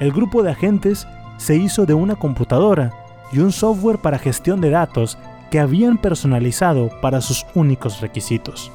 [0.00, 1.06] el grupo de agentes
[1.36, 2.92] se hizo de una computadora
[3.32, 5.18] y un software para gestión de datos
[5.50, 8.72] que habían personalizado para sus únicos requisitos.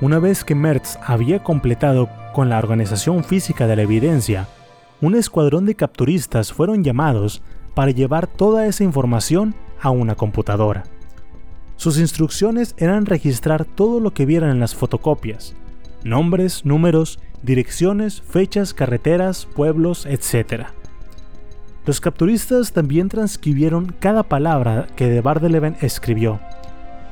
[0.00, 4.48] Una vez que Mertz había completado con la organización física de la evidencia,
[5.00, 7.40] un escuadrón de capturistas fueron llamados
[7.74, 10.84] para llevar toda esa información a una computadora.
[11.76, 15.54] Sus instrucciones eran registrar todo lo que vieran en las fotocopias,
[16.02, 20.66] nombres, números, direcciones, fechas, carreteras, pueblos, etc.
[21.86, 26.40] Los capturistas también transcribieron cada palabra que de Bardeleven escribió,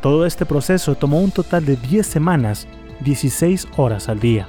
[0.06, 2.68] todo este proceso tomó un total de 10 semanas,
[3.00, 4.46] 16 horas al día.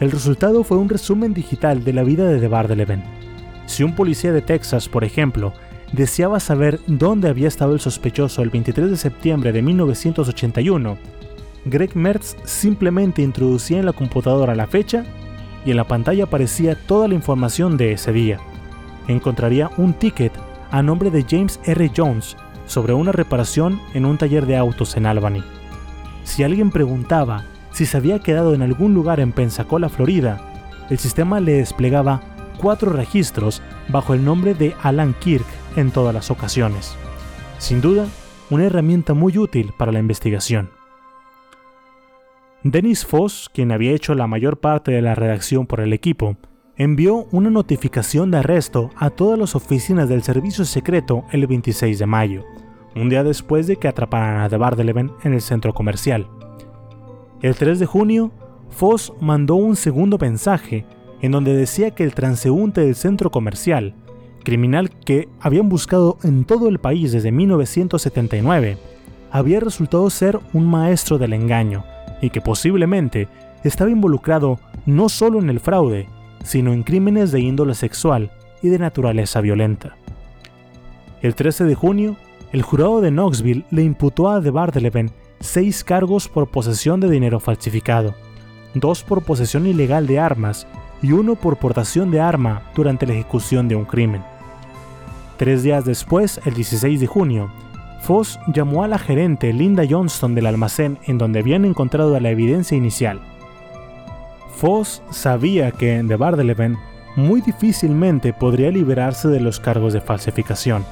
[0.00, 3.02] El resultado fue un resumen digital de la vida de Bardeleven.
[3.66, 5.52] Si un policía de Texas, por ejemplo,
[5.92, 10.98] deseaba saber dónde había estado el sospechoso el 23 de septiembre de 1981,
[11.64, 15.04] Greg Mertz simplemente introducía en la computadora la fecha
[15.64, 18.38] y en la pantalla aparecía toda la información de ese día.
[19.06, 20.32] Encontraría un ticket
[20.70, 21.90] a nombre de James R.
[21.94, 22.36] Jones
[22.66, 25.42] sobre una reparación en un taller de autos en Albany.
[26.24, 30.40] Si alguien preguntaba si se había quedado en algún lugar en Pensacola, Florida,
[30.90, 32.20] el sistema le desplegaba
[32.58, 36.96] cuatro registros bajo el nombre de Alan Kirk en todas las ocasiones.
[37.58, 38.06] Sin duda,
[38.50, 40.70] una herramienta muy útil para la investigación.
[42.64, 46.36] Dennis Foss, quien había hecho la mayor parte de la redacción por el equipo,
[46.76, 52.06] envió una notificación de arresto a todas las oficinas del servicio secreto el 26 de
[52.06, 52.44] mayo,
[52.94, 56.28] un día después de que atraparan a De Bardeleven en el centro comercial.
[57.42, 58.32] El 3 de junio,
[58.70, 60.84] Foss mandó un segundo mensaje
[61.20, 63.94] en donde decía que el transeúnte del centro comercial,
[64.42, 68.78] criminal que habían buscado en todo el país desde 1979,
[69.30, 71.84] había resultado ser un maestro del engaño
[72.22, 73.28] y que posiblemente
[73.64, 76.08] estaba involucrado no solo en el fraude,
[76.44, 78.30] sino en crímenes de índole sexual
[78.62, 79.96] y de naturaleza violenta.
[81.20, 82.16] El 13 de junio,
[82.52, 85.10] el jurado de Knoxville le imputó a De
[85.40, 88.14] seis cargos por posesión de dinero falsificado,
[88.74, 90.66] dos por posesión ilegal de armas
[91.02, 94.22] y uno por portación de arma durante la ejecución de un crimen.
[95.36, 97.50] Tres días después, el 16 de junio,
[98.02, 102.76] Foss llamó a la gerente Linda Johnston del almacén en donde habían encontrado la evidencia
[102.76, 103.20] inicial
[104.58, 106.78] Foss sabía que de Bardeleven
[107.14, 110.84] muy difícilmente podría liberarse de los cargos de falsificación,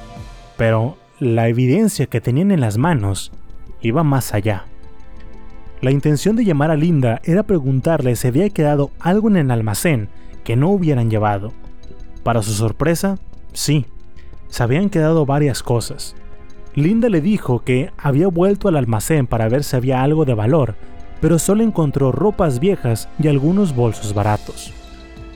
[0.55, 3.33] pero la evidencia que tenían en las manos
[3.81, 4.67] iba más allá.
[5.79, 10.09] La intención de llamar a Linda era preguntarle si había quedado algo en el almacén
[10.43, 11.53] que no hubieran llevado.
[12.23, 13.19] Para su sorpresa,
[13.53, 13.85] sí,
[14.47, 16.15] se habían quedado varias cosas.
[16.73, 20.75] Linda le dijo que había vuelto al almacén para ver si había algo de valor,
[21.21, 24.73] pero solo encontró ropas viejas y algunos bolsos baratos.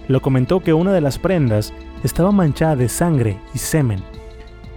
[0.07, 1.71] Lo comentó que una de las prendas
[2.03, 4.01] estaba manchada de sangre y semen.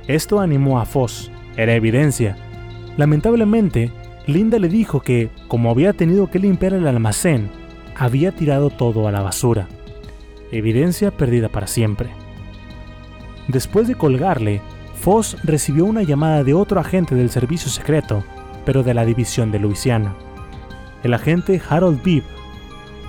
[0.06, 2.36] Esto animó a Foss, era evidencia.
[2.96, 3.90] Lamentablemente,
[4.26, 7.51] Linda le dijo que, como había tenido que limpiar el almacén,
[7.96, 9.68] había tirado todo a la basura.
[10.51, 12.10] Evidencia perdida para siempre.
[13.48, 14.62] Después de colgarle,
[14.94, 18.24] Foss recibió una llamada de otro agente del servicio secreto,
[18.64, 20.14] pero de la división de Luisiana
[21.05, 22.24] el agente Harold Bibb.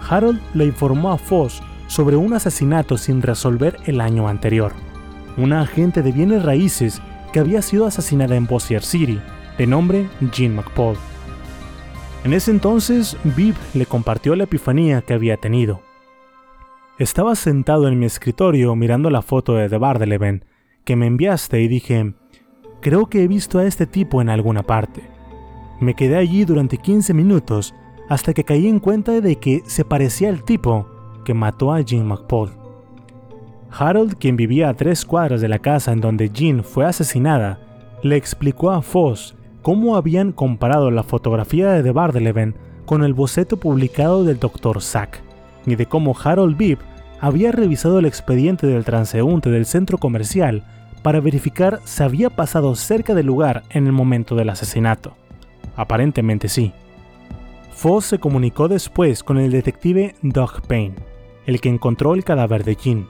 [0.08, 4.74] Harold le informó a Foss sobre un asesinato sin resolver el año anterior.
[5.38, 7.02] Una agente de bienes raíces
[7.32, 9.20] que había sido asesinada en Bossier City,
[9.57, 10.98] de nombre Jean McPaul.
[12.23, 15.82] En ese entonces, Bibb le compartió la epifanía que había tenido.
[16.98, 20.45] Estaba sentado en mi escritorio mirando la foto de The Bardeleven
[20.84, 22.14] que me enviaste y dije,
[22.82, 25.02] creo que he visto a este tipo en alguna parte.
[25.80, 27.76] Me quedé allí durante 15 minutos
[28.10, 30.88] hasta que caí en cuenta de que se parecía al tipo,
[31.26, 32.52] que mató a Jean McPaul.
[33.72, 37.60] Harold, quien vivía a tres cuadras de la casa en donde Jean fue asesinada,
[38.03, 39.36] le explicó a Foss
[39.66, 42.54] cómo habían comparado la fotografía de Bardeleven
[42.86, 44.80] con el boceto publicado del Dr.
[44.80, 45.24] Sack,
[45.66, 46.78] y de cómo Harold Bibb
[47.20, 50.64] había revisado el expediente del transeúnte del centro comercial
[51.02, 55.16] para verificar si había pasado cerca del lugar en el momento del asesinato.
[55.76, 56.72] Aparentemente sí.
[57.74, 60.94] Foss se comunicó después con el detective Doug Payne,
[61.48, 63.08] el que encontró el cadáver de Jean.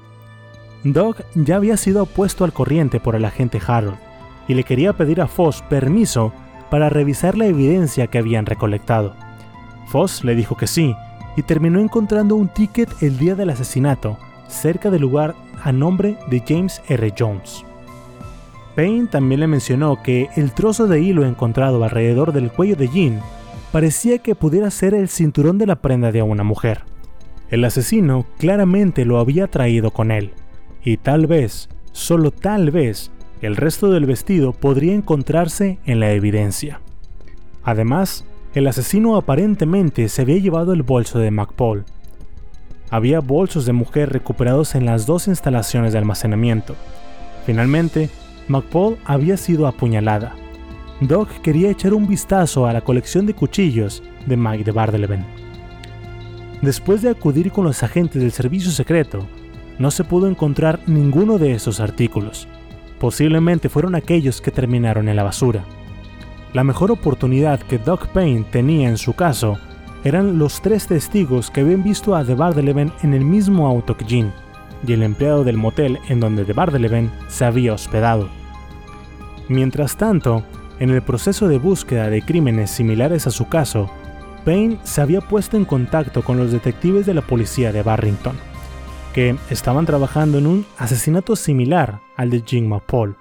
[0.86, 3.98] Doug ya había sido puesto al corriente por el agente Harold
[4.48, 6.32] y le quería pedir a Foss permiso
[6.70, 9.16] para revisar la evidencia que habían recolectado.
[9.88, 10.96] Foss le dijo que sí
[11.38, 14.18] y terminó encontrando un ticket el día del asesinato
[14.48, 17.14] cerca del lugar a nombre de James R.
[17.18, 17.66] Jones.
[18.76, 23.22] Payne también le mencionó que el trozo de hilo encontrado alrededor del cuello de Jean
[23.72, 26.84] parecía que pudiera ser el cinturón de la prenda de una mujer.
[27.50, 30.34] El asesino claramente lo había traído con él,
[30.84, 36.80] y tal vez, solo tal vez, el resto del vestido podría encontrarse en la evidencia.
[37.64, 41.84] Además, el asesino aparentemente se había llevado el bolso de McPaul.
[42.90, 46.76] Había bolsos de mujer recuperados en las dos instalaciones de almacenamiento.
[47.45, 48.10] Finalmente,
[48.48, 50.36] McPaul había sido apuñalada.
[51.02, 55.26] Doc quería echar un vistazo a la colección de cuchillos de Mike de Bardeleven.
[56.62, 59.28] Después de acudir con los agentes del servicio secreto,
[59.78, 62.48] no se pudo encontrar ninguno de esos artículos.
[62.99, 65.63] Posiblemente fueron aquellos que terminaron en la basura.
[66.53, 69.57] La mejor oportunidad que Doc Payne tenía en su caso
[70.05, 74.05] eran los tres testigos que habían visto a De Bardeleven en el mismo auto que
[74.05, 74.31] Jean
[74.88, 78.30] y el empleado del motel en donde De Bardeleven se había hospedado.
[79.49, 80.43] Mientras tanto,
[80.80, 83.89] en el proceso de búsqueda de crímenes similares a su caso,
[84.45, 88.38] Payne se había puesto en contacto con los detectives de la policía de Barrington,
[89.13, 93.16] que estaban trabajando en un asesinato similar al de Jim McPaul,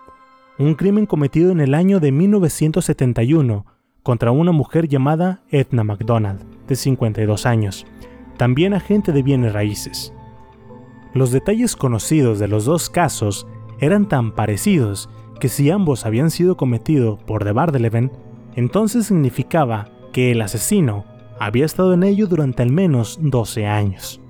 [0.59, 3.67] un crimen cometido en el año de 1971
[4.03, 7.87] contra una mujer llamada Edna MacDonald, de 52 años,
[8.37, 10.13] también agente de bienes raíces.
[11.15, 13.47] Los detalles conocidos de los dos casos
[13.81, 15.09] eran tan parecidos
[15.41, 18.13] que si ambos habían sido cometidos por De Bardeleven,
[18.57, 21.05] entonces significaba que el asesino
[21.41, 24.21] había estado en ello durante al menos 12 años.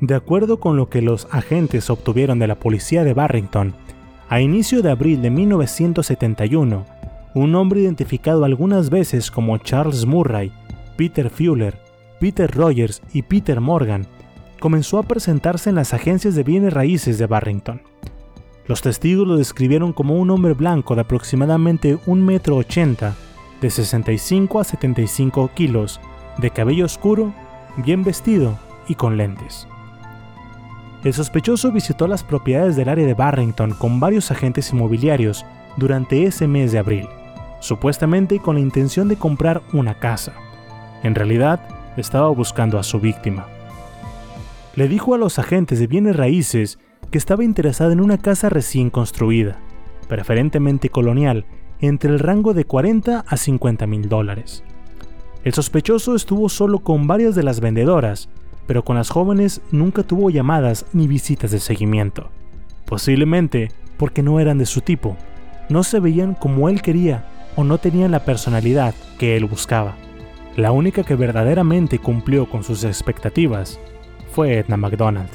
[0.00, 3.74] De acuerdo con lo que los agentes obtuvieron de la policía de Barrington,
[4.28, 6.84] a inicio de abril de 1971,
[7.34, 10.52] un hombre identificado algunas veces como Charles Murray,
[10.96, 11.78] Peter Fuller,
[12.20, 14.06] Peter Rogers y Peter Morgan
[14.60, 17.82] comenzó a presentarse en las agencias de bienes raíces de Barrington.
[18.66, 22.62] Los testigos lo describieron como un hombre blanco de aproximadamente 1,80 metro,
[23.60, 26.00] de 65 a 75 kilos,
[26.38, 27.32] de cabello oscuro,
[27.78, 28.58] bien vestido
[28.88, 29.66] y con lentes.
[31.04, 35.46] El sospechoso visitó las propiedades del área de Barrington con varios agentes inmobiliarios
[35.76, 37.06] durante ese mes de abril,
[37.60, 40.32] supuestamente con la intención de comprar una casa.
[41.04, 41.60] En realidad,
[41.96, 43.46] estaba buscando a su víctima.
[44.74, 46.80] Le dijo a los agentes de bienes raíces
[47.12, 49.58] que estaba interesada en una casa recién construida,
[50.08, 51.46] preferentemente colonial,
[51.80, 54.64] entre el rango de 40 a 50 mil dólares.
[55.44, 58.28] El sospechoso estuvo solo con varias de las vendedoras,
[58.68, 62.28] pero con las jóvenes nunca tuvo llamadas ni visitas de seguimiento,
[62.84, 65.16] posiblemente porque no eran de su tipo,
[65.70, 67.24] no se veían como él quería
[67.56, 69.96] o no tenían la personalidad que él buscaba.
[70.54, 73.80] La única que verdaderamente cumplió con sus expectativas
[74.32, 75.30] fue Edna McDonald.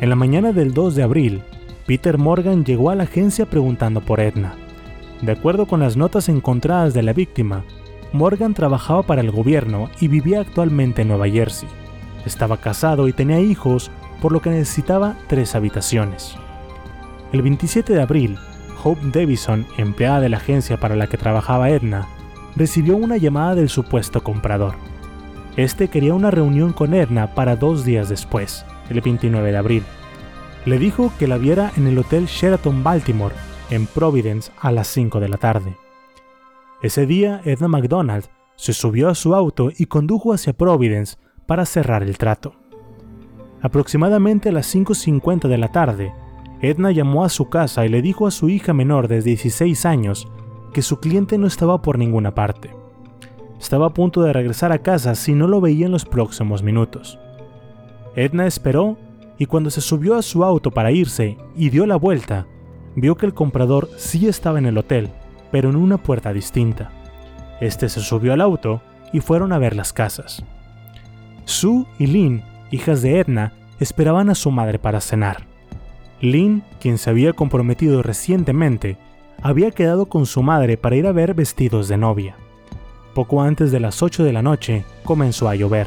[0.00, 1.42] En la mañana del 2 de abril,
[1.84, 4.54] Peter Morgan llegó a la agencia preguntando por Edna.
[5.20, 7.64] De acuerdo con las notas encontradas de la víctima,
[8.14, 11.68] Morgan trabajaba para el gobierno y vivía actualmente en Nueva Jersey.
[12.24, 13.90] Estaba casado y tenía hijos,
[14.22, 16.36] por lo que necesitaba tres habitaciones.
[17.32, 18.38] El 27 de abril,
[18.84, 22.06] Hope Davison, empleada de la agencia para la que trabajaba Edna,
[22.54, 24.76] recibió una llamada del supuesto comprador.
[25.56, 29.82] Este quería una reunión con Edna para dos días después, el 29 de abril.
[30.66, 33.34] Le dijo que la viera en el Hotel Sheraton Baltimore,
[33.70, 35.83] en Providence, a las 5 de la tarde.
[36.84, 41.16] Ese día, Edna McDonald se subió a su auto y condujo hacia Providence
[41.46, 42.56] para cerrar el trato.
[43.62, 46.12] Aproximadamente a las 5.50 de la tarde,
[46.60, 50.28] Edna llamó a su casa y le dijo a su hija menor de 16 años
[50.74, 52.76] que su cliente no estaba por ninguna parte.
[53.58, 57.18] Estaba a punto de regresar a casa si no lo veía en los próximos minutos.
[58.14, 58.98] Edna esperó
[59.38, 62.46] y cuando se subió a su auto para irse y dio la vuelta,
[62.94, 65.08] vio que el comprador sí estaba en el hotel,
[65.54, 66.90] pero en una puerta distinta.
[67.60, 68.82] Este se subió al auto
[69.12, 70.44] y fueron a ver las casas.
[71.44, 75.46] Sue y Lynn, hijas de Edna, esperaban a su madre para cenar.
[76.20, 78.98] Lynn, quien se había comprometido recientemente,
[79.42, 82.34] había quedado con su madre para ir a ver vestidos de novia.
[83.14, 85.86] Poco antes de las 8 de la noche comenzó a llover.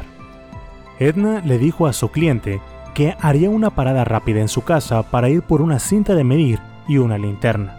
[0.98, 2.62] Edna le dijo a su cliente
[2.94, 6.58] que haría una parada rápida en su casa para ir por una cinta de medir
[6.88, 7.77] y una linterna.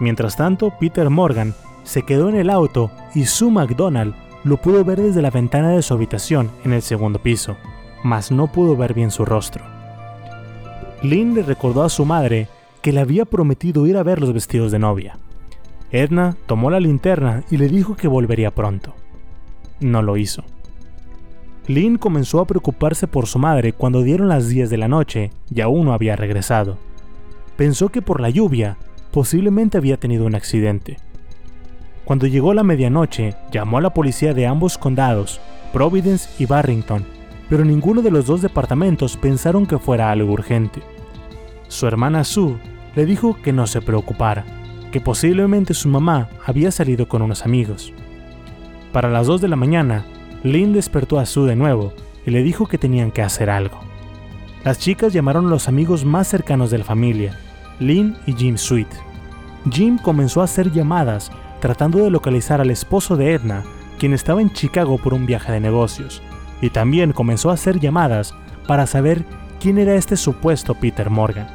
[0.00, 1.54] Mientras tanto, Peter Morgan
[1.84, 4.14] se quedó en el auto y Sue McDonald
[4.44, 7.56] lo pudo ver desde la ventana de su habitación en el segundo piso,
[8.02, 9.62] mas no pudo ver bien su rostro.
[11.02, 12.48] Lynn le recordó a su madre
[12.82, 15.18] que le había prometido ir a ver los vestidos de novia.
[15.90, 18.94] Edna tomó la linterna y le dijo que volvería pronto.
[19.80, 20.44] No lo hizo.
[21.66, 25.60] Lynn comenzó a preocuparse por su madre cuando dieron las 10 de la noche y
[25.60, 26.78] aún no había regresado.
[27.56, 28.78] Pensó que por la lluvia
[29.10, 30.98] posiblemente había tenido un accidente.
[32.04, 35.40] Cuando llegó la medianoche, llamó a la policía de ambos condados,
[35.72, 37.04] Providence y Barrington,
[37.48, 40.82] pero ninguno de los dos departamentos pensaron que fuera algo urgente.
[41.68, 42.56] Su hermana Sue
[42.96, 44.44] le dijo que no se preocupara,
[44.90, 47.92] que posiblemente su mamá había salido con unos amigos.
[48.92, 50.04] Para las 2 de la mañana,
[50.42, 51.92] Lynn despertó a Sue de nuevo
[52.26, 53.80] y le dijo que tenían que hacer algo.
[54.64, 57.38] Las chicas llamaron a los amigos más cercanos de la familia,
[57.80, 58.88] Lynn y Jim Sweet.
[59.70, 63.62] Jim comenzó a hacer llamadas tratando de localizar al esposo de Edna,
[63.98, 66.22] quien estaba en Chicago por un viaje de negocios,
[66.60, 68.34] y también comenzó a hacer llamadas
[68.66, 69.24] para saber
[69.60, 71.48] quién era este supuesto Peter Morgan.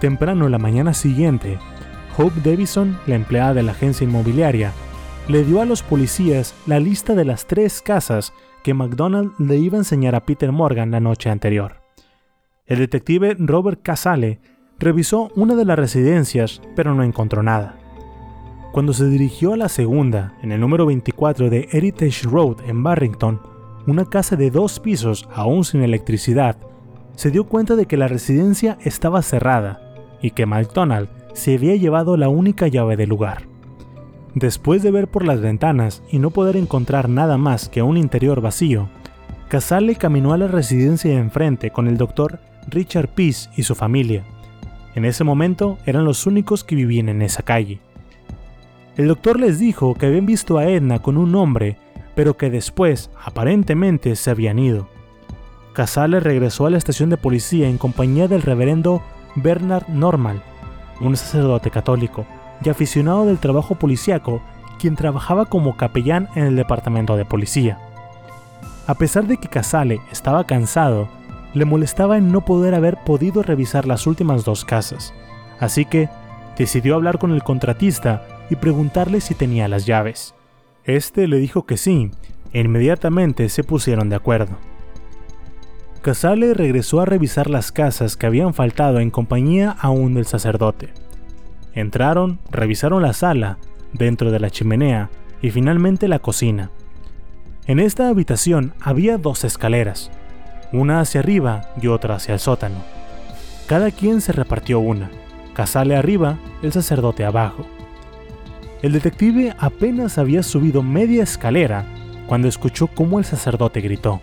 [0.00, 1.58] Temprano en la mañana siguiente,
[2.16, 4.72] Hope Davison, la empleada de la agencia inmobiliaria,
[5.28, 8.32] le dio a los policías la lista de las tres casas
[8.64, 11.80] que McDonald le iba a enseñar a Peter Morgan la noche anterior.
[12.66, 14.40] El detective Robert Casale
[14.82, 17.76] revisó una de las residencias, pero no encontró nada.
[18.72, 23.40] Cuando se dirigió a la segunda, en el número 24 de Heritage Road en Barrington,
[23.86, 26.56] una casa de dos pisos aún sin electricidad,
[27.14, 32.16] se dio cuenta de que la residencia estaba cerrada y que McDonald se había llevado
[32.16, 33.42] la única llave del lugar.
[34.34, 38.40] Después de ver por las ventanas y no poder encontrar nada más que un interior
[38.40, 38.88] vacío,
[39.48, 44.24] Casale caminó a la residencia de enfrente con el doctor Richard Peace y su familia.
[44.94, 47.80] En ese momento eran los únicos que vivían en esa calle.
[48.96, 51.78] El doctor les dijo que habían visto a Edna con un hombre,
[52.14, 54.88] pero que después, aparentemente, se habían ido.
[55.72, 59.02] Casale regresó a la estación de policía en compañía del reverendo
[59.34, 60.42] Bernard Normal,
[61.00, 62.26] un sacerdote católico
[62.62, 64.42] y aficionado del trabajo policíaco,
[64.78, 67.78] quien trabajaba como capellán en el departamento de policía.
[68.86, 71.08] A pesar de que Casale estaba cansado,
[71.54, 75.12] le molestaba en no poder haber podido revisar las últimas dos casas,
[75.60, 76.08] así que
[76.56, 80.34] decidió hablar con el contratista y preguntarle si tenía las llaves.
[80.84, 82.10] Este le dijo que sí,
[82.52, 84.56] e inmediatamente se pusieron de acuerdo.
[86.02, 90.92] Casale regresó a revisar las casas que habían faltado en compañía aún del sacerdote.
[91.74, 93.58] Entraron, revisaron la sala,
[93.92, 95.10] dentro de la chimenea
[95.40, 96.70] y finalmente la cocina.
[97.66, 100.10] En esta habitación había dos escaleras,
[100.72, 102.76] una hacia arriba y otra hacia el sótano.
[103.66, 105.10] Cada quien se repartió una,
[105.54, 107.66] Casale arriba, el sacerdote abajo.
[108.80, 111.84] El detective apenas había subido media escalera
[112.26, 114.22] cuando escuchó cómo el sacerdote gritó.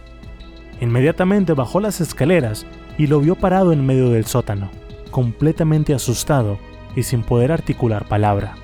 [0.81, 2.65] Inmediatamente bajó las escaleras
[2.97, 4.71] y lo vio parado en medio del sótano,
[5.11, 6.57] completamente asustado
[6.95, 8.55] y sin poder articular palabra.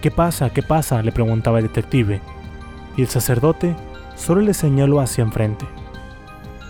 [0.00, 0.50] ¿Qué pasa?
[0.50, 1.02] ¿Qué pasa?
[1.02, 2.20] le preguntaba el detective,
[2.96, 3.74] y el sacerdote
[4.14, 5.66] solo le señaló hacia enfrente.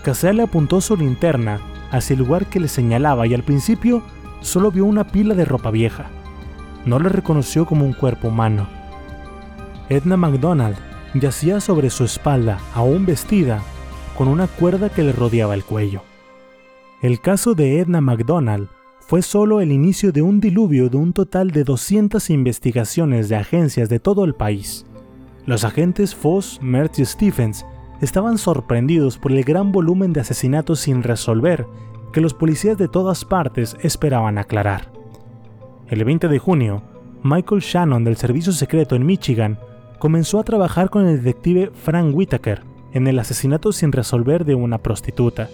[0.03, 1.59] Casale apuntó su linterna
[1.91, 4.01] hacia el lugar que le señalaba y al principio
[4.41, 6.09] solo vio una pila de ropa vieja
[6.85, 8.67] no le reconoció como un cuerpo humano.
[9.89, 10.77] Edna MacDonald
[11.13, 13.61] yacía sobre su espalda, aún vestida,
[14.17, 16.03] con una cuerda que le rodeaba el cuello.
[17.01, 18.69] El caso de Edna MacDonald
[18.99, 23.89] fue solo el inicio de un diluvio de un total de 200 investigaciones de agencias
[23.89, 24.85] de todo el país.
[25.45, 27.65] Los agentes Foss, Mertz y Stephens
[28.01, 31.65] estaban sorprendidos por el gran volumen de asesinatos sin resolver
[32.11, 34.91] que los policías de todas partes esperaban aclarar.
[35.87, 36.81] El 20 de junio,
[37.23, 39.59] Michael Shannon del Servicio Secreto en Michigan
[39.99, 42.63] comenzó a trabajar con el detective Frank Whitaker
[42.93, 45.47] en el asesinato sin resolver de una prostituta.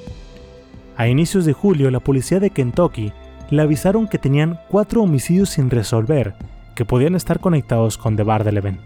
[0.96, 3.12] A inicios de julio, la policía de Kentucky
[3.50, 6.36] le avisaron que tenían cuatro homicidios sin resolver
[6.76, 8.80] que podían estar conectados con The Bardeleven.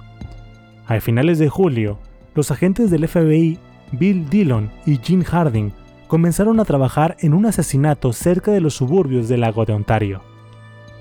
[0.88, 2.00] A finales de julio,
[2.34, 3.60] los agentes del FBI
[3.92, 5.72] Bill Dillon y Gene Harding
[6.08, 10.22] comenzaron a trabajar en un asesinato cerca de los suburbios del lago de Ontario.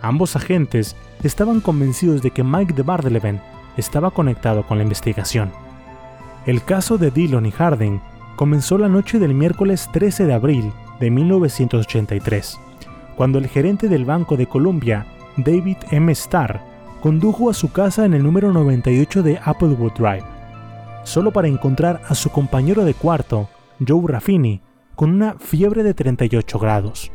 [0.03, 3.41] Ambos agentes estaban convencidos de que Mike de Bardeleven
[3.77, 5.51] estaba conectado con la investigación.
[6.47, 8.01] El caso de Dillon y Harding
[8.37, 12.59] comenzó la noche del miércoles 13 de abril de 1983,
[13.17, 16.11] cuando el gerente del Banco de Colombia, David M.
[16.13, 16.61] Starr,
[17.01, 20.40] condujo a su casa en el número 98 de Applewood Drive,
[21.03, 23.49] solo para encontrar a su compañero de cuarto,
[23.87, 24.63] Joe Raffini,
[24.95, 27.11] con una fiebre de 38 grados.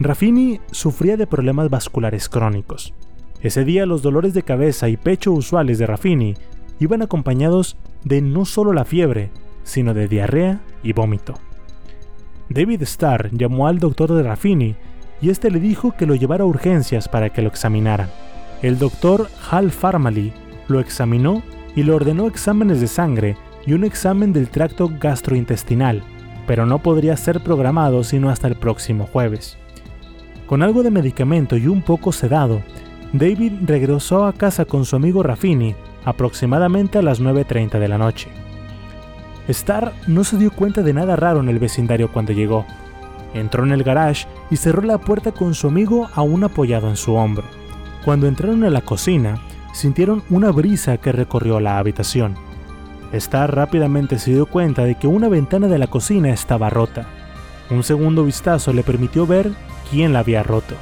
[0.00, 2.94] Raffini sufría de problemas vasculares crónicos.
[3.40, 6.34] Ese día los dolores de cabeza y pecho usuales de Raffini
[6.80, 9.30] iban acompañados de no solo la fiebre,
[9.62, 11.34] sino de diarrea y vómito.
[12.48, 14.76] David Starr llamó al doctor de Raffini
[15.20, 18.10] y este le dijo que lo llevara a urgencias para que lo examinaran.
[18.60, 20.32] El doctor Hal Farmally
[20.68, 21.42] lo examinó
[21.74, 23.36] y le ordenó exámenes de sangre
[23.66, 26.02] y un examen del tracto gastrointestinal,
[26.46, 29.58] pero no podría ser programado sino hasta el próximo jueves.
[30.46, 32.60] Con algo de medicamento y un poco sedado,
[33.12, 35.74] David regresó a casa con su amigo Raffini
[36.04, 38.28] aproximadamente a las 9.30 de la noche.
[39.48, 42.64] Starr no se dio cuenta de nada raro en el vecindario cuando llegó.
[43.34, 47.14] Entró en el garage y cerró la puerta con su amigo aún apoyado en su
[47.14, 47.44] hombro.
[48.04, 49.40] Cuando entraron a la cocina,
[49.72, 52.36] sintieron una brisa que recorrió la habitación.
[53.12, 57.06] Starr rápidamente se dio cuenta de que una ventana de la cocina estaba rota.
[57.70, 59.52] Un segundo vistazo le permitió ver
[59.90, 60.74] quién la había roto.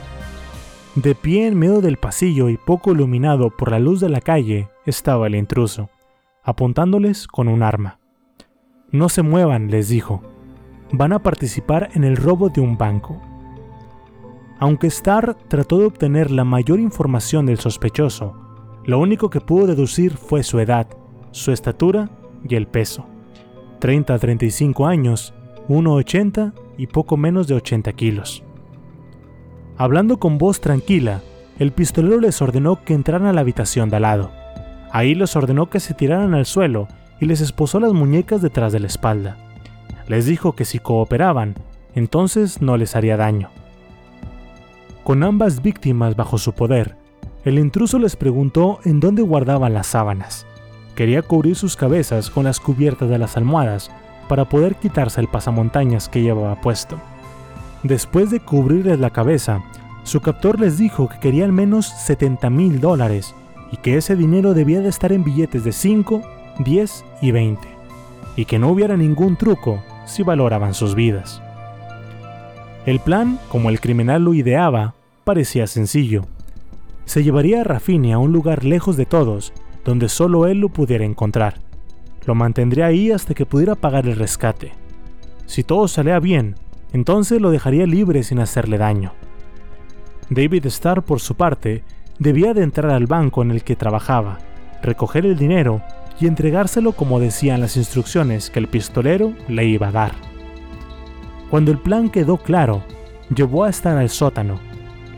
[0.95, 4.69] De pie en medio del pasillo y poco iluminado por la luz de la calle
[4.87, 5.89] estaba el intruso,
[6.43, 7.99] apuntándoles con un arma.
[8.91, 10.23] No se muevan, les dijo.
[10.93, 13.23] Van a participar en el robo de un banco.
[14.59, 18.50] Aunque Starr trató de obtener la mayor información del sospechoso,
[18.91, 20.89] lo único que pudo deducir fue su edad,
[21.31, 22.11] su estatura
[22.43, 23.07] y el peso.
[23.79, 25.33] 30 a 35 años,
[25.69, 28.43] 1,80 y poco menos de 80 kilos.
[29.79, 31.21] Hablando con voz tranquila,
[31.61, 34.33] el pistolero les ordenó que entraran a la habitación de al lado.
[34.91, 36.89] Ahí les ordenó que se tiraran al suelo
[37.21, 39.37] y les esposó las muñecas detrás de la espalda.
[40.09, 41.55] Les dijo que si cooperaban,
[41.95, 43.51] entonces no les haría daño.
[45.05, 46.97] Con ambas víctimas bajo su poder,
[47.45, 50.47] el intruso les preguntó en dónde guardaban las sábanas.
[50.95, 53.91] Quería cubrir sus cabezas con las cubiertas de las almohadas
[54.29, 56.99] para poder quitarse el pasamontañas que llevaba puesto.
[57.83, 59.63] Después de cubrirles la cabeza,
[60.05, 63.35] su captor les dijo que quería al menos 70 mil dólares
[63.73, 66.23] y que ese dinero debía de estar en billetes de 5,
[66.59, 67.69] 10 y 20,
[68.37, 71.41] y que no hubiera ningún truco si valoraban sus vidas.
[72.85, 74.95] El plan, como el criminal lo ideaba,
[75.25, 76.25] parecía sencillo.
[77.11, 79.53] Se llevaría a Raffini a un lugar lejos de todos,
[79.85, 81.55] donde solo él lo pudiera encontrar.
[82.25, 84.75] Lo mantendría ahí hasta que pudiera pagar el rescate.
[85.45, 86.55] Si todo salía bien,
[86.93, 89.13] entonces lo dejaría libre sin hacerle daño.
[90.29, 91.83] David Starr, por su parte,
[92.21, 94.39] debía de entrar al banco en el que trabajaba,
[94.81, 95.83] recoger el dinero
[96.21, 100.13] y entregárselo como decían las instrucciones que el pistolero le iba a dar.
[101.51, 102.85] Cuando el plan quedó claro,
[103.35, 104.61] llevó a estar al sótano.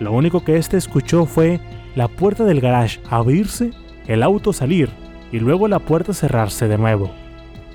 [0.01, 1.61] Lo único que éste escuchó fue
[1.95, 3.71] la puerta del garage abrirse,
[4.07, 4.91] el auto salir
[5.31, 7.11] y luego la puerta cerrarse de nuevo.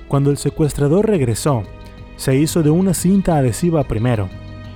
[0.08, 1.62] Cuando el secuestrador regresó,
[2.16, 4.28] se hizo de una cinta adhesiva primero,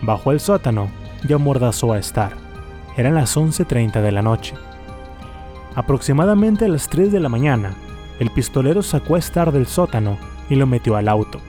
[0.02, 0.88] bajó al sótano
[1.26, 2.32] y amordazó a Star.
[2.96, 4.54] Eran las 11.30 de la noche.
[5.74, 7.74] Aproximadamente a las 3 de la mañana,
[8.20, 10.18] el pistolero sacó a Star del sótano
[10.50, 11.40] y lo metió al auto.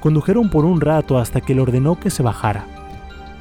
[0.00, 2.66] Condujeron por un rato hasta que le ordenó que se bajara.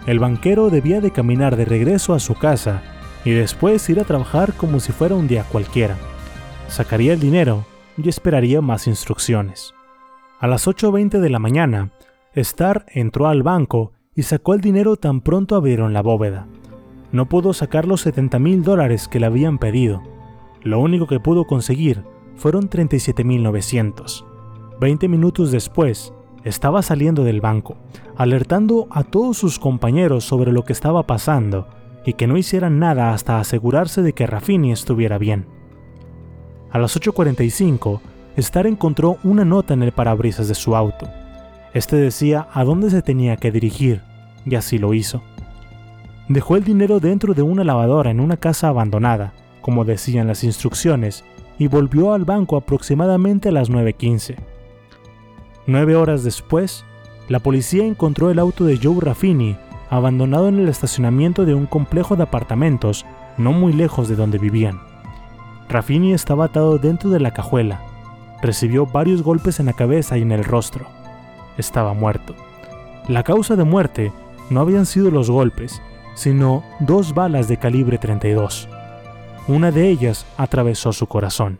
[0.06, 2.84] El banquero debía de caminar de regreso a su casa
[3.26, 5.98] y después ir a trabajar como si fuera un día cualquiera.
[6.68, 7.66] Sacaría el dinero
[7.98, 9.74] y esperaría más instrucciones.
[10.40, 11.92] A las 8.20 de la mañana,
[12.34, 16.48] Star entró al banco y sacó el dinero tan pronto abrieron la bóveda.
[17.12, 20.02] No pudo sacar los 70 mil dólares que le habían pedido.
[20.62, 22.04] Lo único que pudo conseguir
[22.36, 24.26] fueron 37.900.
[24.80, 26.14] Veinte minutos después,
[26.44, 27.76] estaba saliendo del banco,
[28.16, 31.68] alertando a todos sus compañeros sobre lo que estaba pasando
[32.10, 35.46] y que no hicieran nada hasta asegurarse de que Raffini estuviera bien.
[36.72, 38.00] A las 8.45,
[38.36, 41.08] Star encontró una nota en el parabrisas de su auto.
[41.72, 44.02] Este decía a dónde se tenía que dirigir,
[44.44, 45.22] y así lo hizo.
[46.30, 51.24] Dejó el dinero dentro de una lavadora en una casa abandonada, como decían las instrucciones,
[51.60, 54.36] y volvió al banco aproximadamente a las 9.15.
[55.68, 56.86] Nueve horas después,
[57.28, 59.58] la policía encontró el auto de Joe Raffini
[59.90, 63.06] abandonado en el estacionamiento de un complejo de apartamentos
[63.38, 64.82] no muy lejos de donde vivían.
[65.68, 67.82] Raffini estaba atado dentro de la cajuela.
[68.42, 70.86] Recibió varios golpes en la cabeza y en el rostro.
[71.58, 72.36] Estaba muerto.
[73.08, 74.12] La causa de muerte
[74.50, 75.82] no habían sido los golpes,
[76.16, 78.68] sino dos balas de calibre 32.
[79.48, 81.60] Una de ellas atravesó su corazón.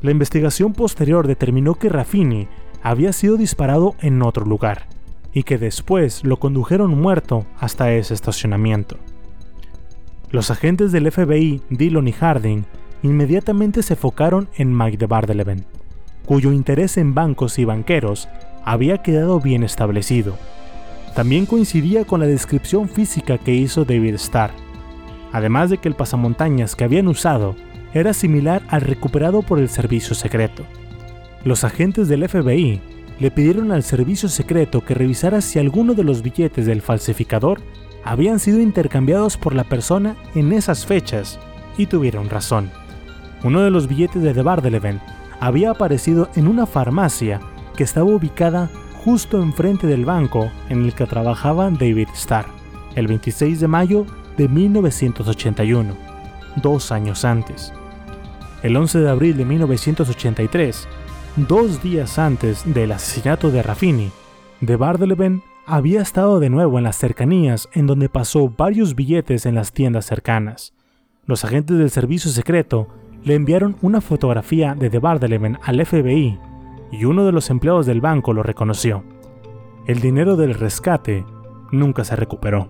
[0.00, 2.48] La investigación posterior determinó que Raffini
[2.82, 4.86] había sido disparado en otro lugar
[5.32, 8.96] y que después lo condujeron muerto hasta ese estacionamiento.
[10.30, 12.64] Los agentes del FBI, Dillon y Harding,
[13.02, 15.64] inmediatamente se enfocaron en Mike de Bardeleven,
[16.24, 18.28] cuyo interés en bancos y banqueros
[18.64, 20.38] había quedado bien establecido.
[21.14, 24.52] También coincidía con la descripción física que hizo David Starr,
[25.32, 27.54] además de que el pasamontañas que habían usado
[27.92, 30.64] era similar al recuperado por el servicio secreto.
[31.44, 32.80] Los agentes del FBI
[33.18, 37.60] le pidieron al servicio secreto que revisara si alguno de los billetes del falsificador
[38.04, 41.38] habían sido intercambiados por la persona en esas fechas,
[41.76, 42.70] y tuvieron razón.
[43.44, 45.00] Uno de los billetes de The Bardeleven
[45.40, 47.40] había aparecido en una farmacia
[47.76, 48.70] que estaba ubicada
[49.04, 52.46] justo enfrente del banco en el que trabajaba David Starr,
[52.94, 54.06] el 26 de mayo
[54.36, 55.94] de 1981,
[56.56, 57.72] dos años antes.
[58.62, 60.86] El 11 de abril de 1983,
[61.36, 64.10] dos días antes del asesinato de Raffini,
[64.60, 69.54] de Bardeleven había estado de nuevo en las cercanías en donde pasó varios billetes en
[69.54, 70.74] las tiendas cercanas.
[71.24, 72.88] Los agentes del servicio secreto
[73.24, 76.38] le enviaron una fotografía de The Bardeleven al FBI
[76.90, 79.02] y uno de los empleados del banco lo reconoció.
[79.86, 81.24] El dinero del rescate
[81.70, 82.68] nunca se recuperó.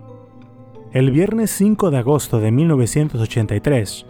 [0.93, 4.05] El viernes 5 de agosto de 1983,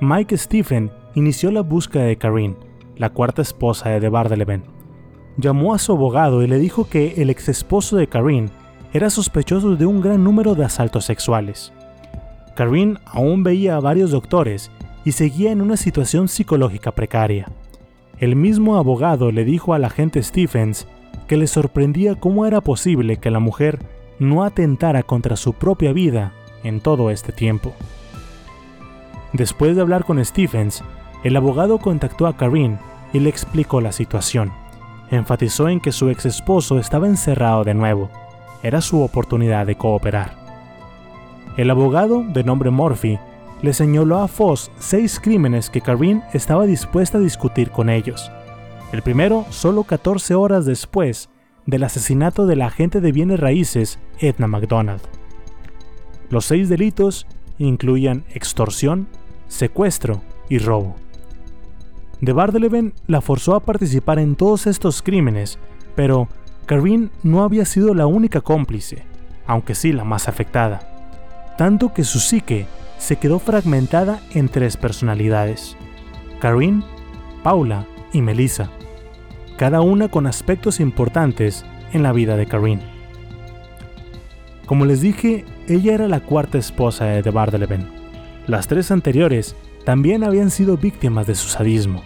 [0.00, 2.56] Mike Stephen inició la búsqueda de Karine,
[2.96, 4.64] la cuarta esposa de Bardeleven.
[5.36, 8.50] Llamó a su abogado y le dijo que el ex esposo de Karine
[8.92, 11.72] era sospechoso de un gran número de asaltos sexuales.
[12.54, 14.70] Karine aún veía a varios doctores
[15.04, 17.48] y seguía en una situación psicológica precaria.
[18.18, 20.86] El mismo abogado le dijo al agente Stephens
[21.26, 23.78] que le sorprendía cómo era posible que la mujer
[24.18, 26.32] no atentara contra su propia vida
[26.62, 27.72] en todo este tiempo.
[29.32, 30.84] Después de hablar con Stephens,
[31.24, 32.78] el abogado contactó a Karine
[33.12, 34.52] y le explicó la situación.
[35.10, 38.10] Enfatizó en que su ex esposo estaba encerrado de nuevo.
[38.62, 40.34] Era su oportunidad de cooperar.
[41.56, 43.18] El abogado, de nombre Murphy,
[43.60, 48.30] le señaló a Foss seis crímenes que Karine estaba dispuesta a discutir con ellos.
[48.92, 51.28] El primero solo 14 horas después
[51.66, 55.02] del asesinato de la agente de bienes raíces Edna McDonald.
[56.30, 57.26] Los seis delitos
[57.58, 59.08] incluían extorsión,
[59.46, 60.96] secuestro y robo.
[62.22, 65.58] De Bardeleven la forzó a participar en todos estos crímenes,
[65.94, 66.28] pero
[66.64, 69.04] Karine no había sido la única cómplice,
[69.46, 72.66] aunque sí la más afectada, tanto que su psique
[72.96, 75.76] se quedó fragmentada en tres personalidades,
[76.40, 76.82] Karine,
[77.42, 78.70] Paula y Melissa
[79.62, 82.82] cada una con aspectos importantes en la vida de Karine.
[84.66, 87.86] Como les dije, ella era la cuarta esposa de Bardeleven.
[88.48, 89.54] Las tres anteriores
[89.84, 92.02] también habían sido víctimas de su sadismo.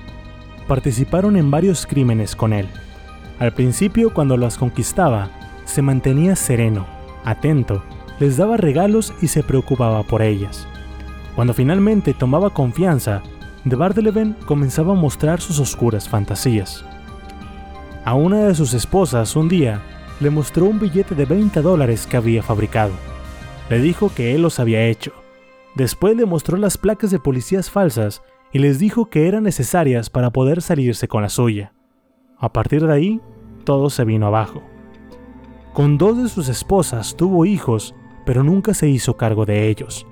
[0.67, 2.69] Participaron en varios crímenes con él.
[3.39, 5.31] Al principio, cuando las conquistaba,
[5.65, 6.87] se mantenía sereno,
[7.25, 7.83] atento,
[8.19, 10.67] les daba regalos y se preocupaba por ellas.
[11.35, 13.23] Cuando finalmente tomaba confianza,
[13.65, 16.85] de Bardeleven comenzaba a mostrar sus oscuras fantasías.
[18.05, 19.83] A una de sus esposas un día
[20.21, 22.93] le mostró un billete de 20 dólares que había fabricado.
[23.69, 25.13] Le dijo que él los había hecho.
[25.75, 30.31] Después le mostró las placas de policías falsas y les dijo que eran necesarias para
[30.31, 31.73] poder salirse con la suya.
[32.39, 33.21] A partir de ahí,
[33.65, 34.63] todo se vino abajo.
[35.73, 37.95] Con dos de sus esposas tuvo hijos,
[38.25, 40.07] pero nunca se hizo cargo de ellos.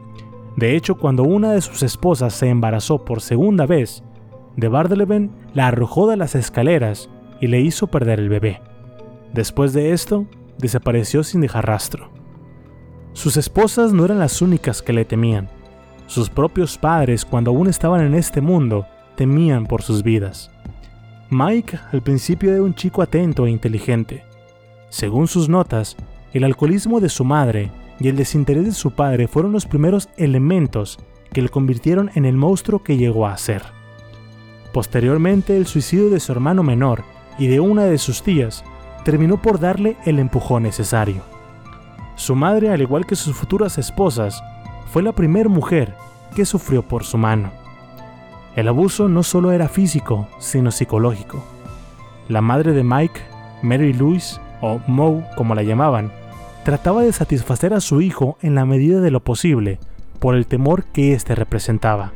[0.56, 4.04] De hecho, cuando una de sus esposas se embarazó por segunda vez,
[4.56, 8.60] de Bardeleven la arrojó de las escaleras y le hizo perder el bebé.
[9.32, 10.26] Después de esto,
[10.58, 12.10] desapareció sin dejar rastro.
[13.14, 15.48] Sus esposas no eran las únicas que le temían.
[16.06, 18.86] Sus propios padres, cuando aún estaban en este mundo,
[19.16, 20.50] temían por sus vidas.
[21.30, 24.24] Mike al principio era un chico atento e inteligente.
[24.90, 25.96] Según sus notas,
[26.32, 30.98] el alcoholismo de su madre y el desinterés de su padre fueron los primeros elementos
[31.32, 33.62] que le convirtieron en el monstruo que llegó a ser.
[34.72, 37.04] Posteriormente, el suicidio de su hermano menor
[37.38, 38.64] y de una de sus tías
[39.04, 41.22] terminó por darle el empujón necesario.
[42.16, 44.42] Su madre, al igual que sus futuras esposas,
[44.86, 45.94] fue la primera mujer
[46.34, 47.50] que sufrió por su mano.
[48.56, 51.42] El abuso no solo era físico, sino psicológico.
[52.28, 53.20] La madre de Mike,
[53.62, 56.12] Mary Louise, o Moe como la llamaban,
[56.64, 59.78] trataba de satisfacer a su hijo en la medida de lo posible,
[60.20, 62.12] por el temor que éste representaba.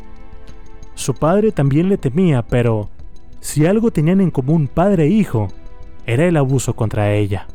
[0.94, 2.88] Su padre también le temía, pero
[3.40, 5.48] si algo tenían en común padre e hijo,
[6.06, 7.46] era el abuso contra ella.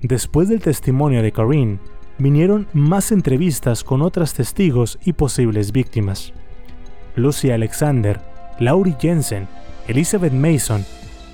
[0.00, 1.78] Después del testimonio de Corinne,
[2.18, 6.32] vinieron más entrevistas con otras testigos y posibles víctimas.
[7.16, 8.20] Lucy Alexander,
[8.60, 9.48] Laurie Jensen,
[9.86, 10.84] Elizabeth Mason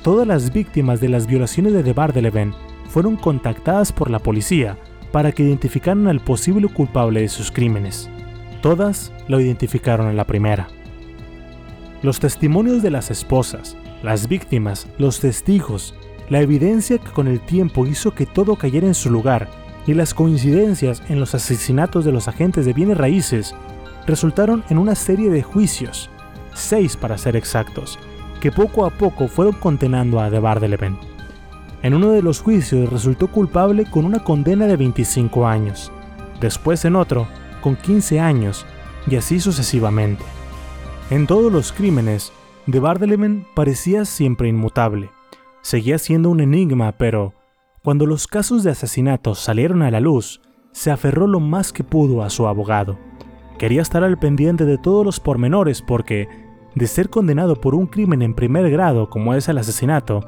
[0.05, 2.53] todas las víctimas de las violaciones de The Bardeleven
[2.91, 4.77] fueron contactadas por la policía
[5.13, 8.11] para que identificaran al posible culpable de sus crímenes.
[8.61, 10.69] Todas lo identificaron en la primera.
[12.03, 15.95] Los testimonios de las esposas, las víctimas, los testigos,
[16.29, 19.49] la evidencia que con el tiempo hizo que todo cayera en su lugar
[19.87, 23.55] y las coincidencias en los asesinatos de los agentes de bienes raíces
[24.07, 26.11] resultaron en una serie de juicios,
[26.55, 27.99] seis para ser exactos,
[28.41, 30.99] que poco a poco fueron condenando a De Bardeleven.
[31.83, 35.93] En uno de los juicios resultó culpable con una condena de 25 años,
[36.41, 37.29] después en otro
[37.61, 38.67] con 15 años
[39.07, 40.25] y así sucesivamente.
[41.11, 42.33] En todos los crímenes,
[42.67, 45.11] De Bardeleven parecía siempre inmutable.
[45.61, 47.35] Seguía siendo un enigma, pero
[47.85, 50.41] cuando los casos de asesinatos salieron a la luz,
[50.73, 52.99] se aferró lo más que pudo a su abogado.
[53.59, 56.27] Quería estar al pendiente de todos los pormenores porque
[56.75, 60.27] de ser condenado por un crimen en primer grado como es el asesinato,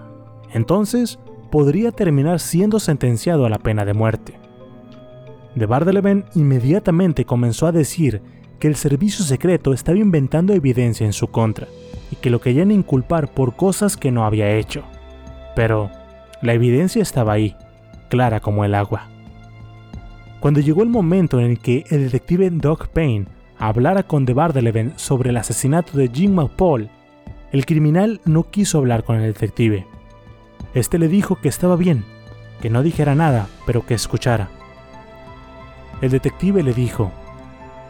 [0.52, 1.18] entonces
[1.50, 4.38] podría terminar siendo sentenciado a la pena de muerte.
[5.54, 8.20] De Bardeleven inmediatamente comenzó a decir
[8.58, 11.68] que el servicio secreto estaba inventando evidencia en su contra
[12.10, 14.82] y que lo querían inculpar por cosas que no había hecho.
[15.54, 15.90] Pero
[16.46, 17.56] la evidencia estaba ahí,
[18.08, 19.08] clara como el agua.
[20.40, 23.26] Cuando llegó el momento en el que el detective Doc Payne
[23.58, 26.88] hablara con De Bardeleven sobre el asesinato de Jim McPaul,
[27.52, 29.86] el criminal no quiso hablar con el detective.
[30.74, 32.04] Este le dijo que estaba bien,
[32.60, 34.48] que no dijera nada, pero que escuchara.
[36.00, 37.10] El detective le dijo,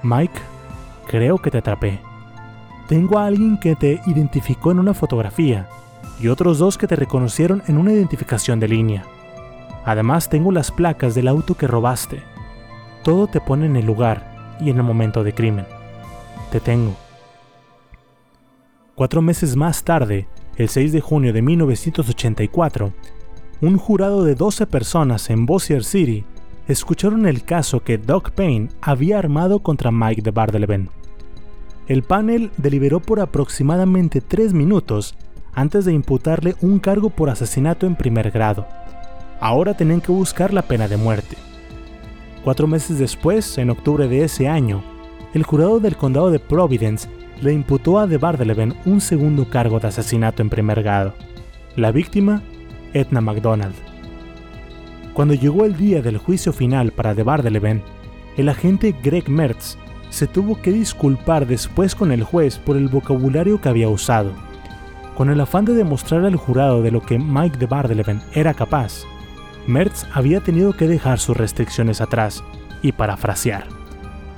[0.02, 0.40] Mike,
[1.08, 1.98] creo que te atrapé.
[2.88, 5.68] Tengo a alguien que te identificó en una fotografía
[6.20, 9.04] y otros dos que te reconocieron en una identificación de línea.
[9.84, 12.22] Además tengo las placas del auto que robaste.
[13.02, 15.66] Todo te pone en el lugar y en el momento de crimen.
[16.50, 16.96] Te tengo.
[18.94, 20.26] Cuatro meses más tarde,
[20.56, 22.92] el 6 de junio de 1984,
[23.60, 26.24] un jurado de 12 personas en Bossier City
[26.68, 30.90] escucharon el caso que Doc Payne había armado contra Mike de Bardeleven.
[31.86, 35.14] El panel deliberó por aproximadamente tres minutos
[35.56, 38.68] antes de imputarle un cargo por asesinato en primer grado.
[39.40, 41.36] Ahora tenían que buscar la pena de muerte.
[42.44, 44.84] Cuatro meses después, en octubre de ese año,
[45.34, 47.08] el jurado del condado de Providence
[47.42, 51.14] le imputó a De Bardeleven un segundo cargo de asesinato en primer grado.
[51.74, 52.42] La víctima,
[52.92, 53.74] Edna MacDonald.
[55.12, 57.82] Cuando llegó el día del juicio final para De Bardeleven,
[58.36, 59.76] el agente Greg Mertz
[60.10, 64.30] se tuvo que disculpar después con el juez por el vocabulario que había usado.
[65.16, 69.04] Con el afán de demostrar al jurado de lo que Mike de Bardeleven era capaz,
[69.66, 72.44] Mertz había tenido que dejar sus restricciones atrás
[72.82, 73.66] y parafrasear,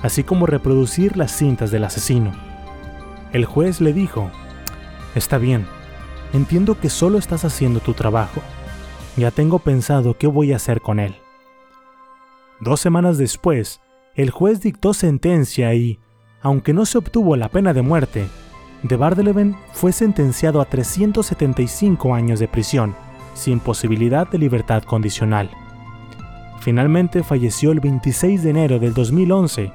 [0.01, 2.31] así como reproducir las cintas del asesino.
[3.33, 4.31] El juez le dijo,
[5.15, 5.67] Está bien,
[6.31, 8.41] entiendo que solo estás haciendo tu trabajo.
[9.17, 11.15] Ya tengo pensado qué voy a hacer con él.
[12.61, 13.81] Dos semanas después,
[14.15, 15.99] el juez dictó sentencia y,
[16.41, 18.27] aunque no se obtuvo la pena de muerte,
[18.83, 22.95] de Bardeleven fue sentenciado a 375 años de prisión
[23.33, 25.49] sin posibilidad de libertad condicional.
[26.59, 29.71] Finalmente falleció el 26 de enero del 2011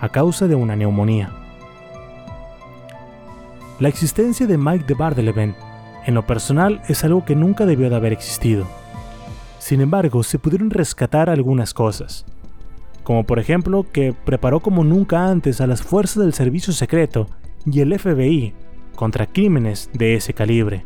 [0.00, 1.32] a causa de una neumonía.
[3.80, 5.54] La existencia de Mike de Bardeleven,
[6.06, 8.66] en lo personal, es algo que nunca debió de haber existido.
[9.58, 12.24] Sin embargo, se pudieron rescatar algunas cosas,
[13.02, 17.28] como por ejemplo que preparó como nunca antes a las fuerzas del servicio secreto
[17.66, 18.54] y el FBI
[18.94, 20.84] contra crímenes de ese calibre.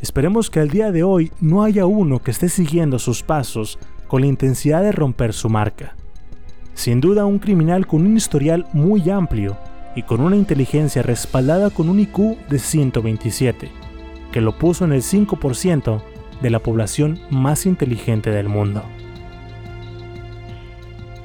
[0.00, 4.22] Esperemos que al día de hoy no haya uno que esté siguiendo sus pasos con
[4.22, 5.94] la intensidad de romper su marca.
[6.74, 9.56] Sin duda un criminal con un historial muy amplio
[9.94, 13.70] y con una inteligencia respaldada con un IQ de 127,
[14.32, 16.02] que lo puso en el 5%
[16.40, 18.82] de la población más inteligente del mundo.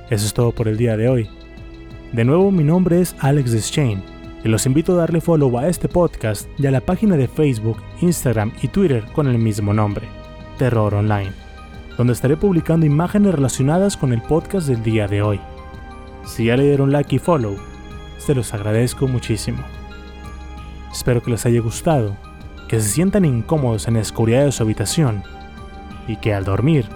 [0.09, 1.29] Eso es todo por el día de hoy.
[2.13, 5.89] De nuevo mi nombre es Alex Deschain y los invito a darle follow a este
[5.89, 10.07] podcast y a la página de Facebook, Instagram y Twitter con el mismo nombre,
[10.57, 11.31] Terror Online,
[11.97, 15.39] donde estaré publicando imágenes relacionadas con el podcast del día de hoy.
[16.25, 17.57] Si ya le dieron like y follow,
[18.17, 19.63] se los agradezco muchísimo.
[20.91, 22.15] Espero que les haya gustado,
[22.67, 25.23] que se sientan incómodos en la oscuridad de su habitación
[26.07, 26.87] y que al dormir,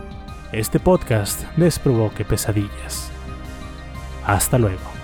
[0.51, 3.11] este podcast les provoque pesadillas.
[4.25, 5.00] Hasta luego.